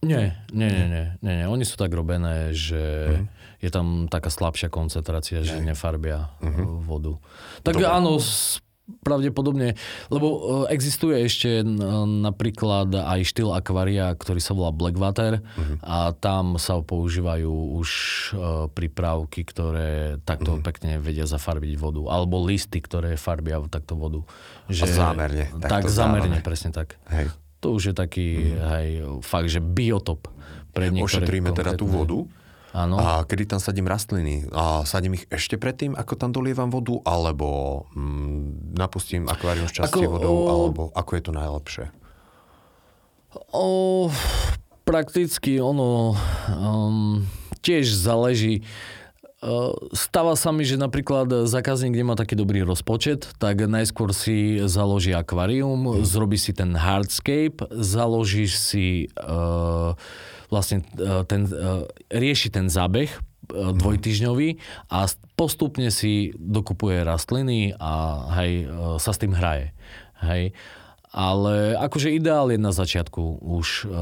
Nie, 0.00 0.38
nie, 0.54 0.70
nie, 0.70 0.86
nie, 0.86 1.04
nie, 1.20 1.32
nie. 1.42 1.46
Oni 1.50 1.66
sú 1.66 1.76
tak 1.76 1.90
robené, 1.92 2.54
že 2.54 2.82
uh-huh. 3.10 3.26
Je 3.66 3.70
tam 3.74 4.06
taká 4.06 4.30
slabšia 4.30 4.70
koncentrácia, 4.70 5.42
že 5.42 5.58
nefarbia 5.58 6.30
uh-huh. 6.38 6.86
vodu. 6.86 7.18
Tak 7.66 7.82
Dobre. 7.82 7.90
áno, 7.90 8.22
pravdepodobne, 9.02 9.74
lebo 10.14 10.26
e, 10.26 10.38
existuje 10.70 11.26
ešte 11.26 11.66
napríklad 12.06 12.94
aj 12.94 13.26
štýl 13.26 13.50
akvária, 13.50 14.14
ktorý 14.14 14.38
sa 14.38 14.54
volá 14.54 14.70
Blackwater 14.70 15.42
uh-huh. 15.42 15.82
a 15.82 16.14
tam 16.14 16.54
sa 16.62 16.78
používajú 16.78 17.50
už 17.82 17.90
e, 17.90 18.34
prípravky, 18.70 19.42
ktoré 19.42 20.22
takto 20.22 20.54
uh-huh. 20.56 20.66
pekne 20.66 21.02
vedia 21.02 21.26
zafarbiť 21.26 21.74
vodu. 21.74 22.06
Alebo 22.06 22.38
listy, 22.46 22.78
ktoré 22.78 23.18
farbia 23.18 23.58
takto 23.66 23.98
vodu. 23.98 24.22
Že, 24.70 24.86
a 24.86 24.86
zámerne. 24.94 25.44
Tak, 25.58 25.90
zámerne, 25.90 26.38
presne 26.46 26.70
tak. 26.70 26.94
Hej. 27.10 27.34
To 27.66 27.74
už 27.74 27.90
je 27.90 27.94
taký, 27.98 28.54
uh-huh. 28.54 28.70
hej, 28.78 28.88
fakt, 29.26 29.50
že 29.50 29.58
biotop. 29.58 30.30
Pre 30.70 30.92
Ošetríme 30.92 31.56
teda 31.56 31.72
tú 31.72 31.88
vodu? 31.88 32.28
Áno. 32.76 33.00
A 33.00 33.24
kedy 33.24 33.56
tam 33.56 33.60
sadím 33.60 33.88
rastliny? 33.88 34.52
A 34.52 34.84
sadím 34.84 35.16
ich 35.16 35.24
ešte 35.32 35.56
predtým, 35.56 35.96
ako 35.96 36.12
tam 36.20 36.28
dolievam 36.28 36.68
vodu? 36.68 37.00
Alebo 37.08 37.88
mm, 37.96 38.76
napustím 38.76 39.24
akvárium 39.32 39.64
s 39.64 39.80
časti 39.80 40.04
ako, 40.04 40.12
vodou? 40.12 40.34
O... 40.36 40.44
Alebo 40.52 40.82
ako 40.92 41.10
je 41.16 41.22
to 41.24 41.32
najlepšie? 41.32 41.84
O, 43.56 44.12
prakticky 44.84 45.56
ono 45.56 46.20
um, 46.52 47.24
tiež 47.64 47.96
záleží. 47.96 48.60
Stáva 49.92 50.34
sa 50.34 50.52
mi, 50.52 50.64
že 50.64 50.80
napríklad 50.80 51.48
zákazník 51.48 51.92
nemá 51.92 52.16
taký 52.16 52.34
dobrý 52.34 52.64
rozpočet, 52.64 53.36
tak 53.36 53.68
najskôr 53.68 54.10
si 54.16 54.58
založí 54.64 55.12
akvárium, 55.12 56.02
zrobí 56.02 56.40
si 56.40 56.56
ten 56.56 56.72
hardscape, 56.72 57.62
založí 57.72 58.48
si 58.48 59.12
uh, 59.20 59.92
vlastne 60.56 60.80
e, 60.96 61.22
ten, 61.28 61.44
e, 61.44 61.84
rieši 62.08 62.48
ten 62.48 62.72
zábeh 62.72 63.12
e, 63.12 63.20
dvojtyžňový 63.52 64.56
a 64.88 65.04
postupne 65.36 65.92
si 65.92 66.32
dokupuje 66.40 67.04
rastliny 67.04 67.76
a 67.76 67.92
hej, 68.40 68.52
sa 68.96 69.12
s 69.12 69.20
tým 69.20 69.36
hraje. 69.36 69.76
Hej. 70.24 70.56
Ale 71.16 71.72
akože 71.80 72.12
ideál 72.12 72.52
je 72.52 72.60
na 72.60 72.76
začiatku 72.76 73.40
už 73.40 73.88
e, 73.88 73.96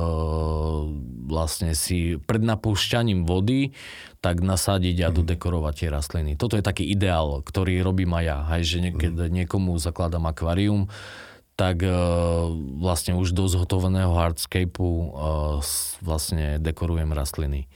vlastne 1.30 1.70
si 1.78 2.18
pred 2.18 2.42
napúšťaním 2.42 3.22
vody 3.22 3.70
tak 4.18 4.42
nasadiť 4.42 4.96
a 5.06 5.08
mhm. 5.12 5.16
dodekorovať 5.22 5.74
tie 5.78 5.88
rastliny. 5.94 6.32
Toto 6.34 6.58
je 6.58 6.64
taký 6.66 6.90
ideál, 6.90 7.38
ktorý 7.46 7.86
robím 7.86 8.18
aj 8.18 8.24
ja. 8.26 8.38
Hej, 8.56 8.62
že 8.66 8.78
niekedy 8.82 9.30
niekomu 9.30 9.78
zakladám 9.78 10.26
akvárium, 10.26 10.90
tak 11.54 11.86
uh, 11.86 12.50
vlastne 12.82 13.14
už 13.14 13.30
do 13.30 13.46
zhotoveného 13.46 14.10
hardscapeu 14.10 14.82
uh, 14.82 15.62
vlastne 16.02 16.58
dekorujem 16.58 17.14
rastliny. 17.14 17.70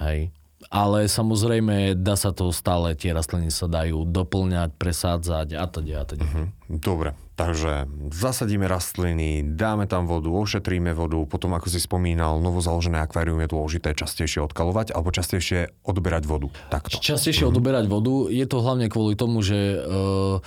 Hej. 0.00 0.32
Ale 0.68 1.08
samozrejme, 1.08 1.96
dá 1.96 2.20
sa 2.20 2.36
to 2.36 2.52
stále, 2.52 2.92
tie 2.92 3.16
rastliny 3.16 3.48
sa 3.48 3.64
dajú 3.64 4.04
doplňať, 4.04 4.76
presádzať 4.76 5.56
a 5.56 5.64
teda 5.64 5.94
a 5.96 6.04
teda. 6.04 6.24
Uh-huh. 6.28 6.46
Dobre, 6.68 7.16
takže 7.32 7.88
zasadíme 8.12 8.68
rastliny, 8.68 9.40
dáme 9.56 9.88
tam 9.88 10.04
vodu, 10.04 10.28
ošetríme 10.28 10.92
vodu, 10.92 11.24
potom 11.24 11.56
ako 11.56 11.72
si 11.72 11.80
spomínal, 11.80 12.44
novozaložené 12.44 13.00
akvárium 13.00 13.40
je 13.40 13.48
dôležité 13.56 13.96
častejšie 13.96 14.44
odkalovať 14.44 14.92
alebo 14.92 15.08
častejšie 15.08 15.80
odberať 15.80 16.28
vodu. 16.28 16.52
Takto. 16.68 17.00
Častejšie 17.00 17.48
uh-huh. 17.48 17.56
odoberať 17.56 17.88
vodu, 17.88 18.28
je 18.28 18.44
to 18.44 18.60
hlavne 18.60 18.92
kvôli 18.92 19.16
tomu, 19.16 19.40
že 19.40 19.80
uh, 19.80 20.44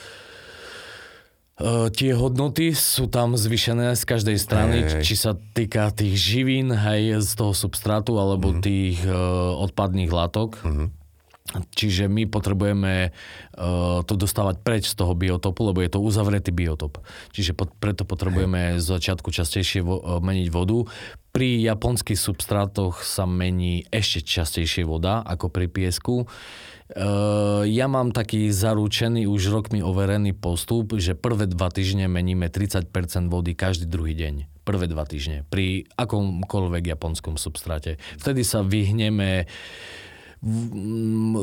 tie 1.94 2.12
hodnoty 2.18 2.74
sú 2.74 3.06
tam 3.06 3.38
zvyšené 3.38 3.94
z 3.94 4.04
každej 4.10 4.38
strany, 4.42 4.78
hej, 4.82 4.90
hej. 5.00 5.04
či 5.06 5.16
sa 5.16 5.38
týka 5.38 5.94
tých 5.94 6.18
živín, 6.18 6.74
hej, 6.74 7.22
z 7.22 7.32
toho 7.38 7.54
substrátu, 7.54 8.18
alebo 8.18 8.50
mm-hmm. 8.50 8.64
tých 8.66 8.98
uh, 9.06 9.54
odpadných 9.62 10.10
látok. 10.10 10.58
Mm-hmm. 10.66 10.90
Čiže 11.54 12.10
my 12.10 12.26
potrebujeme 12.26 13.14
uh, 13.14 14.02
to 14.08 14.14
dostávať 14.18 14.66
preč 14.66 14.90
z 14.90 14.98
toho 14.98 15.14
biotopu, 15.14 15.70
lebo 15.70 15.86
je 15.86 15.92
to 15.94 16.02
uzavretý 16.02 16.50
biotop. 16.50 17.04
Čiže 17.36 17.54
pot, 17.54 17.70
preto 17.78 18.08
potrebujeme 18.08 18.82
z 18.82 18.86
začiatku 18.90 19.30
častejšie 19.30 19.86
vo, 19.86 20.02
uh, 20.02 20.18
meniť 20.24 20.50
vodu. 20.50 20.90
Pri 21.30 21.62
japonských 21.62 22.18
substrátoch 22.18 23.06
sa 23.06 23.30
mení 23.30 23.86
ešte 23.94 24.26
častejšie 24.26 24.90
voda 24.90 25.22
ako 25.22 25.54
pri 25.54 25.70
piesku. 25.70 26.26
Uh, 26.26 26.73
ja 27.66 27.86
mám 27.90 28.14
taký 28.14 28.54
zaručený, 28.54 29.26
už 29.26 29.50
rokmi 29.50 29.82
overený 29.82 30.38
postup, 30.38 30.94
že 30.94 31.18
prvé 31.18 31.50
dva 31.50 31.74
týždne 31.74 32.06
meníme 32.06 32.54
30% 32.54 32.86
vody 33.34 33.58
každý 33.58 33.90
druhý 33.90 34.14
deň. 34.14 34.62
Prvé 34.62 34.86
dva 34.86 35.04
týždne. 35.04 35.42
Pri 35.50 35.90
akomkoľvek 35.98 36.94
japonskom 36.94 37.42
substráte. 37.42 37.98
Vtedy 38.22 38.46
sa 38.46 38.62
vyhneme 38.62 39.50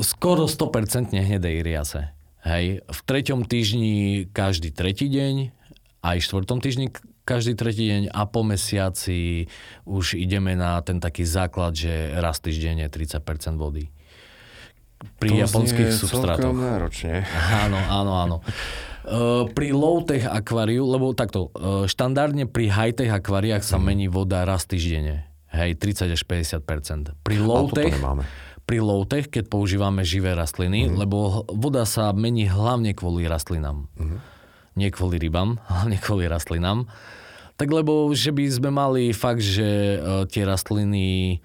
skoro 0.06 0.46
100% 0.46 1.18
hnedej 1.18 1.56
riase. 1.66 2.14
Hej. 2.46 2.86
V 2.86 3.00
treťom 3.04 3.44
týždni 3.44 4.30
každý 4.30 4.72
tretí 4.72 5.10
deň, 5.10 5.52
aj 6.00 6.16
v 6.16 6.26
štvrtom 6.30 6.64
týždni 6.64 6.88
každý 7.28 7.52
tretí 7.58 7.90
deň 7.90 8.14
a 8.16 8.24
po 8.24 8.40
mesiaci 8.46 9.50
už 9.84 10.16
ideme 10.16 10.56
na 10.56 10.80
ten 10.80 11.02
taký 11.02 11.28
základ, 11.28 11.76
že 11.76 12.16
raz 12.16 12.40
týždeň 12.40 12.86
je 12.86 12.88
30% 12.88 13.60
vody 13.60 13.92
pri 15.20 15.28
to 15.32 15.40
japonských 15.40 15.90
substrátoch. 15.96 16.52
náročne. 16.52 17.24
Áno, 17.64 17.76
áno, 17.76 18.12
áno. 18.16 18.36
Uh, 19.04 19.48
pri 19.56 19.72
low-tech 19.72 20.28
akváriu, 20.28 20.84
lebo 20.84 21.16
takto, 21.16 21.48
uh, 21.56 21.88
štandardne 21.88 22.44
pri 22.44 22.68
high-tech 22.68 23.08
akváriách 23.08 23.64
sa 23.64 23.80
mm. 23.80 23.84
mení 23.84 24.06
voda 24.12 24.44
raz 24.44 24.68
týždenne. 24.68 25.28
Hej, 25.50 25.82
30 25.82 26.14
až 26.14 26.22
50 26.22 26.62
Pri 27.26 27.36
low-tech, 27.42 27.90
pri 28.70 28.78
low-tech, 28.78 29.34
keď 29.34 29.50
používame 29.50 30.06
živé 30.06 30.36
rastliny, 30.36 30.86
mm. 30.86 30.94
lebo 30.94 31.42
voda 31.50 31.82
sa 31.82 32.14
mení 32.14 32.46
hlavne 32.46 32.94
kvôli 32.94 33.26
rastlinám. 33.26 33.90
Mm. 33.98 34.18
Nie 34.78 34.94
kvôli 34.94 35.18
rybám, 35.18 35.58
hlavne 35.72 35.96
kvôli 35.98 36.30
rastlinám. 36.30 36.86
Tak 37.58 37.68
lebo, 37.68 38.08
že 38.16 38.32
by 38.32 38.44
sme 38.48 38.70
mali 38.72 39.12
fakt, 39.12 39.44
že 39.44 40.00
uh, 40.00 40.24
tie 40.24 40.46
rastliny 40.46 41.40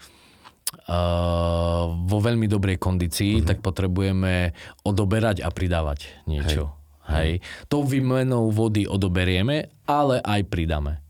vo 2.06 2.18
veľmi 2.22 2.46
dobrej 2.46 2.78
kondícii, 2.78 3.42
uh-huh. 3.42 3.48
tak 3.48 3.58
potrebujeme 3.64 4.54
odoberať 4.86 5.42
a 5.42 5.50
pridávať 5.50 6.12
niečo. 6.30 6.76
Hej. 7.06 7.16
Hej. 7.16 7.32
Tou 7.70 7.86
výmenou 7.86 8.50
vody 8.50 8.90
odoberieme, 8.90 9.70
ale 9.86 10.22
aj 10.22 10.42
pridáme. 10.50 11.06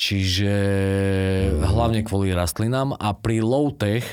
Čiže 0.00 0.54
uh-huh. 1.52 1.76
hlavne 1.76 2.00
kvôli 2.04 2.32
rastlinám 2.32 2.96
a 2.96 3.12
pri 3.12 3.44
low-tech 3.44 4.04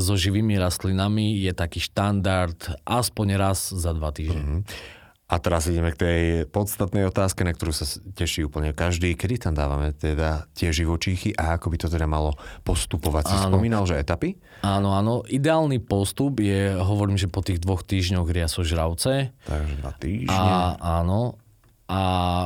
so 0.00 0.16
živými 0.16 0.56
rastlinami 0.56 1.36
je 1.44 1.52
taký 1.52 1.84
štandard 1.84 2.56
aspoň 2.88 3.26
raz 3.36 3.68
za 3.68 3.92
dva 3.92 4.08
týždne. 4.08 4.64
Uh-huh. 4.64 5.02
A 5.34 5.42
teraz 5.42 5.66
ideme 5.66 5.90
k 5.90 5.98
tej 5.98 6.20
podstatnej 6.46 7.10
otázke, 7.10 7.42
na 7.42 7.50
ktorú 7.50 7.74
sa 7.74 7.82
teší 8.14 8.46
úplne 8.46 8.70
každý. 8.70 9.18
Kedy 9.18 9.50
tam 9.50 9.58
dávame 9.58 9.90
teda 9.90 10.46
tie 10.54 10.70
živočíchy 10.70 11.34
a 11.34 11.58
ako 11.58 11.74
by 11.74 11.76
to 11.82 11.88
teda 11.90 12.06
malo 12.06 12.38
postupovať? 12.62 13.34
Si 13.34 13.36
áno. 13.42 13.50
spomínal, 13.50 13.82
že 13.82 13.98
etapy? 13.98 14.38
Áno, 14.62 14.94
áno. 14.94 15.26
Ideálny 15.26 15.82
postup 15.82 16.38
je, 16.38 16.78
hovorím, 16.78 17.18
že 17.18 17.26
po 17.26 17.42
tých 17.42 17.58
dvoch 17.58 17.82
týždňoch 17.82 18.30
riasožravce. 18.30 19.34
Takže 19.42 19.74
dva 19.82 19.92
týždne. 19.98 20.30
A, 20.30 20.78
áno. 21.02 21.42
A 21.90 22.00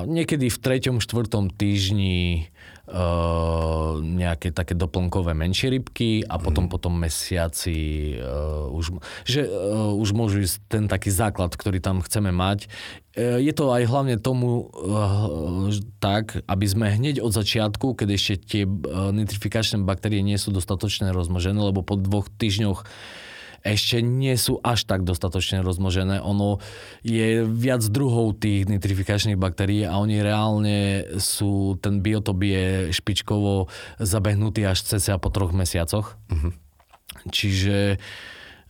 niekedy 0.09 0.49
v 0.49 0.57
treťom, 0.59 1.05
štvrtom 1.05 1.53
týždni 1.53 2.49
Uh, 2.89 4.01
nejaké 4.01 4.49
také 4.49 4.73
doplnkové 4.73 5.37
menšie 5.37 5.69
rybky 5.77 6.25
a 6.25 6.41
potom 6.41 6.65
mm. 6.65 6.73
potom 6.73 6.97
mesiaci 6.97 8.17
uh, 8.17 8.65
už, 8.73 8.97
že 9.29 9.45
uh, 9.45 9.93
už 9.93 10.17
môžu 10.17 10.41
ísť 10.41 10.57
ten 10.73 10.85
taký 10.89 11.13
základ, 11.13 11.53
ktorý 11.53 11.85
tam 11.85 12.01
chceme 12.01 12.33
mať. 12.33 12.65
Uh, 13.13 13.37
je 13.45 13.53
to 13.53 13.69
aj 13.77 13.85
hlavne 13.93 14.17
tomu 14.17 14.73
uh, 14.73 15.69
tak, 16.01 16.41
aby 16.49 16.65
sme 16.65 16.89
hneď 16.89 17.21
od 17.21 17.37
začiatku, 17.37 17.93
keď 17.93 18.09
ešte 18.17 18.35
tie 18.41 18.63
uh, 18.65 19.13
nitrifikačné 19.13 19.85
baktérie 19.85 20.25
nie 20.25 20.41
sú 20.41 20.49
dostatočne 20.49 21.13
rozmnožené, 21.13 21.61
lebo 21.61 21.85
po 21.85 22.01
dvoch 22.01 22.33
týždňoch 22.41 22.89
ešte 23.67 23.99
nie 24.05 24.35
sú 24.39 24.63
až 24.63 24.87
tak 24.87 25.03
dostatočne 25.03 25.61
rozmnožené. 25.61 26.23
Ono 26.23 26.63
je 27.03 27.43
viac 27.45 27.83
druhov 27.91 28.39
tých 28.39 28.71
nitrifikačných 28.71 29.39
baktérií 29.39 29.85
a 29.85 29.99
oni 29.99 30.23
reálne 30.23 30.79
sú, 31.19 31.77
ten 31.83 32.01
biotop 32.01 32.39
je 32.43 32.95
špičkovo 32.95 33.67
zabehnutý 33.99 34.65
až 34.65 34.87
cca 34.87 35.19
po 35.19 35.29
troch 35.35 35.51
mesiacoch. 35.51 36.15
Uh-huh. 36.31 36.53
Čiže 37.29 37.99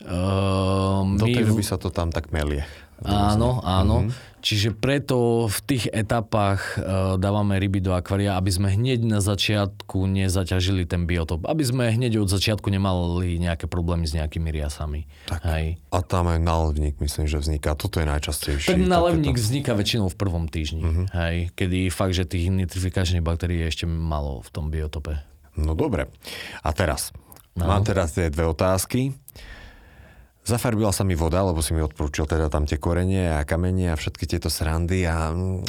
uh, 0.03 1.01
Do 1.05 1.25
tej 1.25 1.45
doby 1.45 1.63
sa 1.63 1.77
to 1.77 1.93
tam 1.93 2.09
tak 2.09 2.33
melie. 2.33 2.65
Áno, 3.03 3.63
áno. 3.63 4.03
Mm-hmm. 4.03 4.27
Čiže 4.39 4.71
preto 4.71 5.51
v 5.51 5.59
tých 5.67 5.91
etapách 5.91 6.79
uh, 6.79 7.19
dávame 7.19 7.59
ryby 7.59 7.83
do 7.83 7.91
akvária, 7.91 8.39
aby 8.39 8.51
sme 8.55 8.71
hneď 8.71 9.03
na 9.03 9.19
začiatku 9.19 10.07
nezaťažili 10.07 10.87
ten 10.87 11.03
biotop. 11.03 11.43
Aby 11.43 11.67
sme 11.67 11.91
hneď 11.91 12.23
od 12.23 12.31
začiatku 12.31 12.71
nemali 12.71 13.35
nejaké 13.35 13.67
problémy 13.67 14.07
s 14.07 14.15
nejakými 14.15 14.47
riasami. 14.47 15.11
Tak. 15.27 15.43
Hej. 15.43 15.65
A 15.91 15.99
tam 15.99 16.31
aj 16.31 16.39
nalevník 16.39 16.95
myslím, 17.03 17.27
že 17.27 17.43
vzniká. 17.43 17.75
Toto 17.75 17.99
je 17.99 18.07
najčastejšie. 18.07 18.79
Ten 18.79 18.87
nalevník 18.87 19.35
takéto... 19.35 19.43
vzniká 19.43 19.71
väčšinou 19.75 20.07
v 20.07 20.15
prvom 20.15 20.47
týždni. 20.47 20.83
Mm-hmm. 20.87 21.05
Hej. 21.11 21.35
Kedy 21.59 21.79
fakt, 21.91 22.15
že 22.15 22.23
tých 22.23 22.47
nitrifikačných 22.47 23.23
baktérií 23.23 23.67
je 23.67 23.71
ešte 23.75 23.85
malo 23.91 24.39
v 24.39 24.49
tom 24.55 24.71
biotope. 24.71 25.19
No 25.59 25.75
dobre. 25.75 26.07
A 26.63 26.71
teraz. 26.71 27.11
No. 27.59 27.67
Mám 27.67 27.83
teraz 27.83 28.15
tie 28.15 28.31
dve 28.31 28.47
otázky. 28.47 29.11
Zafarbila 30.49 30.89
sa 30.89 31.05
mi 31.05 31.13
voda, 31.13 31.45
lebo 31.45 31.61
si 31.61 31.77
mi 31.77 31.85
odporúčil 31.85 32.25
teda 32.25 32.49
tam 32.49 32.65
tie 32.65 32.81
korenie 32.81 33.37
a 33.37 33.45
kamene 33.45 33.93
a 33.93 33.99
všetky 33.99 34.25
tieto 34.25 34.49
srandy 34.49 35.05
a 35.05 35.29
mm, 35.29 35.61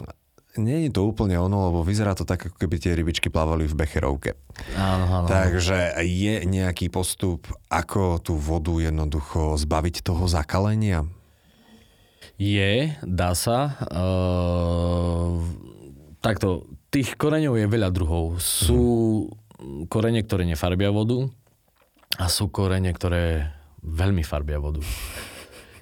nie 0.57 0.89
je 0.89 0.91
to 0.97 1.05
úplne 1.05 1.37
ono, 1.37 1.69
lebo 1.69 1.85
vyzerá 1.85 2.17
to 2.17 2.25
tak, 2.25 2.49
ako 2.49 2.57
keby 2.57 2.81
tie 2.81 2.97
rybičky 2.97 3.29
plávali 3.29 3.69
v 3.69 3.77
becherovke. 3.77 4.41
Áno, 4.75 5.05
áno. 5.21 5.27
Takže 5.29 6.01
je 6.01 6.49
nejaký 6.49 6.89
postup, 6.89 7.45
ako 7.69 8.25
tú 8.25 8.41
vodu 8.41 8.73
jednoducho 8.81 9.61
zbaviť 9.61 10.01
toho 10.01 10.25
zakalenia? 10.27 11.05
Je, 12.41 12.97
dá 13.05 13.37
sa. 13.37 13.77
Uh, 13.93 15.45
takto, 16.25 16.65
tých 16.89 17.21
koreňov 17.21 17.61
je 17.61 17.67
veľa 17.69 17.93
druhov. 17.93 18.41
Sú 18.41 18.81
hmm. 19.61 19.93
korene, 19.93 20.25
ktoré 20.25 20.49
nefarbia 20.49 20.89
vodu 20.89 21.29
a 22.17 22.27
sú 22.33 22.49
korene, 22.49 22.91
ktoré 22.91 23.60
veľmi 23.85 24.23
farbia 24.25 24.61
vodu. 24.61 24.81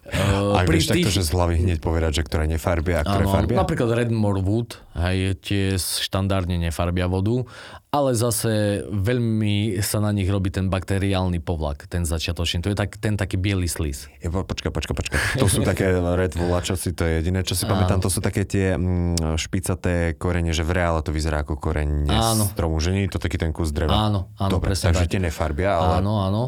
Uh, 0.08 0.56
Aj 0.56 0.64
pri 0.64 0.80
vieš 0.80 0.88
tých... 0.88 1.04
takto, 1.04 1.20
že 1.20 1.28
z 1.28 1.30
hlavy 1.36 1.54
hneď 1.68 1.78
povedať, 1.84 2.10
že 2.16 2.22
ktoré 2.24 2.48
nefarbia 2.48 3.04
a 3.04 3.04
ktoré 3.04 3.28
ano, 3.28 3.34
farbia? 3.36 3.56
Napríklad 3.60 3.92
Redmore 3.92 4.40
Wood, 4.40 4.80
hej, 4.96 5.36
tie 5.44 5.76
štandardne 5.76 6.56
nefarbia 6.56 7.04
vodu, 7.04 7.44
ale 7.92 8.16
zase 8.16 8.84
veľmi 8.88 9.76
sa 9.84 10.00
na 10.00 10.08
nich 10.16 10.32
robí 10.32 10.48
ten 10.48 10.72
bakteriálny 10.72 11.44
povlak, 11.44 11.84
ten 11.92 12.08
začiatočný. 12.08 12.64
To 12.64 12.72
je 12.72 12.76
tak, 12.80 12.96
ten 12.96 13.20
taký 13.20 13.36
biely 13.36 13.68
slis. 13.68 14.08
Je, 14.24 14.32
počka, 14.32 14.72
počka, 14.72 14.96
počka. 14.96 15.20
To 15.36 15.44
sú 15.44 15.60
také 15.60 15.92
Red 16.24 16.40
Wool, 16.40 16.56
čo 16.64 16.80
si 16.80 16.96
to 16.96 17.04
je 17.04 17.20
jediné, 17.20 17.44
čo 17.44 17.52
si 17.52 17.68
pamätám, 17.68 18.00
to 18.00 18.08
sú 18.08 18.24
také 18.24 18.48
tie 18.48 18.80
mm, 18.80 19.36
špicaté 19.36 20.16
korene, 20.16 20.56
že 20.56 20.64
v 20.64 20.72
reále 20.72 21.04
to 21.04 21.12
vyzerá 21.12 21.44
ako 21.44 21.60
koreň 21.60 22.08
stromu, 22.48 22.80
že 22.80 22.96
nie 22.96 23.04
je 23.04 23.12
to 23.12 23.20
taký 23.20 23.36
ten 23.36 23.52
kus 23.52 23.76
dreva. 23.76 24.08
Áno, 24.08 24.32
áno, 24.40 24.56
Dobre, 24.56 24.72
presne 24.72 24.88
takže 24.88 25.04
tak. 25.04 25.12
tie 25.12 25.20
nefarbia, 25.20 25.76
ale... 25.76 26.00
Áno, 26.00 26.24
áno. 26.24 26.44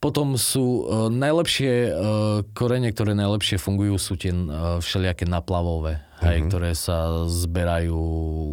Potom 0.00 0.40
sú 0.40 0.64
uh, 0.80 1.12
najlepšie 1.12 1.72
uh, 1.92 1.92
korene, 2.56 2.88
ktoré 2.88 3.12
najlepšie 3.12 3.60
fungujú, 3.60 4.00
sú 4.00 4.16
tie 4.16 4.32
uh, 4.32 4.80
všelijaké 4.80 5.28
naplavové, 5.28 6.00
mm-hmm. 6.00 6.24
hej, 6.24 6.38
ktoré 6.48 6.70
sa 6.72 7.28
zberajú 7.28 8.00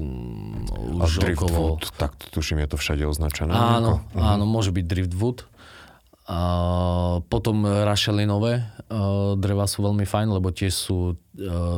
mm, 0.03 0.99
už 0.99 1.23
A 1.23 1.31
okolo... 1.31 1.79
tak 1.95 2.19
tuším, 2.35 2.67
je 2.67 2.75
to 2.75 2.75
všade 2.75 3.07
označené. 3.07 3.55
Áno, 3.55 4.03
mm-hmm. 4.11 4.27
áno, 4.27 4.43
môže 4.43 4.75
byť 4.75 4.85
driftwood. 4.91 5.47
A 6.27 6.39
potom 7.31 7.63
rašelinové 7.63 8.67
dreva 9.39 9.63
sú 9.63 9.79
veľmi 9.79 10.03
fajn, 10.03 10.27
lebo 10.35 10.51
tiež 10.51 10.75
sú 10.75 11.15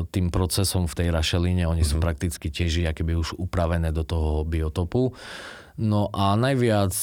tým 0.10 0.34
procesom 0.34 0.90
v 0.90 0.98
tej 0.98 1.08
rašeline, 1.14 1.70
oni 1.70 1.86
mm-hmm. 1.86 1.92
sú 1.94 2.02
mhm. 2.02 2.04
prakticky 2.10 2.50
tiež 2.50 2.90
akéby 2.90 3.14
už 3.14 3.38
upravené 3.38 3.94
do 3.94 4.02
toho 4.02 4.42
biotopu. 4.50 5.14
No 5.78 6.10
a 6.10 6.34
najviac 6.34 6.98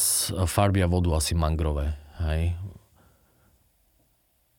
farbia 0.50 0.90
vodu 0.90 1.14
asi 1.14 1.38
mangrové. 1.38 1.94
Hej. 2.22 2.56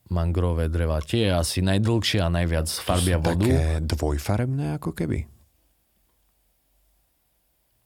Mangrové 0.07 0.71
dreva. 0.71 1.03
Tie 1.03 1.27
je 1.27 1.33
asi 1.35 1.59
najdlhšie 1.65 2.23
a 2.23 2.29
najviac 2.31 2.69
farbia 2.79 3.19
vodu. 3.19 3.43
Také 3.43 3.83
dvojfarebné 3.83 4.79
ako 4.79 4.95
keby? 4.95 5.27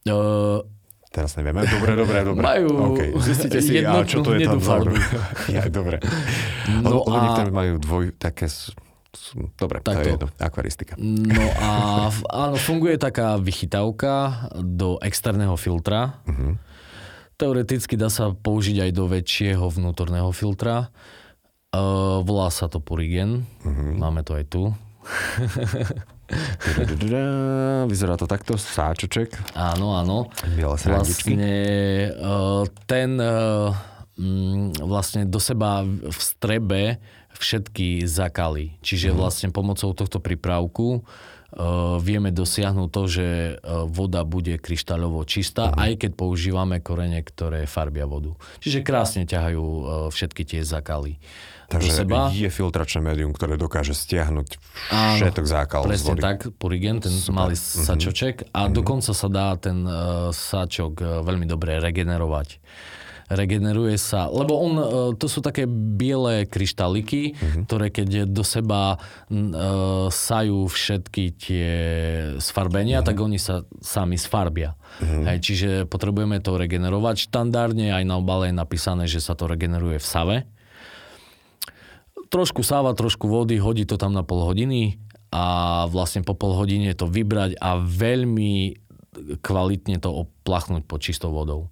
Uh, 0.05 0.65
Teraz 1.11 1.35
nevieme. 1.35 1.67
Dobre, 1.67 1.91
dobre, 1.99 2.23
dobre. 2.23 2.39
Majú 2.39 2.67
okay. 2.95 3.11
Zistite 3.19 3.59
si, 3.59 3.83
a 3.83 3.99
čo 4.07 4.23
to 4.23 4.31
je 4.31 4.47
tam 4.47 4.63
farbu. 4.63 4.95
ja, 5.51 5.67
dobre. 5.83 5.99
No 6.71 7.03
a... 7.03 7.11
niektoré 7.19 7.51
majú 7.51 7.73
dvoj, 7.83 8.15
také 8.15 8.47
Dobre, 9.59 9.83
tak 9.83 9.99
to 9.99 10.07
je 10.07 10.11
jedno. 10.15 10.27
Akvaristika. 10.39 10.95
No 11.03 11.43
a 11.59 11.69
áno, 12.31 12.55
funguje 12.55 12.95
taká 12.95 13.35
vychytávka 13.35 14.47
do 14.55 14.95
externého 15.03 15.59
filtra. 15.59 16.23
Uh-huh. 16.23 16.55
Teoreticky 17.41 17.97
dá 17.97 18.05
sa 18.13 18.29
použiť 18.37 18.85
aj 18.85 18.91
do 18.93 19.09
väčšieho 19.09 19.65
vnútorného 19.65 20.29
filtra. 20.29 20.93
Uh, 21.73 22.21
volá 22.21 22.53
sa 22.53 22.69
to 22.69 22.77
Purigen. 22.77 23.49
Uh-huh. 23.65 23.97
Máme 23.97 24.21
to 24.21 24.37
aj 24.37 24.45
tu. 24.45 24.69
Vyzerá 27.89 28.13
to 28.21 28.29
takto, 28.29 28.61
sáčoček. 28.61 29.57
Áno, 29.57 29.97
áno. 29.97 30.29
Biele 30.53 30.77
Vlastne 30.77 31.57
ten 32.85 33.17
uh, 33.17 33.73
vlastne 34.85 35.25
do 35.25 35.41
seba 35.41 35.81
v 35.89 36.19
strebe 36.21 37.01
všetky 37.41 38.05
zakaly. 38.05 38.77
Čiže 38.85 39.09
uh-huh. 39.09 39.17
vlastne 39.17 39.49
pomocou 39.49 39.97
tohto 39.97 40.21
prípravku 40.21 41.01
uh, 41.01 41.30
vieme 41.99 42.31
dosiahnuť 42.31 42.89
to, 42.89 43.03
že 43.11 43.27
uh, 43.59 43.83
voda 43.83 44.23
bude 44.23 44.55
kryštáľovo 44.55 45.27
čistá, 45.27 45.67
uh-huh. 45.71 45.83
aj 45.83 45.91
keď 46.07 46.11
používame 46.15 46.79
korene, 46.79 47.19
ktoré 47.19 47.67
farbia 47.67 48.07
vodu. 48.07 48.39
Čiže 48.63 48.87
krásne 48.87 49.27
ťahajú 49.27 49.63
uh, 49.63 49.83
všetky 50.07 50.47
tie 50.47 50.61
zakaly. 50.63 51.19
Takže 51.71 52.03
seba. 52.03 52.27
je 52.35 52.51
filtračné 52.51 52.99
médium, 52.99 53.31
ktoré 53.31 53.55
dokáže 53.55 53.95
stiahnuť 53.95 54.59
všetok 54.91 55.45
zákal 55.47 55.87
z 55.87 56.03
vody. 56.03 56.19
tak, 56.19 56.51
Purigen, 56.59 56.99
ten 56.99 57.15
Super. 57.15 57.47
malý 57.47 57.55
mhm. 57.55 57.83
sačoček 57.87 58.35
a 58.51 58.67
uh-huh. 58.67 58.75
dokonca 58.75 59.11
sa 59.15 59.27
dá 59.31 59.55
ten 59.55 59.87
uh, 59.87 60.35
sačok 60.35 61.23
veľmi 61.23 61.47
dobre 61.47 61.79
regenerovať 61.79 62.59
regeneruje 63.31 63.95
sa, 63.95 64.27
lebo 64.27 64.59
on, 64.59 64.73
e, 64.75 64.85
to 65.15 65.31
sú 65.31 65.39
také 65.39 65.63
biele 65.67 66.43
kryštáliky, 66.43 67.31
mm-hmm. 67.31 67.63
ktoré 67.65 67.87
keď 67.87 68.27
do 68.27 68.43
seba 68.43 68.99
uh, 68.99 70.07
sajú 70.11 70.67
všetky 70.67 71.23
tie 71.39 71.71
sfarbenia, 72.43 72.99
mm-hmm. 72.99 73.07
tak 73.07 73.23
oni 73.23 73.39
sa 73.39 73.63
sami 73.79 74.19
sfarbia. 74.19 74.75
Mm-hmm. 74.99 75.23
Hej, 75.31 75.37
čiže 75.39 75.69
potrebujeme 75.87 76.43
to 76.43 76.59
regenerovať. 76.59 77.31
Štandardne 77.31 77.95
aj 77.95 78.03
na 78.03 78.19
obale 78.19 78.51
je 78.51 78.55
napísané, 78.59 79.07
že 79.07 79.23
sa 79.23 79.37
to 79.37 79.47
regeneruje 79.47 80.01
v 80.01 80.07
save. 80.07 80.37
Trošku 82.31 82.63
sáva, 82.63 82.95
trošku 82.95 83.27
vody, 83.27 83.59
hodí 83.59 83.87
to 83.87 83.95
tam 83.95 84.11
na 84.15 84.23
pol 84.23 84.43
hodiny 84.43 84.99
a 85.31 85.87
vlastne 85.87 86.23
po 86.27 86.35
pol 86.35 86.55
hodine 86.55 86.91
to 86.91 87.07
vybrať 87.07 87.55
a 87.59 87.79
veľmi 87.79 88.75
kvalitne 89.43 89.99
to 89.99 90.11
oplachnúť 90.11 90.83
pod 90.87 90.99
čistou 91.03 91.31
vodou 91.31 91.71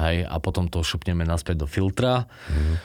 hej, 0.00 0.26
a 0.26 0.36
potom 0.42 0.66
to 0.66 0.82
šupneme 0.82 1.22
naspäť 1.22 1.64
do 1.64 1.66
filtra. 1.70 2.26
Mm. 2.50 2.76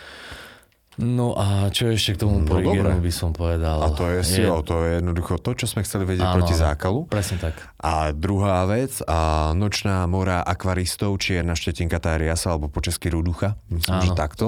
No 1.00 1.32
a 1.32 1.72
čo 1.72 1.88
ešte 1.88 2.20
k 2.20 2.28
tomu 2.28 2.44
no, 2.44 2.48
porigenu 2.48 3.00
by 3.00 3.14
som 3.16 3.32
povedal? 3.32 3.80
A 3.80 3.96
to 3.96 4.04
je 4.12 4.20
silo, 4.20 4.60
je... 4.60 4.68
to 4.68 4.76
je 4.84 4.90
jednoducho 5.00 5.40
to, 5.40 5.56
čo 5.56 5.66
sme 5.72 5.88
chceli 5.88 6.04
vedieť 6.04 6.28
áno, 6.28 6.36
proti 6.36 6.60
zákalu. 6.60 7.08
Presne 7.08 7.40
tak. 7.40 7.56
A 7.80 8.12
druhá 8.12 8.68
vec, 8.68 9.00
a 9.08 9.52
nočná 9.56 10.04
mora 10.12 10.44
akvaristov, 10.44 11.16
čierna 11.24 11.56
štetinka 11.56 12.04
riasa, 12.04 12.52
alebo 12.52 12.68
po 12.68 12.84
česky 12.84 13.08
ruducha, 13.16 13.56
myslím, 13.72 13.96
áno. 13.96 14.04
že 14.04 14.12
takto. 14.12 14.46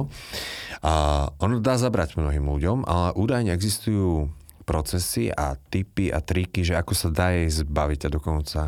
A 0.83 1.23
ono 1.39 1.63
dá 1.63 1.79
zabrať 1.79 2.19
mnohým 2.19 2.43
ľuďom, 2.43 2.83
ale 2.83 3.15
údajne 3.15 3.55
existujú 3.55 4.27
procesy 4.67 5.31
a 5.31 5.55
typy 5.55 6.11
a 6.11 6.19
triky, 6.19 6.67
že 6.67 6.75
ako 6.75 6.91
sa 6.91 7.07
dá 7.15 7.31
jej 7.31 7.47
zbaviť 7.47 8.07
a 8.07 8.09
dokonca 8.11 8.59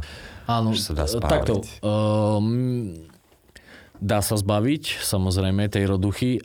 Áno, 0.48 0.72
že 0.72 0.88
sa 0.88 0.94
dá 0.96 1.06
spáliť. 1.08 1.28
takto. 1.28 1.54
Um, 1.84 3.12
dá 4.00 4.20
sa 4.24 4.36
zbaviť, 4.39 5.04
samozrejme, 5.04 5.70
tej 5.70 5.86
roduchy. 5.89 6.39
E, 6.39 6.41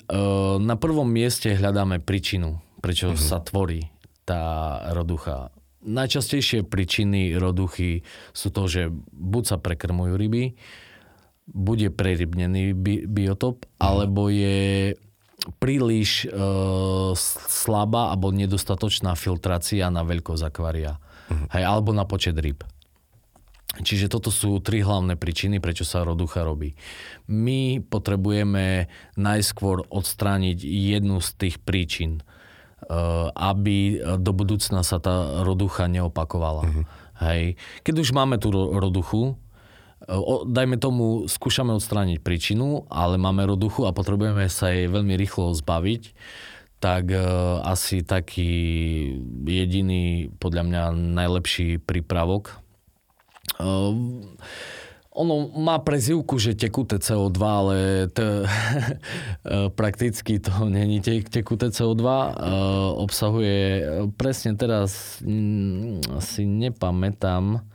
na 0.58 0.74
prvom 0.76 1.08
mieste 1.08 1.54
hľadáme 1.54 2.02
príčinu, 2.02 2.60
prečo 2.80 3.12
mm-hmm. 3.12 3.28
sa 3.28 3.38
tvorí 3.40 3.88
tá 4.28 4.42
roducha. 4.92 5.48
Najčastejšie 5.88 6.66
príčiny 6.68 7.38
roduchy 7.38 8.04
sú 8.34 8.52
to, 8.52 8.68
že 8.68 8.92
buď 9.14 9.42
sa 9.46 9.56
prekrmujú 9.56 10.18
ryby, 10.18 10.58
bude 11.48 11.88
prerybnený 11.88 12.76
bi- 12.76 13.08
biotop, 13.08 13.64
mm. 13.64 13.80
alebo 13.80 14.28
je 14.28 14.92
príliš 15.56 16.28
e, 16.28 16.34
slabá 17.48 18.12
alebo 18.12 18.28
nedostatočná 18.34 19.16
filtrácia 19.16 19.88
na 19.88 20.04
veľkosť 20.04 20.44
akvária. 20.44 21.00
Mm. 21.32 21.46
Hej, 21.56 21.64
alebo 21.64 21.90
na 21.96 22.04
počet 22.04 22.36
ryb. 22.36 22.60
Čiže 23.78 24.10
toto 24.10 24.34
sú 24.34 24.58
tri 24.58 24.82
hlavné 24.82 25.14
príčiny, 25.14 25.62
prečo 25.62 25.86
sa 25.86 26.02
roducha 26.02 26.42
robí. 26.42 26.74
My 27.30 27.78
potrebujeme 27.82 28.90
najskôr 29.14 29.86
odstrániť 29.86 30.58
jednu 30.62 31.22
z 31.22 31.28
tých 31.38 31.56
príčin, 31.62 32.20
eh, 32.20 32.94
aby 33.32 34.02
do 34.18 34.32
budúcna 34.34 34.82
sa 34.82 34.98
tá 34.98 35.42
roducha 35.46 35.86
neopakovala. 35.86 36.64
Uh-huh. 36.66 36.84
Hej. 37.18 37.58
Keď 37.82 37.94
už 37.98 38.14
máme 38.14 38.38
tú 38.38 38.54
roduchu, 38.54 39.34
o, 40.06 40.34
dajme 40.46 40.78
tomu, 40.78 41.26
skúšame 41.26 41.74
odstrániť 41.74 42.22
príčinu, 42.22 42.86
ale 42.86 43.18
máme 43.18 43.42
roduchu 43.42 43.90
a 43.90 43.94
potrebujeme 43.94 44.46
sa 44.46 44.70
jej 44.70 44.86
veľmi 44.86 45.18
rýchlo 45.18 45.50
zbaviť, 45.58 46.14
tak 46.78 47.10
uh, 47.10 47.58
asi 47.66 48.06
taký 48.06 48.54
jediný, 49.42 50.30
podľa 50.38 50.62
mňa 50.62 50.82
najlepší 50.94 51.82
prípravok, 51.82 52.62
ono 55.18 55.50
má 55.58 55.82
prezivku, 55.82 56.38
že 56.38 56.54
tekuté 56.54 57.02
CO2, 57.02 57.38
ale 57.42 57.76
to, 58.14 58.46
prakticky 59.80 60.38
to 60.38 60.70
není 60.70 61.02
tekuté 61.02 61.74
CO2. 61.74 62.02
Uh, 62.06 62.94
obsahuje, 63.02 63.82
presne 64.14 64.54
teraz 64.54 65.18
mm, 65.26 66.22
si 66.22 66.46
nepamätám, 66.46 67.66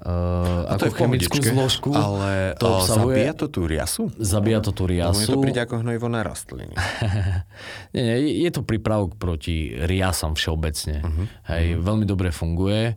Uh, 0.00 0.64
ako 0.64 0.88
to 0.88 0.96
chemickú 0.96 1.38
zložku. 1.44 1.92
Ale 1.92 2.56
to 2.56 2.72
obsahuje, 2.72 3.20
zabíja 3.20 3.32
to 3.36 3.46
tú 3.52 3.60
riasu? 3.68 4.02
Zabíja 4.16 4.64
to 4.64 4.72
tú 4.72 4.88
riasu. 4.88 5.28
No, 5.28 5.32
to 5.36 5.44
príde 5.44 5.60
ako 5.60 5.84
hnojivo 5.84 6.08
na 6.08 6.24
rastliny. 6.24 6.72
nie, 7.92 8.02
nie, 8.08 8.16
je 8.40 8.48
to 8.48 8.64
prípravok 8.64 9.20
proti 9.20 9.76
riasam 9.76 10.32
všeobecne. 10.32 11.04
Uh-huh. 11.04 11.28
Hej, 11.52 11.76
uh-huh. 11.76 11.84
Veľmi 11.84 12.08
dobre 12.08 12.32
funguje. 12.32 12.96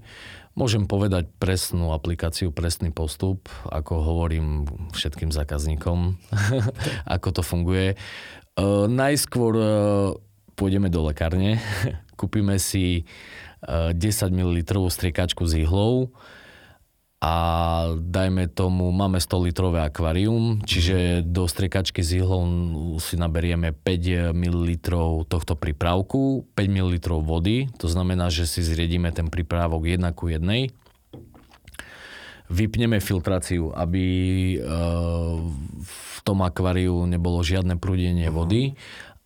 Môžem 0.54 0.86
povedať 0.86 1.34
presnú 1.42 1.98
aplikáciu, 1.98 2.54
presný 2.54 2.94
postup, 2.94 3.50
ako 3.74 4.06
hovorím 4.06 4.70
všetkým 4.94 5.34
zákazníkom, 5.34 6.14
ako 7.18 7.28
to 7.34 7.42
funguje. 7.42 7.98
Uh, 8.54 8.86
najskôr 8.86 9.54
uh, 9.58 9.68
pôjdeme 10.54 10.94
do 10.94 11.10
lekárne, 11.10 11.58
kúpime 12.22 12.62
si 12.62 13.10
uh, 13.66 13.98
10 13.98 14.30
ml 14.30 14.62
striekačku 14.94 15.42
s 15.42 15.58
ihlou, 15.58 16.14
a 17.24 17.34
dajme 17.96 18.52
tomu, 18.52 18.92
máme 18.92 19.16
100 19.16 19.48
litrové 19.48 19.80
akvárium, 19.80 20.60
čiže 20.68 21.24
do 21.24 21.48
striekačky 21.48 22.04
s 22.04 22.20
ihlou 22.20 22.44
si 23.00 23.16
naberieme 23.16 23.72
5 23.72 24.36
ml 24.36 24.70
tohto 25.24 25.56
prípravku, 25.56 26.44
5 26.52 26.68
ml 26.68 27.00
vody, 27.24 27.72
to 27.80 27.88
znamená, 27.88 28.28
že 28.28 28.44
si 28.44 28.60
zriedíme 28.60 29.08
ten 29.16 29.32
prípravok 29.32 29.88
1 29.88 30.04
ku 30.12 30.28
1. 30.28 30.44
Vypneme 32.52 33.00
filtráciu, 33.00 33.72
aby 33.72 34.04
e, 34.04 34.68
v 35.80 36.18
tom 36.28 36.44
akváriu 36.44 37.08
nebolo 37.08 37.40
žiadne 37.40 37.80
prúdenie 37.80 38.28
vody 38.28 38.76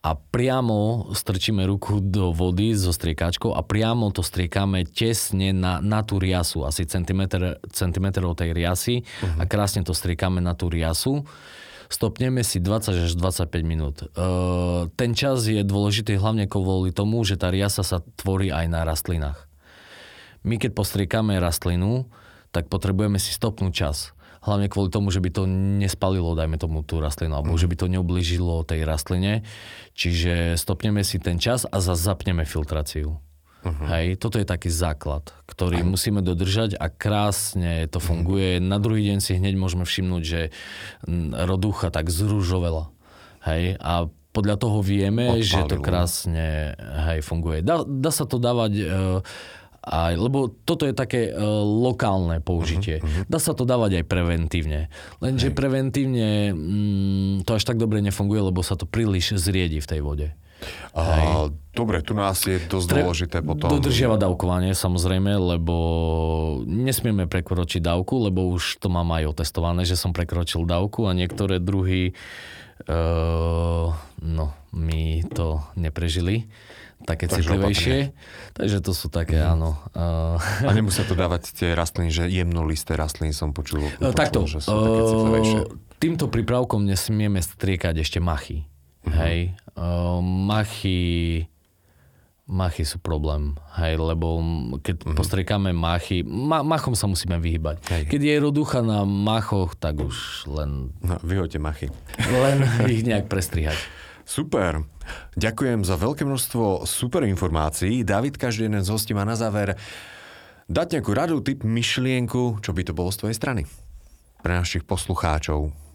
a 0.07 0.15
priamo 0.15 1.11
strčíme 1.11 1.67
ruku 1.67 1.99
do 1.99 2.31
vody 2.31 2.71
so 2.71 2.95
striekačkou 2.95 3.51
a 3.51 3.59
priamo 3.59 4.07
to 4.15 4.23
striekame 4.23 4.87
tesne 4.87 5.51
na, 5.51 5.83
na 5.83 5.99
tú 5.99 6.15
riasu, 6.15 6.63
asi 6.63 6.87
centimetr, 6.87 7.59
centimetrov 7.75 8.39
tej 8.39 8.55
riasy 8.55 9.03
uh-huh. 9.03 9.43
a 9.43 9.43
krásne 9.43 9.83
to 9.83 9.91
striekame 9.91 10.39
na 10.39 10.55
tú 10.55 10.71
riasu. 10.71 11.27
Stopneme 11.91 12.43
si 12.43 12.63
20 12.63 13.03
až 13.03 13.11
25 13.15 13.51
minút. 13.67 14.03
E, 14.03 14.07
ten 14.95 15.11
čas 15.11 15.43
je 15.43 15.59
dôležitý 15.63 16.19
hlavne 16.19 16.47
kvôli 16.47 16.95
tomu, 16.95 17.23
že 17.27 17.39
tá 17.39 17.51
riasa 17.51 17.83
sa 17.83 17.99
tvorí 18.19 18.51
aj 18.51 18.65
na 18.71 18.87
rastlinách. 18.87 19.39
My 20.47 20.55
keď 20.55 20.71
postriekame 20.71 21.35
rastlinu, 21.39 22.07
tak 22.55 22.71
potrebujeme 22.71 23.19
si 23.19 23.35
stopnúť 23.35 23.73
čas 23.75 24.15
hlavne 24.43 24.67
kvôli 24.67 24.89
tomu, 24.91 25.09
že 25.09 25.23
by 25.23 25.29
to 25.33 25.43
nespalilo, 25.81 26.37
dajme 26.37 26.57
tomu 26.59 26.83
tú 26.83 26.99
rastlinu, 27.01 27.37
alebo 27.37 27.55
mm. 27.55 27.61
že 27.61 27.69
by 27.69 27.75
to 27.77 27.87
neublížilo 27.91 28.65
tej 28.67 28.85
rastline. 28.85 29.45
Čiže 29.97 30.57
stopneme 30.59 31.01
si 31.01 31.17
ten 31.17 31.41
čas 31.41 31.65
a 31.65 31.77
zapneme 31.81 32.45
filtráciu. 32.45 33.17
Uh-huh. 33.67 33.85
Hej, 33.89 34.21
toto 34.21 34.37
je 34.37 34.47
taký 34.47 34.69
základ, 34.69 35.33
ktorý 35.49 35.81
uh-huh. 35.81 35.91
musíme 35.97 36.21
dodržať 36.21 36.77
a 36.77 36.87
krásne 36.87 37.89
to 37.89 37.97
funguje. 37.99 38.61
Uh-huh. 38.61 38.69
Na 38.69 38.77
druhý 38.77 39.11
deň 39.11 39.17
si 39.19 39.35
hneď 39.35 39.57
môžeme 39.57 39.83
všimnúť, 39.83 40.23
že 40.23 40.41
roducha 41.33 41.89
tak 41.91 42.07
zružovela. 42.07 42.93
Hej, 43.43 43.75
a 43.81 44.07
podľa 44.35 44.55
toho 44.61 44.85
vieme, 44.85 45.33
Odpálilo. 45.33 45.49
že 45.49 45.61
to 45.65 45.77
krásne 45.81 46.77
hej, 46.77 47.25
funguje. 47.25 47.65
Dá, 47.65 47.81
dá 47.81 48.13
sa 48.13 48.29
to 48.29 48.37
dávať 48.37 48.71
uh, 48.85 48.85
aj, 49.87 50.13
lebo 50.19 50.51
toto 50.67 50.83
je 50.83 50.91
také 50.91 51.31
uh, 51.31 51.39
lokálne 51.63 52.43
použitie. 52.43 52.99
Uh-huh, 52.99 53.23
uh-huh. 53.23 53.31
Dá 53.31 53.39
sa 53.39 53.55
to 53.55 53.63
dávať 53.63 54.03
aj 54.03 54.05
preventívne. 54.05 54.91
Lenže 55.23 55.49
Hej. 55.49 55.55
preventívne 55.55 56.51
mm, 56.51 57.47
to 57.47 57.55
až 57.55 57.63
tak 57.63 57.79
dobre 57.79 58.03
nefunguje, 58.03 58.51
lebo 58.51 58.59
sa 58.61 58.75
to 58.75 58.83
príliš 58.83 59.39
zriedi 59.39 59.79
v 59.79 59.87
tej 59.87 60.01
vode. 60.03 60.27
A, 60.97 61.45
dobre, 61.77 62.01
tu 62.01 62.17
nás 62.17 62.41
je 62.41 62.57
dosť 62.57 62.87
Tre- 62.89 63.01
dôležité 63.05 63.37
potom. 63.45 63.69
Dodržiava 63.69 64.17
dávkovanie 64.17 64.73
samozrejme, 64.73 65.37
lebo 65.37 65.75
nesmieme 66.65 67.29
prekročiť 67.29 67.85
dávku, 67.85 68.17
lebo 68.27 68.49
už 68.57 68.81
to 68.81 68.89
mám 68.89 69.13
aj 69.13 69.37
otestované, 69.37 69.85
že 69.85 69.93
som 69.93 70.17
prekročil 70.17 70.65
dávku 70.65 71.05
a 71.05 71.13
niektoré 71.13 71.61
druhy 71.61 72.17
uh, 72.89 73.93
no, 74.25 74.45
mi 74.73 75.21
to 75.29 75.61
neprežili 75.77 76.49
také 77.05 77.29
Takže 77.29 77.53
citlivejšie. 77.53 77.97
Opatrne. 78.09 78.55
Takže 78.57 78.77
to 78.81 78.91
sú 78.95 79.07
také, 79.13 79.37
mm. 79.37 79.53
áno. 79.53 79.69
A 80.65 80.69
nemusia 80.73 81.05
to 81.05 81.13
dávať 81.13 81.53
tie 81.53 81.77
rastliny, 81.77 82.09
že 82.09 82.25
jemnolisté 82.31 82.97
rastliny 82.97 83.35
som 83.35 83.53
počul. 83.53 83.85
počul 84.01 84.15
Takto, 84.17 84.49
že 84.49 84.63
sú 84.63 84.73
také 84.73 85.01
citlivejšie. 85.05 85.59
týmto 86.01 86.25
prípravkom 86.31 86.81
nesmieme 86.87 87.43
striekať 87.43 88.01
ešte 88.01 88.17
machy. 88.17 88.65
Mm-hmm. 89.05 89.13
Hej. 89.13 89.37
Uh, 89.77 90.19
machy 90.23 91.45
machy 92.47 92.87
sú 92.87 93.03
problém, 93.03 93.59
hej, 93.75 93.99
lebo 93.99 94.39
keď 94.79 95.03
mm-hmm. 95.03 95.17
postriekame 95.19 95.75
machy, 95.75 96.23
ma, 96.23 96.63
machom 96.63 96.95
sa 96.95 97.05
musíme 97.05 97.35
vyhybať. 97.43 97.77
Hej. 97.91 98.03
Keď 98.07 98.21
je 98.23 98.35
roducha 98.39 98.79
na 98.79 99.03
machoch, 99.03 99.75
tak 99.75 99.99
už 99.99 100.47
len... 100.47 100.95
No, 101.03 101.19
vyhoďte 101.19 101.59
machy. 101.59 101.91
Len 102.15 102.63
ich 102.95 103.03
nejak 103.03 103.27
prestrihať. 103.27 103.75
Super. 104.27 104.83
Ďakujem 105.39 105.87
za 105.87 105.95
veľké 105.95 106.27
množstvo 106.27 106.83
super 106.83 107.23
informácií. 107.23 108.03
David, 108.03 108.35
každý 108.35 108.67
jeden 108.67 108.83
z 108.83 108.91
hostí 108.91 109.15
má 109.15 109.23
na 109.23 109.39
záver 109.39 109.79
dať 110.67 110.99
nejakú 110.99 111.11
radu, 111.15 111.39
typ, 111.39 111.63
myšlienku, 111.63 112.59
čo 112.59 112.75
by 112.75 112.81
to 112.83 112.91
bolo 112.91 113.07
z 113.07 113.23
tvojej 113.23 113.39
strany 113.39 113.63
pre 114.43 114.51
našich 114.51 114.83
poslucháčov 114.83 115.86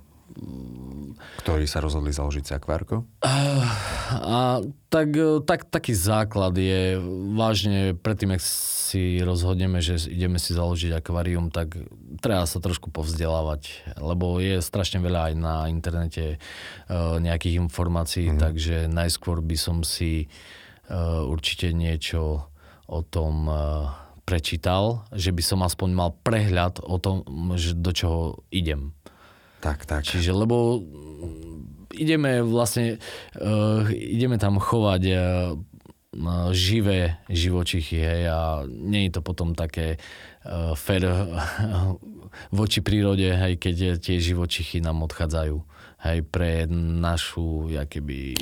ktorí 1.42 1.68
sa 1.68 1.82
rozhodli 1.82 2.12
založiť 2.14 2.44
si 2.44 2.52
akvárko? 2.52 3.04
A, 3.22 4.60
tak, 4.88 5.08
tak, 5.44 5.68
taký 5.68 5.92
základ 5.96 6.56
je 6.56 6.96
vážne, 7.36 7.96
predtým, 7.96 8.36
ak 8.36 8.42
si 8.42 9.20
rozhodneme, 9.20 9.80
že 9.80 10.08
ideme 10.08 10.36
si 10.36 10.52
založiť 10.52 10.96
akvárium, 10.96 11.48
tak 11.48 11.76
treba 12.20 12.44
sa 12.44 12.60
trošku 12.60 12.92
povzdelávať, 12.92 13.96
lebo 14.00 14.40
je 14.40 14.60
strašne 14.60 15.00
veľa 15.00 15.32
aj 15.32 15.34
na 15.36 15.54
internete 15.72 16.36
uh, 16.36 17.16
nejakých 17.20 17.60
informácií, 17.60 18.32
mm. 18.32 18.38
takže 18.40 18.76
najskôr 18.92 19.40
by 19.40 19.56
som 19.56 19.80
si 19.80 20.28
uh, 20.88 21.24
určite 21.24 21.72
niečo 21.72 22.48
o 22.92 23.00
tom 23.00 23.48
prečítal, 24.22 25.02
že 25.10 25.34
by 25.34 25.42
som 25.42 25.60
aspoň 25.64 25.88
mal 25.96 26.10
prehľad 26.22 26.84
o 26.84 27.00
tom, 27.00 27.24
že 27.58 27.74
do 27.74 27.90
čoho 27.90 28.20
idem. 28.54 28.94
Tak, 29.62 29.86
tak. 29.86 30.02
Čiže, 30.02 30.34
lebo 30.34 30.82
ideme 31.94 32.42
vlastne, 32.42 32.98
uh, 33.38 33.86
ideme 33.94 34.34
tam 34.42 34.58
chovať 34.58 35.02
uh, 35.06 35.20
živé 36.50 37.22
živočichy, 37.30 38.02
hej, 38.02 38.22
a 38.26 38.66
nie 38.66 39.06
je 39.08 39.16
to 39.16 39.20
potom 39.22 39.54
také 39.54 40.02
uh, 40.42 40.74
fair 40.74 41.06
uh, 41.06 41.38
voči 42.58 42.82
prírode, 42.82 43.30
hej, 43.30 43.54
keď 43.62 44.02
tie 44.02 44.18
živočichy 44.18 44.82
nám 44.82 45.06
odchádzajú, 45.06 45.56
hej, 46.10 46.18
pre 46.26 46.66
našu, 46.74 47.70
jakoby, 47.70 48.34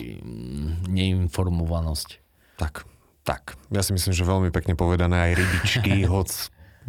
neinformovanosť. 0.88 2.08
Tak, 2.56 2.88
tak. 3.28 3.60
Ja 3.68 3.84
si 3.84 3.92
myslím, 3.92 4.16
že 4.16 4.24
veľmi 4.24 4.48
pekne 4.48 4.72
povedané 4.72 5.30
aj 5.30 5.32
rybičky, 5.36 5.94
hoc 6.12 6.32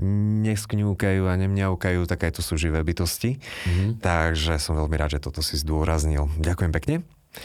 neskňúkajú 0.02 1.30
a 1.30 1.34
nemňaukajú, 1.38 2.10
tak 2.10 2.28
aj 2.28 2.38
to 2.38 2.42
sú 2.42 2.58
živé 2.58 2.82
bytosti. 2.82 3.38
Mm-hmm. 3.38 3.90
Takže 4.02 4.58
som 4.58 4.76
veľmi 4.76 4.96
rád, 4.98 5.18
že 5.18 5.24
toto 5.24 5.46
si 5.46 5.56
zdôraznil. 5.62 6.28
Ďakujem 6.42 6.72
pekne. 6.74 6.96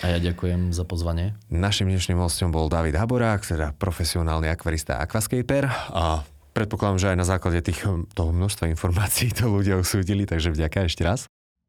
A 0.03 0.11
ja 0.11 0.19
ďakujem 0.19 0.75
za 0.75 0.83
pozvanie. 0.83 1.39
Našim 1.47 1.87
dnešným 1.87 2.19
hostom 2.19 2.51
bol 2.51 2.67
David 2.67 2.99
Haborák, 2.99 3.47
teda 3.47 3.71
profesionálny 3.79 4.51
akvarista 4.51 4.99
a 4.99 5.07
aquascaper. 5.07 5.71
A 5.95 6.27
predpokladám, 6.57 6.99
že 6.99 7.11
aj 7.15 7.19
na 7.23 7.27
základe 7.29 7.63
tých, 7.63 7.87
toho 7.87 8.31
množstva 8.35 8.67
informácií 8.73 9.31
to 9.31 9.47
ľudia 9.47 9.79
usúdili, 9.79 10.27
takže 10.27 10.51
vďaka 10.51 10.91
ešte 10.91 11.07
raz. 11.07 11.31